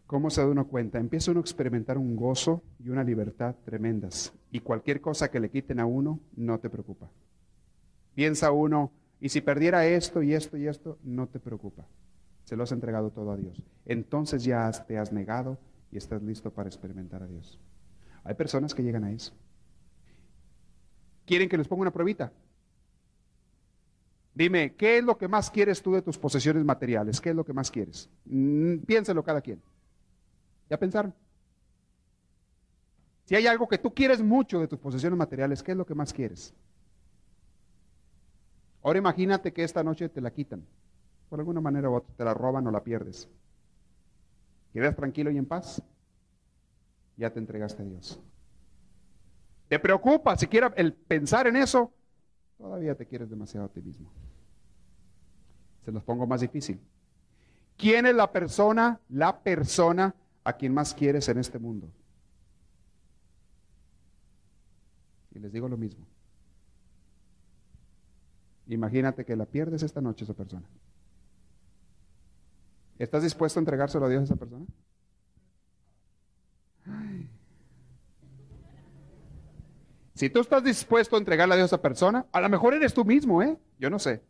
¿Cómo 0.08 0.30
se 0.30 0.42
da 0.42 0.48
uno 0.48 0.68
cuenta? 0.68 0.98
Empieza 0.98 1.32
uno 1.32 1.40
a 1.40 1.42
experimentar 1.42 1.98
un 1.98 2.16
gozo 2.16 2.64
y 2.84 2.90
una 2.90 3.04
libertad 3.04 3.56
tremendas. 3.64 4.34
Y 4.52 4.60
cualquier 4.62 5.02
cosa 5.02 5.30
que 5.30 5.40
le 5.40 5.50
quiten 5.52 5.80
a 5.80 5.86
uno 5.86 6.20
no 6.36 6.60
te 6.60 6.70
preocupa. 6.70 7.10
Piensa 8.16 8.52
uno, 8.52 8.92
y 9.22 9.30
si 9.30 9.42
perdiera 9.42 9.86
esto 9.86 10.24
y 10.24 10.34
esto 10.34 10.58
y 10.58 10.68
esto, 10.68 10.98
no 11.04 11.28
te 11.28 11.40
preocupa. 11.40 11.86
Se 12.44 12.56
lo 12.56 12.64
has 12.64 12.72
entregado 12.72 13.12
todo 13.12 13.32
a 13.32 13.38
Dios. 13.38 13.64
Entonces 13.86 14.44
ya 14.44 14.68
has- 14.68 14.86
te 14.88 14.98
has 14.98 15.12
negado 15.12 15.60
y 15.92 15.98
estás 15.98 16.22
listo 16.24 16.52
para 16.52 16.70
experimentar 16.70 17.22
a 17.22 17.28
Dios. 17.28 17.60
Hay 18.24 18.34
personas 18.34 18.74
que 18.74 18.82
llegan 18.84 19.04
a 19.04 19.12
eso. 19.12 19.34
¿Quieren 21.26 21.48
que 21.50 21.58
les 21.58 21.68
ponga 21.68 21.82
una 21.84 21.94
pruebita? 21.94 22.32
Dime, 24.40 24.74
¿qué 24.76 25.00
es 25.00 25.04
lo 25.04 25.18
que 25.18 25.28
más 25.28 25.52
quieres 25.52 25.82
tú 25.82 25.92
de 25.92 26.02
tus 26.02 26.18
posesiones 26.18 26.64
materiales? 26.64 27.20
¿Qué 27.20 27.32
es 27.32 27.36
lo 27.36 27.44
que 27.44 27.52
más 27.52 27.70
quieres? 27.70 28.10
Mm, 28.24 28.78
piénselo 28.88 29.22
cada 29.22 29.42
quien. 29.42 29.62
¿Ya 30.70 30.80
pensaron? 30.80 31.14
Si 33.26 33.36
hay 33.36 33.48
algo 33.48 33.68
que 33.68 33.78
tú 33.78 33.94
quieres 33.94 34.22
mucho 34.22 34.62
de 34.62 34.70
tus 34.70 34.80
posesiones 34.80 35.20
materiales, 35.20 35.62
¿qué 35.62 35.74
es 35.74 35.78
lo 35.78 35.86
que 35.86 35.94
más 35.94 36.14
quieres? 36.14 36.54
Ahora 38.82 39.00
imagínate 39.00 39.52
que 39.52 39.66
esta 39.66 39.84
noche 39.84 40.08
te 40.08 40.22
la 40.22 40.32
quitan. 40.32 40.66
Por 41.28 41.42
alguna 41.42 41.60
manera 41.60 41.90
u 41.90 41.96
otra, 41.96 42.16
te 42.16 42.24
la 42.24 42.34
roban 42.34 42.66
o 42.66 42.72
la 42.72 42.82
pierdes. 42.82 43.28
¿Quedas 44.72 44.96
tranquilo 44.96 45.32
y 45.32 45.38
en 45.38 45.48
paz? 45.48 45.82
Ya 47.18 47.30
te 47.30 47.40
entregaste 47.40 47.84
a 47.84 47.86
Dios. 47.86 48.18
¿Te 49.68 49.80
preocupa 49.80 50.38
siquiera 50.38 50.74
el 50.78 50.94
pensar 50.94 51.46
en 51.48 51.58
eso? 51.58 51.94
Todavía 52.60 52.94
te 52.94 53.06
quieres 53.06 53.30
demasiado 53.30 53.68
a 53.68 53.70
ti 53.70 53.82
mismo. 53.82 54.12
Se 55.86 55.94
los 55.94 56.04
pongo 56.04 56.28
más 56.28 56.42
difícil. 56.42 56.80
¿Quién 57.78 58.06
es 58.06 58.14
la 58.14 58.30
persona, 58.32 59.00
la 59.08 59.40
persona 59.40 60.14
a 60.44 60.54
quien 60.54 60.74
más 60.74 60.94
quieres 60.94 61.30
en 61.30 61.38
este 61.38 61.58
mundo? 61.58 61.90
Y 65.34 65.40
les 65.40 65.54
digo 65.54 65.70
lo 65.70 65.78
mismo. 65.78 66.06
Imagínate 68.68 69.24
que 69.24 69.38
la 69.38 69.46
pierdes 69.46 69.82
esta 69.82 70.02
noche 70.02 70.26
esa 70.26 70.34
persona. 70.34 70.68
¿Estás 72.98 73.24
dispuesto 73.24 73.58
a 73.58 73.62
entregárselo 73.62 74.06
a 74.06 74.10
Dios 74.10 74.20
a 74.20 74.24
esa 74.26 74.36
persona? 74.36 74.66
Ay. 76.86 77.39
Si 80.20 80.30
tú 80.30 80.42
estás 80.42 80.62
dispuesto 80.62 81.16
a 81.16 81.20
entregarle 81.20 81.54
a 81.54 81.56
Dios 81.56 81.72
a 81.72 81.76
esa 81.76 81.82
persona, 81.82 82.26
a 82.34 82.42
lo 82.42 82.50
mejor 82.50 82.74
eres 82.74 82.94
tú 82.94 83.06
mismo, 83.06 83.42
¿eh? 83.42 83.58
Yo 83.80 83.90
no 83.90 84.00
sé. 84.00 84.22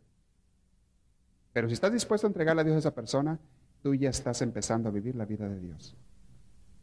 Pero 1.52 1.68
si 1.68 1.74
estás 1.74 1.92
dispuesto 1.92 2.28
a 2.28 2.30
entregarle 2.30 2.62
a 2.62 2.64
Dios 2.64 2.76
a 2.76 2.78
esa 2.78 2.94
persona, 2.94 3.40
tú 3.82 3.96
ya 3.96 4.12
estás 4.12 4.40
empezando 4.44 4.90
a 4.90 4.92
vivir 4.92 5.16
la 5.16 5.26
vida 5.26 5.50
de 5.50 5.60
Dios. 5.60 5.98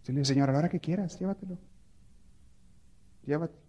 Si 0.02 0.12
le 0.12 0.24
Señor, 0.24 0.50
a 0.50 0.52
la 0.54 0.58
hora 0.58 0.68
que 0.68 0.80
quieras, 0.80 1.20
llévatelo. 1.20 1.56
Llévatelo. 3.24 3.60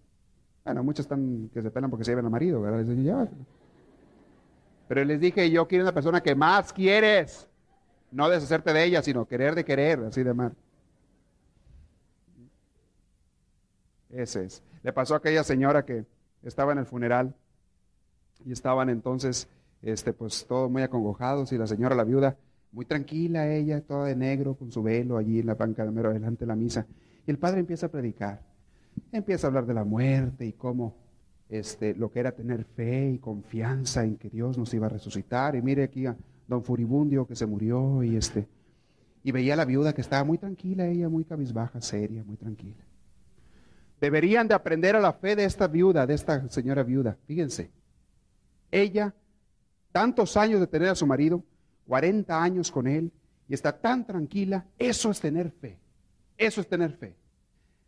Bueno, 0.65 0.83
muchos 0.83 1.05
están 1.05 1.51
que 1.53 1.61
se 1.61 1.69
pelan 1.69 1.91
porque 1.91 2.03
se 2.03 2.09
llevan 2.09 2.25
al 2.25 2.31
marido, 2.31 2.59
¿verdad? 2.59 2.79
Les 2.79 2.87
digo, 2.87 3.03
llévatelo. 3.03 3.45
Pero 4.87 5.05
les 5.05 5.19
dije, 5.19 5.51
yo 5.51 5.67
quiero 5.67 5.83
una 5.83 5.93
persona 5.93 6.23
que 6.23 6.33
más 6.33 6.73
quieres. 6.73 7.47
No 8.09 8.27
deshacerte 8.27 8.73
de 8.73 8.85
ella, 8.85 9.03
sino 9.03 9.27
querer 9.27 9.53
de 9.53 9.63
querer, 9.63 9.99
así 9.99 10.23
de 10.23 10.33
mal. 10.33 10.55
Ese 14.09 14.45
es. 14.45 14.63
Le 14.83 14.93
pasó 14.93 15.15
a 15.15 15.17
aquella 15.17 15.43
señora 15.43 15.85
que 15.85 16.05
estaba 16.43 16.71
en 16.71 16.79
el 16.79 16.85
funeral 16.85 17.35
y 18.45 18.51
estaban 18.51 18.89
entonces, 18.89 19.47
este, 19.81 20.13
pues 20.13 20.45
todos 20.47 20.69
muy 20.69 20.81
acongojados 20.81 21.51
y 21.51 21.57
la 21.57 21.67
señora, 21.67 21.95
la 21.95 22.03
viuda, 22.03 22.37
muy 22.71 22.85
tranquila 22.85 23.47
ella, 23.51 23.81
toda 23.81 24.05
de 24.05 24.15
negro, 24.15 24.55
con 24.55 24.71
su 24.71 24.83
velo 24.83 25.17
allí 25.17 25.39
en 25.39 25.47
la 25.47 25.55
banca 25.55 25.83
de 25.83 25.91
mero 25.91 26.13
delante 26.13 26.41
de 26.41 26.47
la 26.47 26.55
misa. 26.55 26.85
Y 27.25 27.31
el 27.31 27.37
padre 27.37 27.59
empieza 27.59 27.87
a 27.87 27.89
predicar, 27.89 28.41
empieza 29.11 29.47
a 29.47 29.49
hablar 29.49 29.65
de 29.65 29.73
la 29.73 29.83
muerte 29.83 30.45
y 30.45 30.53
cómo 30.53 30.95
este, 31.49 31.95
lo 31.95 32.11
que 32.11 32.19
era 32.19 32.31
tener 32.31 32.63
fe 32.63 33.09
y 33.09 33.19
confianza 33.19 34.03
en 34.03 34.17
que 34.17 34.29
Dios 34.29 34.57
nos 34.57 34.73
iba 34.73 34.87
a 34.87 34.89
resucitar. 34.89 35.55
Y 35.55 35.61
mire 35.61 35.83
aquí 35.83 36.05
a 36.05 36.15
don 36.47 36.63
Furibundio 36.63 37.25
que 37.25 37.35
se 37.35 37.45
murió 37.45 38.03
y 38.03 38.15
este, 38.15 38.47
y 39.23 39.31
veía 39.31 39.53
a 39.53 39.57
la 39.57 39.65
viuda 39.65 39.93
que 39.93 40.01
estaba 40.01 40.23
muy 40.23 40.37
tranquila, 40.37 40.87
ella 40.87 41.09
muy 41.09 41.25
cabizbaja, 41.25 41.81
seria, 41.81 42.23
muy 42.23 42.37
tranquila. 42.37 42.86
Deberían 43.99 44.47
de 44.47 44.53
aprender 44.53 44.95
a 44.95 44.99
la 44.99 45.13
fe 45.13 45.35
de 45.35 45.45
esta 45.45 45.67
viuda, 45.67 46.05
de 46.05 46.13
esta 46.13 46.47
señora 46.49 46.83
viuda. 46.83 47.17
Fíjense, 47.25 47.71
ella, 48.71 49.13
tantos 49.91 50.37
años 50.37 50.59
de 50.59 50.67
tener 50.67 50.89
a 50.89 50.95
su 50.95 51.07
marido, 51.07 51.43
40 51.87 52.41
años 52.41 52.71
con 52.71 52.87
él, 52.87 53.11
y 53.47 53.53
está 53.53 53.71
tan 53.71 54.05
tranquila, 54.05 54.65
eso 54.77 55.09
es 55.09 55.19
tener 55.19 55.51
fe. 55.51 55.79
Eso 56.37 56.61
es 56.61 56.67
tener 56.67 56.91
fe. 56.93 57.15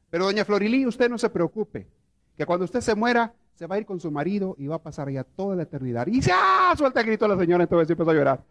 Pero 0.09 0.25
doña 0.25 0.45
Florilí, 0.45 0.87
usted 0.87 1.09
no 1.09 1.17
se 1.17 1.29
preocupe, 1.29 1.87
que 2.35 2.45
cuando 2.45 2.65
usted 2.65 2.81
se 2.81 2.95
muera, 2.95 3.33
se 3.53 3.67
va 3.67 3.75
a 3.75 3.77
ir 3.77 3.85
con 3.85 3.99
su 3.99 4.09
marido 4.09 4.55
y 4.57 4.67
va 4.67 4.77
a 4.77 4.81
pasar 4.81 5.11
ya 5.11 5.23
toda 5.23 5.55
la 5.55 5.63
eternidad. 5.63 6.07
Y 6.07 6.21
ya 6.21 6.73
suelta 6.77 7.01
el 7.01 7.07
grito 7.07 7.25
a 7.25 7.27
la 7.27 7.37
señora, 7.37 7.63
entonces 7.63 7.89
empezó 7.91 8.09
a 8.09 8.13
llorar. 8.13 8.43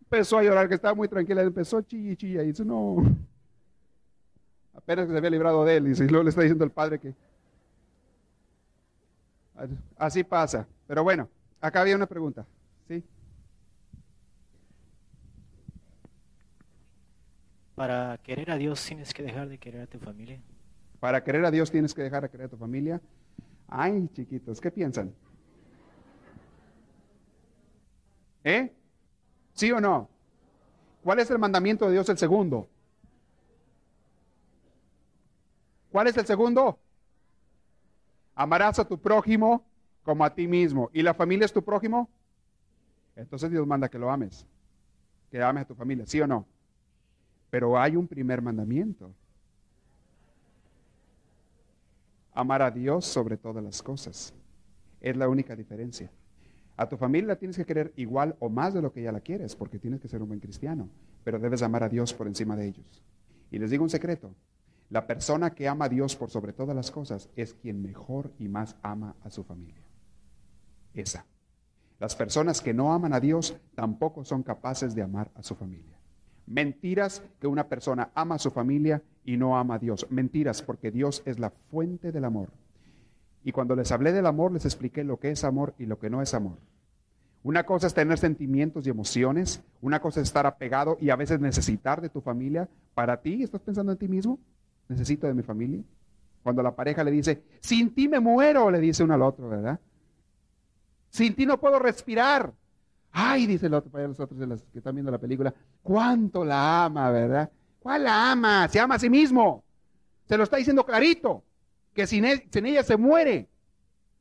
Empezó 0.00 0.38
a 0.38 0.42
llorar, 0.42 0.68
que 0.68 0.76
estaba 0.76 0.94
muy 0.94 1.08
tranquila, 1.08 1.42
empezó 1.42 1.82
chilla 1.82 2.42
y 2.42 2.44
y 2.44 2.46
dice, 2.46 2.64
no, 2.64 2.96
apenas 4.74 5.06
que 5.06 5.12
se 5.12 5.18
había 5.18 5.30
librado 5.30 5.64
de 5.64 5.76
él, 5.76 5.88
y 5.88 5.94
luego 6.08 6.24
le 6.24 6.30
está 6.30 6.42
diciendo 6.42 6.64
el 6.64 6.70
padre 6.70 6.98
que 6.98 7.14
así 9.96 10.24
pasa. 10.24 10.66
Pero 10.86 11.04
bueno, 11.04 11.28
acá 11.60 11.80
había 11.80 11.96
una 11.96 12.06
pregunta, 12.06 12.46
¿sí? 12.88 13.02
Para 17.74 18.18
querer 18.18 18.50
a 18.50 18.56
Dios 18.56 18.84
tienes 18.84 19.14
que 19.14 19.22
dejar 19.22 19.48
de 19.48 19.58
querer 19.58 19.82
a 19.82 19.86
tu 19.86 19.98
familia. 19.98 20.40
Para 21.00 21.24
querer 21.24 21.44
a 21.44 21.50
Dios 21.50 21.70
tienes 21.70 21.94
que 21.94 22.02
dejar 22.02 22.22
de 22.22 22.28
querer 22.28 22.46
a 22.46 22.50
tu 22.50 22.56
familia. 22.56 23.00
Ay, 23.68 24.08
chiquitos, 24.12 24.60
¿qué 24.60 24.70
piensan? 24.70 25.14
¿Eh? 28.44 28.72
¿Sí 29.54 29.70
o 29.72 29.80
no? 29.80 30.08
¿Cuál 31.02 31.20
es 31.20 31.30
el 31.30 31.38
mandamiento 31.38 31.86
de 31.86 31.92
Dios 31.92 32.08
el 32.08 32.18
segundo? 32.18 32.68
¿Cuál 35.92 36.06
es 36.06 36.16
el 36.16 36.26
segundo? 36.26 36.78
Amarás 38.34 38.78
a 38.78 38.88
tu 38.88 38.98
prójimo 38.98 39.62
como 40.02 40.24
a 40.24 40.34
ti 40.34 40.48
mismo. 40.48 40.90
¿Y 40.94 41.02
la 41.02 41.12
familia 41.12 41.44
es 41.44 41.52
tu 41.52 41.62
prójimo? 41.62 42.08
Entonces 43.14 43.50
Dios 43.50 43.66
manda 43.66 43.90
que 43.90 43.98
lo 43.98 44.10
ames. 44.10 44.46
Que 45.30 45.42
ames 45.42 45.64
a 45.64 45.66
tu 45.66 45.74
familia, 45.74 46.06
¿sí 46.06 46.18
o 46.20 46.26
no? 46.26 46.46
Pero 47.50 47.78
hay 47.78 47.94
un 47.94 48.08
primer 48.08 48.40
mandamiento. 48.40 49.14
Amar 52.32 52.62
a 52.62 52.70
Dios 52.70 53.04
sobre 53.04 53.36
todas 53.36 53.62
las 53.62 53.82
cosas. 53.82 54.32
Es 55.02 55.14
la 55.14 55.28
única 55.28 55.54
diferencia. 55.54 56.10
A 56.74 56.88
tu 56.88 56.96
familia 56.96 57.28
la 57.28 57.36
tienes 57.36 57.56
que 57.58 57.66
querer 57.66 57.92
igual 57.96 58.34
o 58.40 58.48
más 58.48 58.72
de 58.72 58.80
lo 58.80 58.90
que 58.94 59.02
ya 59.02 59.12
la 59.12 59.20
quieres, 59.20 59.54
porque 59.54 59.78
tienes 59.78 60.00
que 60.00 60.08
ser 60.08 60.22
un 60.22 60.28
buen 60.28 60.40
cristiano, 60.40 60.88
pero 61.22 61.38
debes 61.38 61.60
amar 61.62 61.82
a 61.82 61.88
Dios 61.90 62.14
por 62.14 62.26
encima 62.26 62.56
de 62.56 62.68
ellos. 62.68 63.02
Y 63.50 63.58
les 63.58 63.70
digo 63.70 63.84
un 63.84 63.90
secreto, 63.90 64.34
la 64.92 65.06
persona 65.06 65.54
que 65.54 65.68
ama 65.68 65.86
a 65.86 65.88
Dios 65.88 66.16
por 66.16 66.28
sobre 66.28 66.52
todas 66.52 66.76
las 66.76 66.90
cosas 66.90 67.30
es 67.34 67.54
quien 67.54 67.80
mejor 67.80 68.30
y 68.38 68.48
más 68.48 68.76
ama 68.82 69.16
a 69.22 69.30
su 69.30 69.42
familia. 69.42 69.80
Esa. 70.92 71.24
Las 71.98 72.14
personas 72.14 72.60
que 72.60 72.74
no 72.74 72.92
aman 72.92 73.14
a 73.14 73.20
Dios 73.20 73.56
tampoco 73.74 74.22
son 74.22 74.42
capaces 74.42 74.94
de 74.94 75.00
amar 75.00 75.30
a 75.34 75.42
su 75.42 75.54
familia. 75.54 75.98
Mentiras 76.46 77.22
que 77.40 77.46
una 77.46 77.68
persona 77.68 78.10
ama 78.14 78.34
a 78.34 78.38
su 78.38 78.50
familia 78.50 79.02
y 79.24 79.38
no 79.38 79.56
ama 79.56 79.76
a 79.76 79.78
Dios. 79.78 80.06
Mentiras 80.10 80.60
porque 80.60 80.90
Dios 80.90 81.22
es 81.24 81.38
la 81.38 81.48
fuente 81.48 82.12
del 82.12 82.26
amor. 82.26 82.50
Y 83.44 83.52
cuando 83.52 83.74
les 83.74 83.92
hablé 83.92 84.12
del 84.12 84.26
amor, 84.26 84.52
les 84.52 84.66
expliqué 84.66 85.04
lo 85.04 85.18
que 85.18 85.30
es 85.30 85.42
amor 85.42 85.74
y 85.78 85.86
lo 85.86 85.98
que 85.98 86.10
no 86.10 86.20
es 86.20 86.34
amor. 86.34 86.58
Una 87.44 87.64
cosa 87.64 87.86
es 87.86 87.94
tener 87.94 88.18
sentimientos 88.18 88.86
y 88.86 88.90
emociones, 88.90 89.62
una 89.80 90.00
cosa 90.00 90.20
es 90.20 90.28
estar 90.28 90.46
apegado 90.46 90.98
y 91.00 91.08
a 91.08 91.16
veces 91.16 91.40
necesitar 91.40 92.02
de 92.02 92.10
tu 92.10 92.20
familia. 92.20 92.68
Para 92.92 93.22
ti, 93.22 93.42
¿estás 93.42 93.62
pensando 93.62 93.90
en 93.92 93.96
ti 93.98 94.06
mismo? 94.06 94.38
Necesito 94.88 95.26
de 95.26 95.34
mi 95.34 95.42
familia. 95.42 95.82
Cuando 96.42 96.62
la 96.62 96.74
pareja 96.74 97.04
le 97.04 97.10
dice, 97.10 97.42
sin 97.60 97.94
ti 97.94 98.08
me 98.08 98.20
muero, 98.20 98.70
le 98.70 98.80
dice 98.80 99.04
uno 99.04 99.14
al 99.14 99.22
otro, 99.22 99.48
¿verdad? 99.48 99.78
Sin 101.10 101.34
ti 101.34 101.46
no 101.46 101.58
puedo 101.58 101.78
respirar. 101.78 102.52
Ay, 103.12 103.46
dice 103.46 103.66
el 103.66 103.74
otro, 103.74 103.90
para 103.90 104.08
los 104.08 104.18
otros 104.18 104.40
de 104.40 104.48
que 104.72 104.78
están 104.78 104.94
viendo 104.94 105.10
la 105.10 105.18
película, 105.18 105.54
cuánto 105.82 106.44
la 106.44 106.84
ama, 106.84 107.10
¿verdad? 107.10 107.50
¿Cuál 107.78 108.04
la 108.04 108.32
ama? 108.32 108.68
Se 108.68 108.80
ama 108.80 108.94
a 108.94 108.98
sí 108.98 109.10
mismo. 109.10 109.62
Se 110.26 110.36
lo 110.36 110.44
está 110.44 110.56
diciendo 110.56 110.84
clarito, 110.86 111.44
que 111.94 112.06
sin 112.06 112.24
ella 112.24 112.82
se 112.82 112.96
muere. 112.96 113.48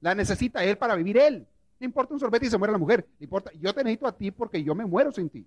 La 0.01 0.13
necesita 0.13 0.63
él 0.63 0.77
para 0.77 0.95
vivir 0.95 1.17
él. 1.17 1.47
No 1.79 1.85
importa 1.85 2.13
un 2.13 2.19
sorbete 2.19 2.47
y 2.47 2.49
se 2.49 2.57
muere 2.57 2.73
la 2.73 2.77
mujer. 2.77 3.07
No 3.19 3.23
importa, 3.23 3.51
yo 3.59 3.73
te 3.73 3.83
necesito 3.83 4.07
a 4.07 4.15
ti 4.15 4.29
porque 4.29 4.63
yo 4.63 4.75
me 4.75 4.85
muero 4.85 5.11
sin 5.11 5.29
ti. 5.29 5.45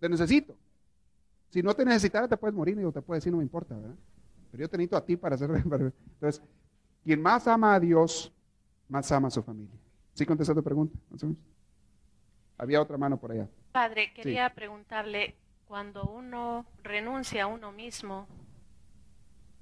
Te 0.00 0.08
necesito. 0.08 0.56
Si 1.50 1.62
no 1.62 1.74
te 1.74 1.84
necesitara, 1.84 2.28
te 2.28 2.36
puedes 2.36 2.54
morir 2.54 2.78
y 2.78 2.92
te 2.92 3.00
puedes 3.00 3.22
decir, 3.22 3.32
no 3.32 3.38
me 3.38 3.44
importa, 3.44 3.74
¿verdad? 3.74 3.94
Pero 4.50 4.62
yo 4.62 4.68
te 4.68 4.76
necesito 4.76 4.96
a 4.96 5.04
ti 5.04 5.16
para 5.16 5.34
hacer... 5.34 5.50
Entonces, 5.50 6.42
quien 7.04 7.22
más 7.22 7.46
ama 7.46 7.74
a 7.74 7.80
Dios, 7.80 8.32
más 8.88 9.10
ama 9.12 9.28
a 9.28 9.30
su 9.30 9.42
familia. 9.42 9.74
¿Sí 10.14 10.26
contesta 10.26 10.54
tu 10.54 10.62
pregunta? 10.62 10.98
Había 12.56 12.82
otra 12.82 12.96
mano 12.96 13.18
por 13.18 13.32
allá. 13.32 13.48
Padre, 13.72 14.12
quería 14.12 14.52
preguntarle, 14.54 15.36
cuando 15.66 16.04
uno 16.04 16.66
renuncia 16.82 17.44
a 17.44 17.46
uno 17.46 17.72
mismo 17.72 18.26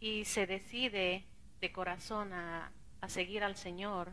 y 0.00 0.24
se 0.24 0.46
decide 0.46 1.26
de 1.60 1.72
corazón 1.72 2.32
a, 2.32 2.70
a 3.00 3.08
seguir 3.08 3.42
al 3.42 3.56
Señor, 3.56 4.12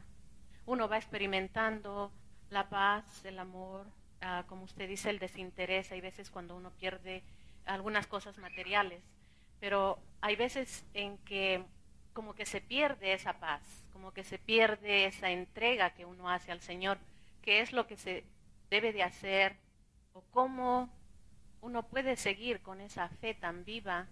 uno 0.65 0.87
va 0.87 0.97
experimentando 0.97 2.11
la 2.49 2.69
paz, 2.69 3.25
el 3.25 3.39
amor, 3.39 3.85
ah, 4.21 4.45
como 4.47 4.63
usted 4.63 4.87
dice, 4.87 5.09
el 5.09 5.19
desinterés. 5.19 5.91
Hay 5.91 6.01
veces 6.01 6.29
cuando 6.29 6.55
uno 6.55 6.71
pierde 6.71 7.23
algunas 7.65 8.07
cosas 8.07 8.37
materiales, 8.37 9.01
pero 9.63 9.97
hay 10.19 10.35
veces 10.35 10.83
en 10.93 11.17
que 11.19 11.63
como 12.11 12.35
que 12.35 12.45
se 12.45 12.59
pierde 12.59 13.13
esa 13.13 13.39
paz, 13.39 13.61
como 13.93 14.11
que 14.11 14.25
se 14.25 14.37
pierde 14.37 15.05
esa 15.05 15.31
entrega 15.31 15.93
que 15.93 16.03
uno 16.03 16.29
hace 16.29 16.51
al 16.51 16.59
Señor. 16.59 16.97
¿Qué 17.41 17.61
es 17.61 17.71
lo 17.71 17.87
que 17.87 17.95
se 17.95 18.25
debe 18.69 18.91
de 18.91 19.03
hacer 19.03 19.55
o 20.11 20.21
cómo 20.31 20.89
uno 21.61 21.83
puede 21.83 22.17
seguir 22.17 22.61
con 22.61 22.81
esa 22.81 23.07
fe 23.07 23.35
tan 23.35 23.63
viva 23.63 24.07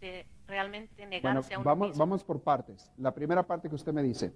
de 0.00 0.26
realmente 0.48 1.06
negarse 1.06 1.54
a 1.54 1.58
uno 1.60 1.64
vamos, 1.64 1.88
mismo? 1.90 2.00
Vamos 2.00 2.24
por 2.24 2.40
partes. 2.40 2.90
La 2.96 3.14
primera 3.14 3.44
parte 3.44 3.68
que 3.68 3.76
usted 3.76 3.92
me 3.92 4.02
dice, 4.02 4.32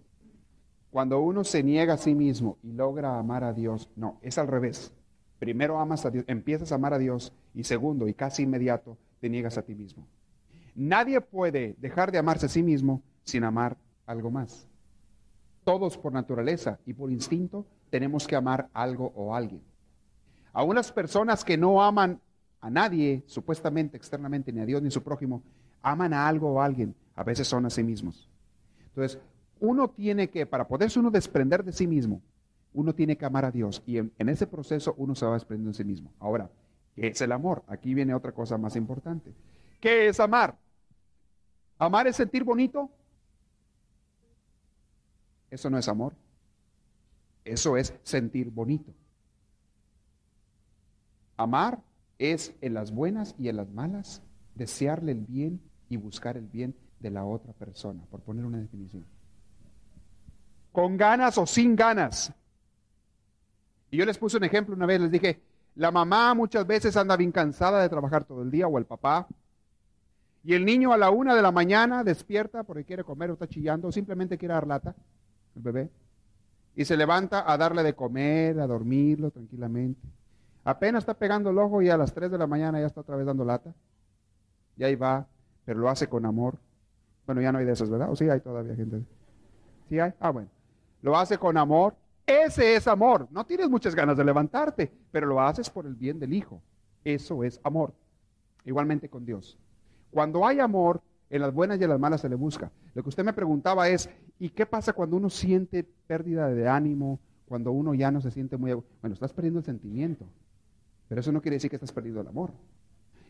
cuando 0.93 1.19
uno 1.19 1.43
se 1.43 1.65
niega 1.65 1.95
a 1.95 1.99
sí 1.99 2.15
mismo 2.15 2.57
y 2.63 2.71
logra 2.71 3.19
amar 3.19 3.43
a 3.43 3.53
Dios, 3.53 3.91
no, 3.97 4.21
es 4.23 4.39
al 4.39 4.47
revés. 4.47 4.95
Primero 5.41 5.81
amas 5.81 6.07
a 6.07 6.11
Dios, 6.13 6.25
empiezas 6.29 6.71
a 6.71 6.77
amar 6.77 6.95
a 6.95 6.99
Dios 6.99 7.33
y 7.53 7.65
segundo 7.65 8.07
y 8.07 8.15
casi 8.15 8.45
inmediato 8.45 8.97
te 9.19 9.29
niegas 9.29 9.59
a 9.59 9.63
ti 9.63 9.75
mismo. 9.75 10.07
Nadie 10.75 11.20
puede 11.20 11.75
dejar 11.79 12.11
de 12.12 12.18
amarse 12.18 12.47
a 12.47 12.49
sí 12.49 12.62
mismo 12.62 13.03
sin 13.25 13.45
amar 13.45 13.77
algo 14.07 14.31
más. 14.31 14.66
Todos 15.64 15.97
por 15.97 16.12
naturaleza 16.12 16.79
y 16.87 16.95
por 16.95 17.11
instinto 17.11 17.66
tenemos 17.91 18.27
que 18.27 18.37
amar 18.37 18.68
algo 18.73 19.12
o 19.14 19.35
alguien. 19.35 19.62
A 20.53 20.62
unas 20.62 20.91
personas 20.91 21.45
que 21.45 21.57
no 21.57 21.83
aman 21.83 22.20
a 22.61 22.70
nadie, 22.70 23.23
supuestamente, 23.27 23.97
externamente, 23.97 24.53
ni 24.53 24.61
a 24.61 24.66
Dios 24.66 24.83
ni 24.83 24.89
a 24.89 24.91
su 24.91 25.03
prójimo, 25.03 25.43
aman 25.83 26.12
a 26.14 26.27
algo 26.27 26.53
o 26.53 26.61
a 26.61 26.64
alguien, 26.64 26.95
a 27.14 27.23
veces 27.23 27.47
son 27.47 27.66
a 27.66 27.70
sí 27.70 27.83
mismos. 27.83 28.29
Entonces, 28.89 29.18
uno 29.61 29.89
tiene 29.89 30.31
que, 30.31 30.47
para 30.47 30.66
poderse 30.66 30.99
uno 30.99 31.11
desprender 31.11 31.64
de 31.64 31.73
sí 31.73 31.87
mismo, 31.87 32.23
uno 32.75 32.95
tiene 32.95 33.16
que 33.16 33.25
amar 33.25 33.45
a 33.45 33.51
Dios 33.51 33.83
y 33.87 33.99
en, 33.99 34.12
en 34.18 34.29
ese 34.29 34.47
proceso 34.47 34.95
uno 34.97 35.14
se 35.14 35.27
va 35.27 35.35
desprendiendo 35.35 35.73
de 35.73 35.77
sí 35.77 35.85
mismo. 35.85 36.11
Ahora, 36.18 36.51
¿qué 36.95 37.09
es 37.09 37.20
el 37.20 37.33
amor? 37.33 37.62
Aquí 37.68 37.95
viene 37.95 38.14
otra 38.14 38.33
cosa 38.33 38.57
más 38.57 38.77
importante. 38.77 39.33
¿Qué 39.81 40.09
es 40.09 40.20
amar? 40.20 40.57
¿Amar 41.83 42.07
es 42.07 42.14
sentir 42.14 42.45
bonito? 42.45 42.89
Eso 45.51 45.68
no 45.68 45.78
es 45.78 45.89
amor. 45.89 46.14
Eso 47.45 47.76
es 47.76 47.93
sentir 48.05 48.51
bonito. 48.51 48.95
Amar 51.37 51.80
es 52.20 52.55
en 52.61 52.74
las 52.74 52.93
buenas 52.93 53.35
y 53.37 53.49
en 53.49 53.57
las 53.57 53.68
malas 53.68 54.22
desearle 54.55 55.11
el 55.11 55.22
bien 55.22 55.61
y 55.89 55.97
buscar 55.97 56.37
el 56.37 56.47
bien 56.47 56.72
de 57.01 57.11
la 57.11 57.24
otra 57.24 57.53
persona, 57.53 58.05
por 58.12 58.20
poner 58.20 58.45
una 58.45 58.59
definición. 58.59 59.05
Con 60.70 60.97
ganas 60.97 61.37
o 61.37 61.49
sin 61.49 61.74
ganas. 61.74 62.33
Y 63.91 63.97
yo 63.97 64.07
les 64.07 64.18
puse 64.18 64.37
un 64.37 64.45
ejemplo 64.45 64.76
una 64.76 64.87
vez, 64.87 65.01
les 65.01 65.11
dije, 65.11 65.43
la 65.74 65.91
mamá 65.91 66.33
muchas 66.35 66.64
veces 66.64 66.97
anda 66.97 67.16
bien 67.16 67.33
cansada 67.33 67.83
de 67.83 67.89
trabajar 67.89 68.22
todo 68.24 68.43
el 68.43 68.53
día 68.53 68.68
o 68.68 68.78
el 68.78 68.85
papá. 68.85 69.26
Y 70.45 70.55
el 70.55 70.64
niño 70.64 70.93
a 70.93 70.99
la 70.99 71.11
una 71.11 71.34
de 71.34 71.43
la 71.43 71.53
mañana 71.53 72.03
despierta 72.03 72.64
porque 72.64 72.84
quiere 72.84 73.05
comer 73.05 73.30
o 73.30 73.34
está 73.34 73.47
chillando 73.47 73.88
o 73.88 73.93
simplemente 73.93 74.38
quiere 74.38 74.55
dar 74.55 74.66
lata, 74.66 74.95
el 75.55 75.62
bebé. 75.62 75.90
Y 76.74 76.84
se 76.84 76.97
levanta 76.97 77.51
a 77.51 77.57
darle 77.57 77.82
de 77.82 77.95
comer, 77.95 78.59
a 78.59 78.66
dormirlo 78.66 79.30
tranquilamente. 79.30 80.01
Apenas 80.64 81.03
está 81.03 81.14
pegando 81.14 81.51
el 81.51 81.59
ojo 81.59 81.82
y 81.82 81.90
a 81.90 81.97
las 81.97 82.12
3 82.12 82.30
de 82.30 82.38
la 82.38 82.47
mañana 82.47 82.80
ya 82.80 82.86
está 82.86 83.01
otra 83.01 83.16
vez 83.16 83.26
dando 83.26 83.45
lata. 83.45 83.74
Y 84.76 84.84
ahí 84.84 84.97
va, 84.97 85.26
pero 85.64 85.80
lo 85.80 85.88
hace 85.88 86.09
con 86.09 86.24
amor. 86.24 86.57
Bueno, 87.26 87.40
ya 87.40 87.53
no 87.53 87.59
hay 87.59 87.64
de 87.64 87.72
esos, 87.72 87.90
¿verdad? 87.90 88.11
¿O 88.11 88.16
sí 88.16 88.28
hay 88.28 88.40
todavía 88.40 88.74
gente? 88.74 89.05
¿Sí 89.88 90.01
hay? 90.01 90.12
Ah, 90.18 90.30
bueno. 90.30 90.49
Lo 91.03 91.16
hace 91.16 91.38
con 91.38 91.57
amor. 91.57 91.95
Ese 92.26 92.76
es 92.76 92.86
amor. 92.88 93.28
No 93.30 93.45
tienes 93.45 93.68
muchas 93.68 93.95
ganas 93.95 94.16
de 94.16 94.24
levantarte, 94.24 94.93
pero 95.11 95.26
lo 95.26 95.40
haces 95.40 95.68
por 95.68 95.86
el 95.86 95.95
bien 95.95 96.18
del 96.18 96.32
hijo. 96.32 96.62
Eso 97.05 97.45
es 97.45 97.61
amor. 97.64 97.93
Igualmente 98.64 99.09
con 99.09 99.24
Dios. 99.24 99.59
Cuando 100.13 100.47
hay 100.47 100.61
amor, 100.61 101.01
en 101.31 101.41
las 101.41 101.55
buenas 101.55 101.81
y 101.81 101.85
en 101.85 101.91
las 101.91 101.99
malas 101.99 102.21
se 102.21 102.29
le 102.29 102.35
busca. 102.35 102.71
Lo 102.95 103.03
que 103.03 103.09
usted 103.09 103.25
me 103.25 103.33
preguntaba 103.33 103.89
es, 103.89 104.11
¿y 104.39 104.51
qué 104.51 104.67
pasa 104.67 104.93
cuando 104.93 105.17
uno 105.17 105.31
siente 105.31 105.83
pérdida 106.07 106.49
de 106.49 106.69
ánimo? 106.69 107.19
Cuando 107.47 107.73
uno 107.73 107.95
ya 107.95 108.11
no 108.11 108.21
se 108.21 108.31
siente 108.31 108.59
muy... 108.59 108.73
Bueno, 108.73 109.15
estás 109.15 109.33
perdiendo 109.33 109.61
el 109.61 109.65
sentimiento. 109.65 110.27
Pero 111.09 111.23
eso 111.23 111.33
no 111.33 111.41
quiere 111.41 111.57
decir 111.57 111.71
que 111.71 111.77
estás 111.77 111.93
perdiendo 111.93 112.21
el 112.21 112.29
amor. 112.29 112.53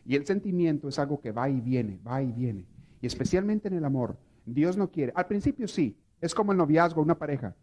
Y 0.05 0.17
el 0.17 0.25
sentimiento 0.25 0.89
es 0.89 0.99
algo 0.99 1.21
que 1.21 1.31
va 1.31 1.49
y 1.49 1.61
viene, 1.61 1.97
va 2.05 2.21
y 2.21 2.33
viene. 2.33 2.65
Y 2.99 3.07
especialmente 3.07 3.69
en 3.69 3.75
el 3.75 3.85
amor, 3.85 4.17
Dios 4.45 4.75
no 4.75 4.91
quiere. 4.91 5.13
Al 5.15 5.27
principio 5.27 5.69
sí, 5.69 5.97
es 6.19 6.35
como 6.35 6.51
el 6.51 6.57
noviazgo, 6.57 7.01
una 7.01 7.17
pareja. 7.17 7.55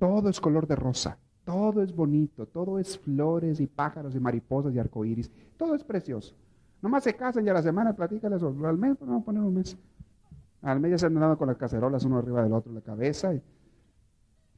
Todo 0.00 0.28
es 0.28 0.40
color 0.40 0.66
de 0.66 0.74
rosa, 0.74 1.16
todo 1.44 1.80
es 1.82 1.94
bonito, 1.94 2.46
todo 2.46 2.80
es 2.80 2.98
flores 2.98 3.60
y 3.60 3.68
pájaros 3.68 4.16
y 4.16 4.20
mariposas 4.20 4.74
y 4.74 4.80
arcoíris, 4.80 5.30
todo 5.56 5.76
es 5.76 5.84
precioso. 5.84 6.34
Nomás 6.86 7.02
se 7.02 7.16
casan 7.16 7.44
y 7.44 7.48
a 7.48 7.52
la 7.52 7.62
semana 7.62 7.96
platícales, 7.96 8.40
o 8.44 8.54
al 8.64 8.78
mes, 8.78 8.96
pues 8.96 9.08
vamos 9.08 9.22
a 9.22 9.24
poner 9.24 9.42
un 9.42 9.54
mes. 9.54 9.76
Al 10.62 10.78
mes 10.78 10.92
ya 10.92 10.98
se 10.98 11.06
andan 11.06 11.22
dando 11.22 11.36
con 11.36 11.48
las 11.48 11.56
cacerolas 11.56 12.04
uno 12.04 12.18
arriba 12.18 12.44
del 12.44 12.52
otro 12.52 12.72
la 12.72 12.80
cabeza. 12.80 13.32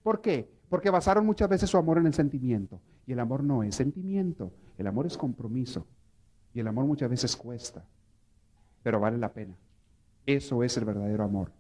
¿Por 0.03 0.21
qué? 0.21 0.47
Porque 0.69 0.91
basaron 0.91 1.25
muchas 1.25 1.49
veces 1.49 1.71
su 1.71 1.79
amor 1.79 1.97
en 1.97 2.05
el 2.05 2.13
sentimiento. 2.13 2.83
Y 3.07 3.13
el 3.13 3.21
amor 3.21 3.43
no 3.43 3.63
es 3.63 3.77
sentimiento, 3.77 4.53
el 4.77 4.87
amor 4.87 5.07
es 5.07 5.17
compromiso. 5.17 5.87
Y 6.53 6.61
el 6.61 6.69
amor 6.69 6.85
muchas 6.85 7.09
veces 7.09 7.35
cuesta, 7.35 7.83
pero 8.83 9.01
vale 9.01 9.17
la 9.17 9.33
pena. 9.33 9.57
Eso 10.27 10.63
es 10.63 10.77
el 10.77 10.85
verdadero 10.85 11.25
amor. 11.25 11.51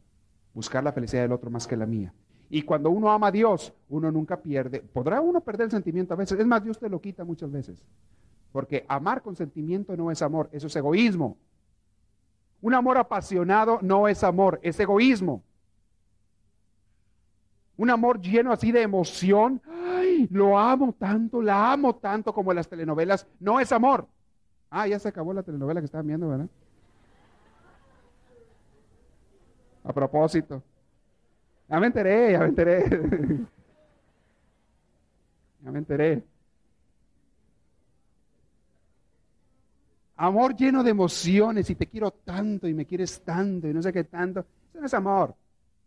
Buscar 0.52 0.84
la 0.84 0.92
felicidad 0.92 1.22
del 1.22 1.32
otro 1.32 1.48
más 1.50 1.66
que 1.66 1.78
la 1.78 1.86
mía. 1.86 2.12
Y 2.50 2.60
cuando 2.60 2.90
uno 2.90 3.10
ama 3.10 3.28
a 3.28 3.32
Dios, 3.32 3.72
uno 3.88 4.12
nunca 4.12 4.42
pierde. 4.42 4.82
Podrá 4.82 5.22
uno 5.22 5.40
perder 5.40 5.64
el 5.64 5.70
sentimiento 5.70 6.12
a 6.12 6.18
veces. 6.18 6.38
Es 6.38 6.46
más, 6.46 6.62
Dios 6.62 6.78
te 6.78 6.90
lo 6.90 7.00
quita 7.00 7.24
muchas 7.24 7.50
veces. 7.50 7.82
Porque 8.52 8.84
amar 8.88 9.22
con 9.22 9.36
sentimiento 9.36 9.96
no 9.96 10.10
es 10.10 10.22
amor, 10.22 10.48
eso 10.52 10.66
es 10.66 10.76
egoísmo. 10.76 11.36
Un 12.60 12.74
amor 12.74 12.98
apasionado 12.98 13.78
no 13.82 14.08
es 14.08 14.24
amor, 14.24 14.58
es 14.62 14.78
egoísmo. 14.80 15.42
Un 17.76 17.90
amor 17.90 18.20
lleno 18.20 18.52
así 18.52 18.72
de 18.72 18.82
emoción. 18.82 19.62
Ay, 19.66 20.26
lo 20.30 20.58
amo 20.58 20.92
tanto, 20.98 21.40
la 21.40 21.72
amo 21.72 21.94
tanto 21.94 22.32
como 22.32 22.52
las 22.52 22.68
telenovelas. 22.68 23.26
No 23.38 23.60
es 23.60 23.70
amor. 23.70 24.08
Ah, 24.70 24.88
ya 24.88 24.98
se 24.98 25.08
acabó 25.08 25.32
la 25.32 25.44
telenovela 25.44 25.80
que 25.80 25.84
estaban 25.84 26.06
viendo, 26.06 26.28
¿verdad? 26.28 26.48
A 29.84 29.92
propósito. 29.92 30.62
Ya 31.68 31.78
me 31.78 31.86
enteré, 31.86 32.32
ya 32.32 32.40
me 32.40 32.46
enteré. 32.46 32.84
ya 35.62 35.70
me 35.70 35.78
enteré. 35.78 36.24
Amor 40.20 40.56
lleno 40.56 40.82
de 40.82 40.90
emociones 40.90 41.70
y 41.70 41.76
te 41.76 41.86
quiero 41.86 42.10
tanto 42.10 42.66
y 42.66 42.74
me 42.74 42.84
quieres 42.84 43.20
tanto 43.22 43.68
y 43.68 43.72
no 43.72 43.80
sé 43.80 43.92
qué 43.92 44.02
tanto. 44.02 44.40
Eso 44.70 44.80
no 44.80 44.86
es 44.86 44.94
amor. 44.94 45.34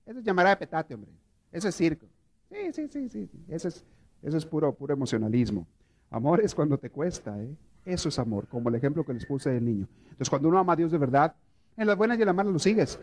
Eso 0.05 0.19
es 0.19 0.25
llamará 0.25 0.51
de 0.51 0.57
petate, 0.57 0.95
hombre. 0.95 1.11
Eso 1.51 1.67
es 1.67 1.75
circo. 1.75 2.05
Sí, 2.49 2.71
sí, 2.71 2.87
sí, 2.87 3.09
sí. 3.09 3.29
Eso 3.49 3.67
es, 3.67 3.83
eso 4.23 4.37
es 4.37 4.45
puro, 4.45 4.73
puro 4.73 4.93
emocionalismo. 4.93 5.67
Amor 6.09 6.39
es 6.39 6.55
cuando 6.55 6.77
te 6.77 6.89
cuesta, 6.89 7.37
¿eh? 7.41 7.53
Eso 7.83 8.07
es 8.07 8.19
amor, 8.19 8.47
como 8.47 8.69
el 8.69 8.75
ejemplo 8.75 9.03
que 9.03 9.13
les 9.13 9.25
puse 9.25 9.49
del 9.49 9.65
niño. 9.65 9.87
Entonces, 10.03 10.29
cuando 10.29 10.47
uno 10.47 10.59
ama 10.59 10.73
a 10.73 10.75
Dios 10.77 10.91
de 10.91 10.97
verdad, 10.97 11.35
en 11.75 11.87
las 11.87 11.97
buenas 11.97 12.17
y 12.17 12.21
en 12.21 12.27
las 12.27 12.35
malas 12.35 12.53
lo 12.53 12.59
sigues. 12.59 12.99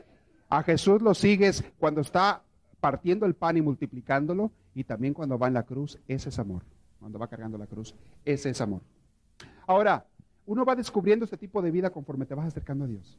A 0.49 0.63
Jesús 0.63 1.03
lo 1.03 1.13
sigues 1.13 1.63
cuando 1.79 2.01
está 2.01 2.43
partiendo 2.81 3.27
el 3.27 3.35
pan 3.35 3.59
y 3.59 3.61
multiplicándolo, 3.63 4.51
y 4.75 4.85
también 4.85 5.13
cuando 5.13 5.39
va 5.39 5.49
en 5.49 5.55
la 5.55 5.65
cruz, 5.65 5.99
ese 6.09 6.31
es 6.31 6.39
amor. 6.39 6.63
Cuando 7.01 7.19
va 7.19 7.29
cargando 7.29 7.59
la 7.59 7.67
cruz, 7.67 7.95
ese 8.25 8.51
es 8.51 8.61
amor. 8.63 8.81
Ahora, 9.67 10.07
uno 10.49 10.65
va 10.65 10.75
descubriendo 10.75 11.27
este 11.27 11.37
tipo 11.37 11.61
de 11.61 11.71
vida 11.71 11.91
conforme 11.91 12.25
te 12.25 12.35
vas 12.35 12.47
acercando 12.47 12.85
a 12.85 12.89
Dios. 12.89 13.19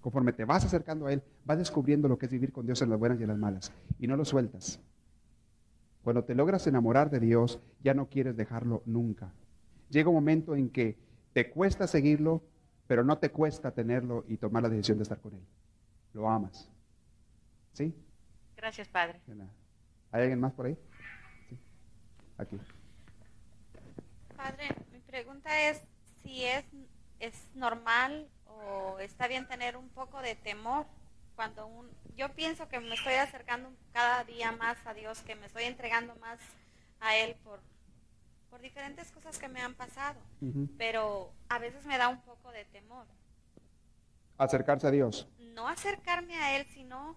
Conforme 0.00 0.32
te 0.32 0.44
vas 0.44 0.64
acercando 0.64 1.06
a 1.06 1.12
Él, 1.12 1.20
vas 1.44 1.58
descubriendo 1.58 2.06
lo 2.06 2.16
que 2.16 2.26
es 2.26 2.32
vivir 2.32 2.52
con 2.52 2.64
Dios 2.64 2.80
en 2.80 2.90
las 2.90 2.98
buenas 2.98 3.18
y 3.18 3.22
en 3.22 3.28
las 3.28 3.38
malas. 3.38 3.72
Y 3.98 4.06
no 4.06 4.16
lo 4.16 4.24
sueltas. 4.24 4.80
Cuando 6.04 6.22
te 6.22 6.36
logras 6.36 6.64
enamorar 6.68 7.10
de 7.10 7.18
Dios, 7.18 7.60
ya 7.82 7.92
no 7.92 8.08
quieres 8.08 8.36
dejarlo 8.36 8.84
nunca. 8.86 9.32
Llega 9.90 10.10
un 10.10 10.14
momento 10.14 10.54
en 10.54 10.70
que 10.70 10.96
te 11.32 11.50
cuesta 11.50 11.88
seguirlo, 11.88 12.44
pero 12.86 13.02
no 13.02 13.18
te 13.18 13.32
cuesta 13.32 13.72
tenerlo 13.72 14.24
y 14.28 14.36
tomar 14.36 14.62
la 14.62 14.68
decisión 14.68 14.98
de 14.98 15.02
estar 15.02 15.18
con 15.18 15.34
Él. 15.34 15.42
Lo 16.12 16.30
amas. 16.30 16.70
¿Sí? 17.72 17.92
Gracias, 18.56 18.86
Padre. 18.86 19.20
¿Hay 20.12 20.22
alguien 20.22 20.38
más 20.38 20.52
por 20.52 20.66
ahí? 20.66 20.78
Sí. 21.48 21.58
Aquí. 22.38 22.60
Padre, 24.36 24.68
mi 24.92 25.00
pregunta 25.00 25.68
es 25.68 25.82
si 26.22 26.44
es, 26.44 26.64
es 27.18 27.34
normal 27.54 28.28
o 28.46 28.98
está 29.00 29.28
bien 29.28 29.46
tener 29.46 29.76
un 29.76 29.88
poco 29.90 30.20
de 30.20 30.34
temor 30.34 30.86
cuando 31.34 31.66
un, 31.66 31.90
yo 32.16 32.32
pienso 32.34 32.68
que 32.68 32.78
me 32.80 32.94
estoy 32.94 33.14
acercando 33.14 33.72
cada 33.92 34.24
día 34.24 34.52
más 34.52 34.76
a 34.86 34.94
Dios, 34.94 35.20
que 35.22 35.34
me 35.34 35.46
estoy 35.46 35.64
entregando 35.64 36.14
más 36.16 36.38
a 37.00 37.16
Él 37.16 37.34
por, 37.42 37.60
por 38.50 38.60
diferentes 38.60 39.10
cosas 39.10 39.38
que 39.38 39.48
me 39.48 39.60
han 39.60 39.74
pasado, 39.74 40.20
pero 40.78 41.32
a 41.48 41.58
veces 41.58 41.84
me 41.86 41.98
da 41.98 42.08
un 42.08 42.20
poco 42.20 42.52
de 42.52 42.64
temor. 42.66 43.06
Acercarse 44.38 44.86
a 44.86 44.90
Dios. 44.90 45.28
No 45.54 45.68
acercarme 45.68 46.34
a 46.36 46.56
Él, 46.56 46.66
sino 46.72 47.16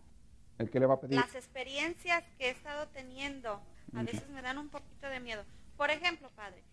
El 0.57 0.69
que 0.69 0.79
le 0.79 0.85
va 0.85 0.95
a 0.95 0.99
pedir. 0.99 1.19
las 1.19 1.35
experiencias 1.35 2.23
que 2.37 2.47
he 2.47 2.49
estado 2.51 2.87
teniendo 2.89 3.61
a 3.95 4.03
veces 4.03 4.27
me 4.29 4.41
dan 4.41 4.57
un 4.57 4.69
poquito 4.69 5.07
de 5.07 5.19
miedo. 5.19 5.45
Por 5.77 5.89
ejemplo, 5.89 6.29
padre, 6.31 6.63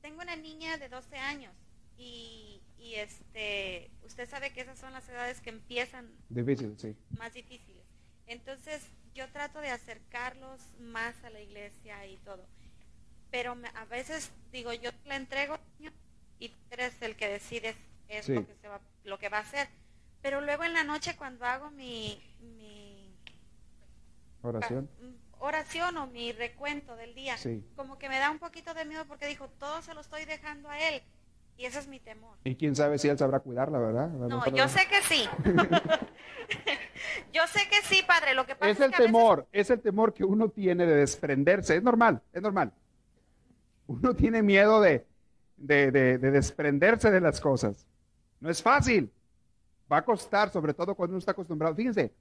tengo 0.00 0.22
una 0.22 0.36
niña 0.36 0.76
de 0.76 0.88
12 0.88 1.16
años 1.16 1.52
y, 1.96 2.60
y 2.78 2.94
este, 2.96 3.90
usted 4.04 4.28
sabe 4.28 4.52
que 4.52 4.60
esas 4.62 4.78
son 4.78 4.92
las 4.92 5.08
edades 5.08 5.40
que 5.40 5.50
empiezan 5.50 6.10
Difícil, 6.28 6.74
sí. 6.78 6.96
más 7.18 7.32
difíciles. 7.32 7.82
Entonces, 8.26 8.82
yo 9.14 9.28
trato 9.30 9.60
de 9.60 9.70
acercarlos 9.70 10.60
más 10.80 11.14
a 11.24 11.30
la 11.30 11.40
iglesia 11.40 12.04
y 12.06 12.16
todo. 12.18 12.44
Pero 13.30 13.54
me- 13.54 13.68
a 13.74 13.84
veces 13.84 14.30
digo, 14.52 14.72
yo 14.72 14.90
la 15.04 15.16
entrego 15.16 15.58
y 16.38 16.48
tú 16.48 16.56
eres 16.70 17.00
el 17.02 17.16
que 17.16 17.28
decides 17.28 17.76
es 18.08 18.26
Sí. 18.26 18.34
lo, 18.34 18.46
que 18.46 18.54
se 18.56 18.68
va, 18.68 18.80
lo 19.04 19.18
que 19.18 19.28
va 19.28 19.38
a 19.38 19.42
hacer. 19.42 19.68
Pero 20.22 20.40
luego 20.40 20.64
en 20.64 20.72
la 20.72 20.84
noche 20.84 21.16
cuando 21.16 21.44
hago 21.44 21.70
mi, 21.70 22.20
mi 22.40 23.14
Oración. 24.42 24.88
ah, 25.02 25.06
oración 25.40 25.96
o 25.98 26.06
mi 26.06 26.32
recuento 26.32 26.96
del 26.96 27.14
día, 27.14 27.36
Sí. 27.36 27.62
como 27.76 27.98
que 27.98 28.08
me 28.08 28.18
da 28.18 28.30
un 28.30 28.38
poquito 28.38 28.72
de 28.74 28.84
miedo 28.84 29.04
porque 29.06 29.26
dijo, 29.26 29.48
todo 29.58 29.82
se 29.82 29.94
lo 29.94 30.00
estoy 30.00 30.24
dejando 30.24 30.68
a 30.70 30.78
él. 30.80 31.02
Y 31.56 31.66
ese 31.66 31.78
es 31.78 31.88
mi 31.88 32.00
temor. 32.00 32.36
Y 32.44 32.56
quién 32.56 32.74
sabe 32.74 32.98
si 32.98 33.08
él 33.08 33.16
sabrá 33.16 33.40
cuidarla, 33.40 33.78
¿verdad? 33.78 34.08
No, 34.08 34.44
yo 34.48 34.68
sé 34.68 34.80
que 34.88 35.00
sí. 35.02 35.24
yo 37.32 37.42
sé 37.46 37.60
que 37.70 37.82
sí, 37.86 38.02
padre. 38.06 38.34
Lo 38.34 38.44
que 38.46 38.54
pasa 38.56 38.70
Es 38.72 38.80
el 38.80 38.90
que 38.90 38.96
a 38.96 38.98
veces- 38.98 39.06
temor, 39.06 39.46
es 39.52 39.70
el 39.70 39.80
temor 39.80 40.12
que 40.14 40.24
uno 40.24 40.48
tiene 40.48 40.86
de 40.86 40.96
desprenderse. 40.96 41.76
Es 41.76 41.82
normal, 41.82 42.20
es 42.32 42.42
normal. 42.42 42.72
Uno 43.86 44.14
tiene 44.14 44.42
miedo 44.42 44.80
de, 44.80 45.06
de, 45.56 45.90
de- 45.90 46.18
de 46.18 46.30
desprenderse 46.30 47.10
de 47.10 47.20
las 47.20 47.40
cosas. 47.40 47.86
No 48.40 48.50
es 48.50 48.62
fácil. 48.62 49.10
Va 49.90 49.98
a 49.98 50.04
costar, 50.04 50.50
sobre 50.50 50.74
todo 50.74 50.94
cuando 50.94 51.12
uno 51.12 51.18
está 51.18 51.32
acostumbrado. 51.32 51.74
Fíjense, 51.74 52.12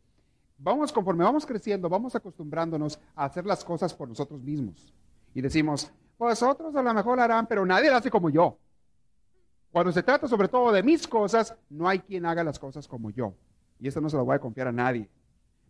vamos 0.58 0.92
conforme 0.92 1.24
vamos 1.24 1.46
creciendo, 1.46 1.90
vamos 1.90 2.16
acostumbrándonos 2.16 3.00
a 3.16 3.26
hacer 3.26 3.46
las 3.46 3.64
cosas 3.64 3.94
por 3.94 4.08
nosotros 4.10 4.42
mismos. 4.42 4.94
Y 5.34 5.42
decimos, 5.42 5.92
pues 6.18 6.44
otros 6.44 6.76
a 6.76 6.84
lo 6.84 6.94
mejor 6.94 7.18
lo 7.18 7.24
harán, 7.24 7.48
pero 7.48 7.66
nadie 7.66 7.90
lo 7.90 7.96
hace 7.98 8.12
como 8.12 8.30
yo. 8.30 8.58
Cuando 9.74 9.92
se 9.92 10.04
trata 10.04 10.28
sobre 10.28 10.48
todo 10.48 10.72
de 10.72 10.84
mis 10.84 11.08
cosas, 11.08 11.56
no 11.68 11.90
hay 11.90 11.98
quien 11.98 12.28
haga 12.28 12.44
las 12.44 12.60
cosas 12.60 12.88
como 12.88 13.10
yo. 13.10 13.34
Y 13.80 13.88
esto 13.88 14.00
no 14.00 14.08
se 14.08 14.16
lo 14.16 14.24
voy 14.24 14.36
a 14.36 14.40
confiar 14.40 14.68
a 14.68 14.72
nadie. 14.72 15.10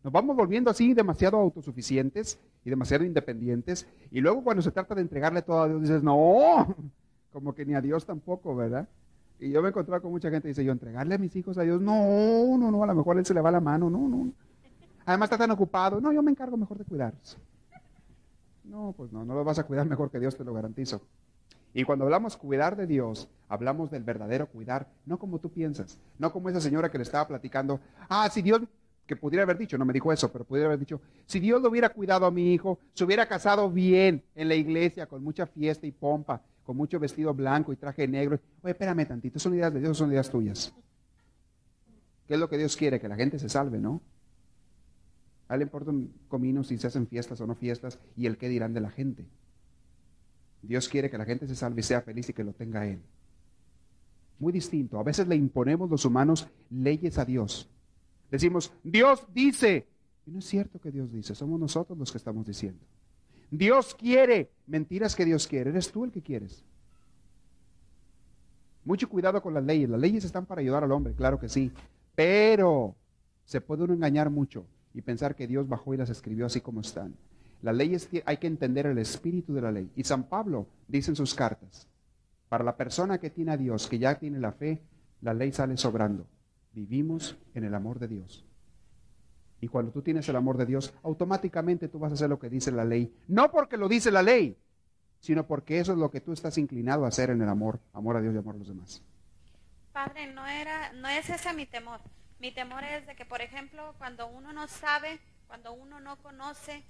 Nos 0.04 0.12
vamos 0.12 0.36
volviendo 0.36 0.70
así 0.70 0.94
demasiado 0.94 1.38
autosuficientes 1.38 2.38
y 2.66 2.70
demasiado 2.70 3.06
independientes. 3.06 3.88
Y 4.12 4.20
luego 4.20 4.44
cuando 4.44 4.62
se 4.62 4.72
trata 4.72 4.94
de 4.94 5.04
entregarle 5.04 5.42
todo 5.42 5.62
a 5.62 5.70
Dios, 5.70 5.82
dices, 5.82 6.04
no, 6.04 6.76
como 7.32 7.56
que 7.56 7.66
ni 7.66 7.76
a 7.76 7.82
Dios 7.82 8.06
tampoco, 8.06 8.54
¿verdad? 8.54 8.90
Y 9.40 9.52
yo 9.52 9.62
me 9.62 9.70
he 9.70 9.72
encontrado 9.72 10.02
con 10.02 10.12
mucha 10.12 10.30
gente 10.30 10.44
que 10.44 10.50
dice, 10.50 10.66
yo 10.66 10.74
entregarle 10.74 11.16
a 11.16 11.18
mis 11.18 11.34
hijos 11.38 11.58
a 11.58 11.62
Dios, 11.62 11.80
no, 11.80 12.58
no, 12.58 12.72
no, 12.72 12.84
a 12.84 12.88
lo 12.88 12.96
mejor 12.96 13.18
él 13.18 13.26
se 13.26 13.34
le 13.34 13.40
va 13.40 13.52
la 13.52 13.62
mano, 13.62 13.90
no, 13.90 14.10
no. 14.10 14.34
Además 15.06 15.28
está 15.28 15.38
tan 15.38 15.52
ocupado, 15.52 16.02
no, 16.02 16.12
yo 16.12 16.22
me 16.22 16.32
encargo 16.32 16.58
mejor 16.58 16.78
de 16.78 16.84
cuidarlos. 16.84 17.38
No, 18.66 18.94
pues 18.98 19.14
no, 19.14 19.24
no 19.24 19.34
lo 19.34 19.46
vas 19.46 19.60
a 19.60 19.64
cuidar 19.64 19.88
mejor 19.88 20.12
que 20.12 20.20
Dios, 20.20 20.36
te 20.36 20.44
lo 20.44 20.54
garantizo. 20.54 21.02
Y 21.74 21.84
cuando 21.84 22.06
hablamos 22.06 22.38
cuidar 22.38 22.76
de 22.76 22.86
Dios, 22.86 23.28
hablamos 23.50 23.90
del 23.90 24.04
verdadero 24.04 24.48
cuidar, 24.48 24.88
no 25.06 25.18
como 25.18 25.40
tú 25.40 25.50
piensas, 25.50 25.98
no 26.20 26.32
como 26.32 26.50
esa 26.50 26.62
señora 26.62 26.92
que 26.92 26.98
le 26.98 27.04
estaba 27.04 27.28
platicando, 27.28 27.80
ah, 28.10 28.30
si 28.30 28.42
Dios, 28.42 28.62
que 29.08 29.16
pudiera 29.16 29.44
haber 29.44 29.58
dicho, 29.58 29.78
no 29.78 29.86
me 29.86 29.94
dijo 29.94 30.14
eso, 30.14 30.32
pero 30.32 30.46
pudiera 30.46 30.68
haber 30.68 30.80
dicho, 30.80 31.02
si 31.26 31.40
Dios 31.40 31.62
lo 31.62 31.70
hubiera 31.70 31.90
cuidado 31.90 32.26
a 32.26 32.32
mi 32.32 32.54
hijo, 32.54 32.80
se 32.94 33.04
hubiera 33.04 33.28
casado 33.28 33.70
bien 33.70 34.24
en 34.36 34.48
la 34.48 34.56
iglesia, 34.56 35.08
con 35.08 35.24
mucha 35.24 35.48
fiesta 35.48 35.88
y 35.88 35.92
pompa, 35.92 36.42
con 36.64 36.78
mucho 36.78 37.00
vestido 37.00 37.34
blanco 37.34 37.74
y 37.74 37.76
traje 37.76 38.08
negro. 38.08 38.40
Oye, 38.62 38.72
espérame 38.72 39.06
tantito, 39.06 39.40
son 39.40 39.56
ideas 39.56 39.74
de 39.74 39.82
Dios, 39.82 39.98
son 39.98 40.12
ideas 40.12 40.30
tuyas. 40.30 40.74
¿Qué 42.28 42.36
es 42.36 42.40
lo 42.40 42.48
que 42.48 42.58
Dios 42.58 42.78
quiere? 42.78 43.00
Que 43.02 43.10
la 43.10 43.16
gente 43.16 43.38
se 43.38 43.50
salve, 43.50 43.80
¿no? 43.80 44.02
A 45.50 45.56
él 45.56 45.60
le 45.60 45.64
importa 45.66 45.92
un 45.92 46.14
comino 46.30 46.64
si 46.64 46.78
se 46.78 46.88
hacen 46.88 47.08
fiestas 47.08 47.42
o 47.42 47.48
no 47.48 47.56
fiestas 47.56 48.00
y 48.16 48.28
el 48.28 48.38
qué 48.38 48.48
dirán 48.48 48.74
de 48.74 48.82
la 48.82 48.90
gente. 48.90 49.26
Dios 50.64 50.88
quiere 50.88 51.10
que 51.10 51.18
la 51.18 51.26
gente 51.26 51.46
se 51.48 51.56
salve 51.56 51.82
y 51.82 51.84
sea 51.84 52.02
feliz 52.02 52.30
y 52.30 52.34
que 52.34 52.44
lo 52.44 52.54
tenga 52.54 52.88
Él. 52.88 53.00
Muy 54.40 54.54
distinto. 54.54 54.98
A 54.98 55.04
veces 55.04 55.28
le 55.28 55.36
imponemos 55.36 55.90
los 55.90 56.06
humanos 56.06 56.48
leyes 56.70 57.18
a 57.18 57.26
Dios. 57.26 57.70
Decimos, 58.32 58.74
Dios 58.84 59.26
dice. 59.34 59.86
Y 60.26 60.32
no 60.32 60.40
es 60.40 60.46
cierto 60.46 60.80
que 60.80 60.90
Dios 60.90 61.12
dice, 61.12 61.36
somos 61.36 61.60
nosotros 61.60 61.98
los 61.98 62.12
que 62.12 62.18
estamos 62.18 62.46
diciendo. 62.46 62.80
Dios 63.52 63.94
quiere. 63.94 64.50
Mentiras 64.66 65.16
que 65.16 65.26
Dios 65.26 65.48
quiere. 65.48 65.70
Eres 65.70 65.92
tú 65.92 66.06
el 66.06 66.12
que 66.12 66.22
quieres. 66.22 66.64
Mucho 68.86 69.08
cuidado 69.10 69.42
con 69.42 69.54
las 69.54 69.64
leyes. 69.64 69.90
Las 69.90 70.00
leyes 70.00 70.24
están 70.24 70.46
para 70.46 70.62
ayudar 70.62 70.84
al 70.84 70.92
hombre, 70.92 71.14
claro 71.14 71.40
que 71.40 71.50
sí. 71.50 71.72
Pero 72.16 72.96
se 73.46 73.62
puede 73.62 73.84
uno 73.84 73.94
engañar 73.94 74.30
mucho 74.30 74.66
y 74.94 75.02
pensar 75.02 75.36
que 75.36 75.48
Dios 75.48 75.68
bajó 75.68 75.94
y 75.94 75.98
las 75.98 76.10
escribió 76.10 76.46
así 76.46 76.62
como 76.62 76.82
están. 76.82 77.14
Las 77.64 77.76
leyes 77.76 78.10
hay 78.26 78.38
que 78.38 78.48
entender 78.48 78.86
el 78.88 78.98
espíritu 78.98 79.54
de 79.54 79.62
la 79.62 79.72
ley. 79.72 79.90
Y 79.96 80.04
San 80.04 80.24
Pablo 80.24 80.68
dice 80.86 81.12
en 81.12 81.16
sus 81.16 81.34
cartas, 81.34 81.88
para 82.50 82.64
la 82.64 82.76
persona 82.76 83.20
que 83.20 83.30
tiene 83.30 83.54
a 83.54 83.58
Dios, 83.58 83.88
que 83.88 83.98
ya 83.98 84.20
tiene 84.20 84.38
la 84.38 84.52
fe, 84.52 84.82
la 85.22 85.34
ley 85.34 85.54
sale 85.54 85.78
sobrando. 85.78 86.28
Vivimos 86.74 87.38
en 87.54 87.64
el 87.64 87.74
amor 87.74 88.00
de 88.00 88.10
Dios. 88.10 88.46
Y 89.62 89.70
cuando 89.70 89.94
tú 89.94 90.02
tienes 90.02 90.28
el 90.28 90.36
amor 90.36 90.58
de 90.58 90.66
Dios, 90.66 90.94
automáticamente 91.04 91.88
tú 91.88 92.00
vas 92.00 92.12
a 92.12 92.16
hacer 92.16 92.30
lo 92.30 92.38
que 92.38 92.50
dice 92.50 92.70
la 92.70 92.84
ley. 92.84 93.16
No 93.30 93.50
porque 93.50 93.78
lo 93.78 93.88
dice 93.88 94.12
la 94.12 94.22
ley, 94.22 94.58
sino 95.22 95.48
porque 95.48 95.80
eso 95.80 95.94
es 95.94 95.98
lo 95.98 96.12
que 96.12 96.20
tú 96.20 96.34
estás 96.34 96.58
inclinado 96.58 97.06
a 97.06 97.08
hacer 97.08 97.30
en 97.30 97.42
el 97.42 97.48
amor, 97.48 97.80
amor 97.94 98.18
a 98.18 98.22
Dios 98.22 98.36
y 98.36 98.40
amor 98.40 98.56
a 98.56 98.58
los 98.58 98.68
demás. 98.68 99.02
Padre, 99.94 100.28
no 100.34 100.46
era, 100.46 100.92
no 100.92 101.08
es 101.08 101.30
ese 101.30 101.54
mi 101.54 101.66
temor. 101.66 102.02
Mi 102.42 102.52
temor 102.52 102.84
es 102.84 103.08
de 103.08 103.16
que, 103.16 103.24
por 103.24 103.40
ejemplo, 103.40 103.96
cuando 104.00 104.28
uno 104.28 104.52
no 104.52 104.68
sabe, 104.68 105.22
cuando 105.48 105.72
uno 105.72 106.02
no 106.02 106.18
conoce, 106.18 106.84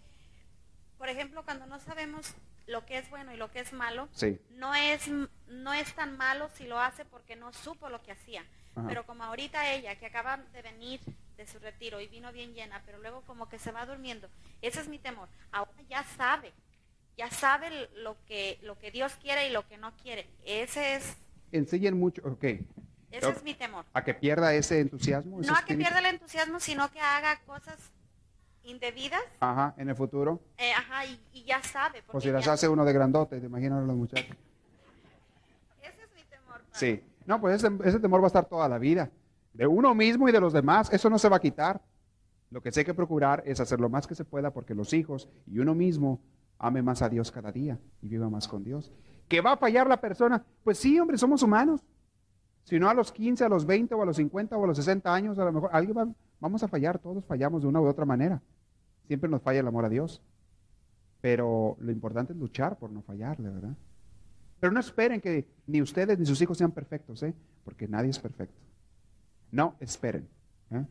por 1.04 1.10
ejemplo, 1.10 1.44
cuando 1.44 1.66
no 1.66 1.82
sabemos 1.82 2.34
lo 2.66 2.86
que 2.86 2.98
es 2.98 3.10
bueno 3.10 3.34
y 3.34 3.36
lo 3.36 3.52
que 3.52 3.60
es 3.60 3.74
malo, 3.74 4.08
Sí. 4.14 4.40
no 4.52 4.74
es 4.74 5.10
no 5.50 5.74
es 5.74 5.94
tan 5.96 6.16
malo 6.16 6.50
si 6.56 6.66
lo 6.66 6.80
hace 6.80 7.04
porque 7.04 7.36
no 7.36 7.52
supo 7.52 7.90
lo 7.90 8.02
que 8.02 8.14
hacía. 8.14 8.46
Ajá. 8.74 8.88
Pero 8.88 9.06
como 9.06 9.22
ahorita 9.26 9.70
ella, 9.74 9.98
que 9.98 10.06
acaba 10.06 10.38
de 10.38 10.62
venir 10.62 11.02
de 11.36 11.46
su 11.46 11.60
retiro 11.60 12.00
y 12.00 12.08
vino 12.08 12.32
bien 12.32 12.54
llena, 12.54 12.82
pero 12.86 13.00
luego 13.00 13.20
como 13.24 13.50
que 13.50 13.60
se 13.60 13.74
va 13.74 13.86
durmiendo, 13.86 14.30
ese 14.62 14.80
es 14.80 14.88
mi 14.88 14.98
temor. 14.98 15.28
Ahora 15.52 15.74
ya 15.90 16.06
sabe, 16.06 16.54
ya 17.18 17.30
sabe 17.30 17.90
lo 17.96 18.16
que 18.26 18.58
lo 18.62 18.80
que 18.80 18.90
Dios 18.90 19.14
quiere 19.22 19.50
y 19.50 19.52
lo 19.52 19.68
que 19.68 19.76
no 19.76 19.92
quiere. 19.98 20.26
Ese 20.46 20.96
es 20.96 21.18
Enseñen 21.52 22.00
mucho, 22.00 22.22
ok. 22.24 22.46
ese 23.12 23.30
es 23.30 23.44
mi 23.44 23.56
temor. 23.56 23.84
A 23.92 24.06
que 24.06 24.14
pierda 24.14 24.54
ese 24.54 24.80
entusiasmo. 24.80 25.42
No 25.42 25.54
a 25.54 25.66
que 25.66 25.76
pierda 25.76 26.00
el 26.00 26.06
entusiasmo, 26.06 26.62
sino 26.62 26.90
que 26.94 27.02
haga 27.02 27.42
cosas 27.42 27.92
indebidas, 28.64 29.22
Ajá, 29.40 29.74
en 29.78 29.90
el 29.90 29.96
futuro. 29.96 30.40
eh, 30.58 30.72
ajá, 30.78 31.06
y, 31.06 31.20
y 31.34 31.44
ya 31.44 31.62
sabe. 31.64 32.02
Si 32.20 32.30
las 32.32 32.48
hace 32.48 32.68
uno 32.70 32.86
de 32.86 32.94
grandote, 32.94 33.40
te 33.40 33.46
imaginas 33.46 33.80
a 33.84 33.86
los 33.86 33.96
muchachos. 33.96 34.36
Ese 35.82 36.02
es 36.04 36.10
mi 36.16 36.24
temor. 36.30 36.62
padre. 36.62 36.70
Sí. 36.74 37.04
No, 37.26 37.40
pues 37.40 37.56
ese, 37.64 37.72
ese 37.86 38.00
temor 38.00 38.22
va 38.22 38.26
a 38.26 38.28
estar 38.28 38.46
toda 38.46 38.68
la 38.70 38.78
vida. 38.78 39.10
De 39.54 39.68
uno 39.68 39.94
mismo 39.94 40.28
y 40.28 40.32
de 40.32 40.40
los 40.42 40.54
demás. 40.54 40.92
Eso 40.92 41.10
no 41.10 41.20
se 41.20 41.30
va 41.30 41.38
a 41.38 41.40
quitar. 41.40 41.82
Lo 42.50 42.62
que 42.62 42.72
sí 42.72 42.80
hay 42.82 42.86
que 42.86 42.94
procurar 42.94 43.44
es 43.46 43.60
hacer 43.60 43.80
lo 43.80 43.90
más 43.90 44.06
que 44.08 44.16
se 44.16 44.26
pueda 44.26 44.52
porque 44.52 44.74
los 44.76 44.94
hijos 44.94 45.28
y 45.48 45.60
uno 45.60 45.74
mismo 45.74 46.20
ame 46.60 46.82
más 46.82 47.02
a 47.02 47.10
Dios 47.10 47.32
cada 47.32 47.52
día 47.52 47.80
y 48.02 48.08
viva 48.08 48.30
más 48.30 48.48
con 48.48 48.64
Dios. 48.64 48.92
¿Que 49.28 49.42
va 49.42 49.54
a 49.54 49.58
fallar 49.58 49.88
la 49.88 50.00
persona? 50.00 50.44
Pues 50.64 50.78
sí, 50.78 51.00
hombre, 51.00 51.18
somos 51.18 51.42
humanos. 51.44 51.82
Si 52.64 52.80
no 52.80 52.90
a 52.90 52.94
los 52.94 53.12
15, 53.12 53.44
a 53.46 53.50
los 53.50 53.66
20 53.66 53.94
o 53.96 54.02
a 54.02 54.06
los 54.06 54.16
50 54.18 54.56
o 54.58 54.64
a 54.64 54.68
los 54.68 54.78
60 54.78 55.14
años, 55.14 55.38
a 55.40 55.46
lo 55.46 55.52
mejor 55.52 55.70
alguien 55.74 55.98
va- 55.98 56.08
vamos 56.40 56.62
a 56.64 56.68
fallar, 56.68 57.00
todos 57.00 57.26
fallamos 57.26 57.62
de 57.64 57.68
una 57.68 57.82
u 57.82 57.88
otra 57.88 58.06
manera. 58.06 58.42
Siempre 59.08 59.30
nos 59.30 59.42
falla 59.42 59.60
el 59.60 59.68
amor 59.68 59.86
a 59.86 59.90
Dios. 59.90 60.22
Pero 61.22 61.78
lo 61.80 61.92
importante 61.92 62.34
es 62.34 62.40
luchar 62.40 62.78
por 62.78 62.92
no 62.92 63.02
fallarle, 63.02 63.50
¿verdad? 63.50 63.76
Pero 64.60 64.74
no 64.74 64.80
esperen 64.80 65.22
que 65.22 65.48
ni 65.68 65.82
ustedes 65.82 66.20
ni 66.20 66.26
sus 66.26 66.42
hijos 66.42 66.58
sean 66.58 66.72
perfectos, 66.72 67.24
¿eh? 67.24 67.34
Porque 67.64 67.88
nadie 67.88 68.10
es 68.10 68.20
perfecto. 68.20 68.60
No 69.52 69.76
esperen. 69.80 70.28
¿eh? 70.72 70.86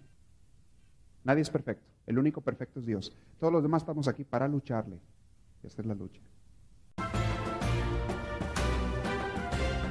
Nadie 1.25 1.43
es 1.43 1.51
perfecto. 1.51 1.85
El 2.07 2.19
único 2.19 2.41
perfecto 2.41 2.81
es 2.81 2.87
Dios. 2.87 3.17
Todos 3.39 3.53
los 3.53 3.63
demás 3.63 3.83
estamos 3.83 4.09
aquí 4.09 4.25
para 4.25 4.49
lucharle. 4.49 4.99
Esta 5.63 5.83
es 5.83 5.87
la 5.87 5.95
lucha. 5.95 6.21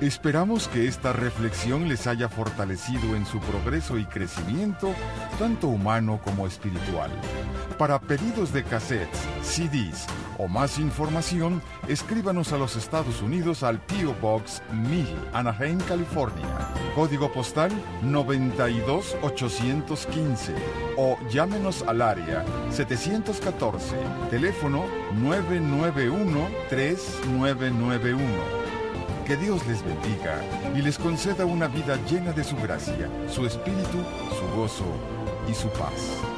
Esperamos 0.01 0.67
que 0.67 0.87
esta 0.87 1.13
reflexión 1.13 1.87
les 1.87 2.07
haya 2.07 2.27
fortalecido 2.27 3.15
en 3.15 3.25
su 3.25 3.39
progreso 3.39 3.99
y 3.99 4.05
crecimiento, 4.05 4.95
tanto 5.37 5.67
humano 5.67 6.19
como 6.23 6.47
espiritual. 6.47 7.11
Para 7.81 7.97
pedidos 7.99 8.53
de 8.53 8.63
cassettes, 8.63 9.27
CDs 9.41 10.05
o 10.37 10.47
más 10.47 10.77
información, 10.77 11.63
escríbanos 11.87 12.53
a 12.53 12.59
los 12.59 12.75
Estados 12.75 13.23
Unidos 13.23 13.63
al 13.63 13.79
P.O. 13.79 14.13
Box 14.21 14.61
1000, 14.71 15.07
Anaheim, 15.33 15.79
California. 15.87 16.45
Código 16.93 17.33
postal 17.33 17.71
92815 18.03 20.53
o 20.95 21.17
llámenos 21.31 21.81
al 21.87 22.03
área 22.03 22.45
714, 22.69 23.95
teléfono 24.29 24.85
991-3991. 25.19 28.19
Que 29.25 29.37
Dios 29.37 29.65
les 29.65 29.83
bendiga 29.83 30.39
y 30.75 30.83
les 30.83 30.99
conceda 30.99 31.47
una 31.47 31.67
vida 31.67 31.97
llena 32.07 32.31
de 32.31 32.43
su 32.43 32.55
gracia, 32.57 33.09
su 33.27 33.47
espíritu, 33.47 34.05
su 34.37 34.45
gozo 34.55 34.85
y 35.49 35.55
su 35.55 35.67
paz. 35.69 36.30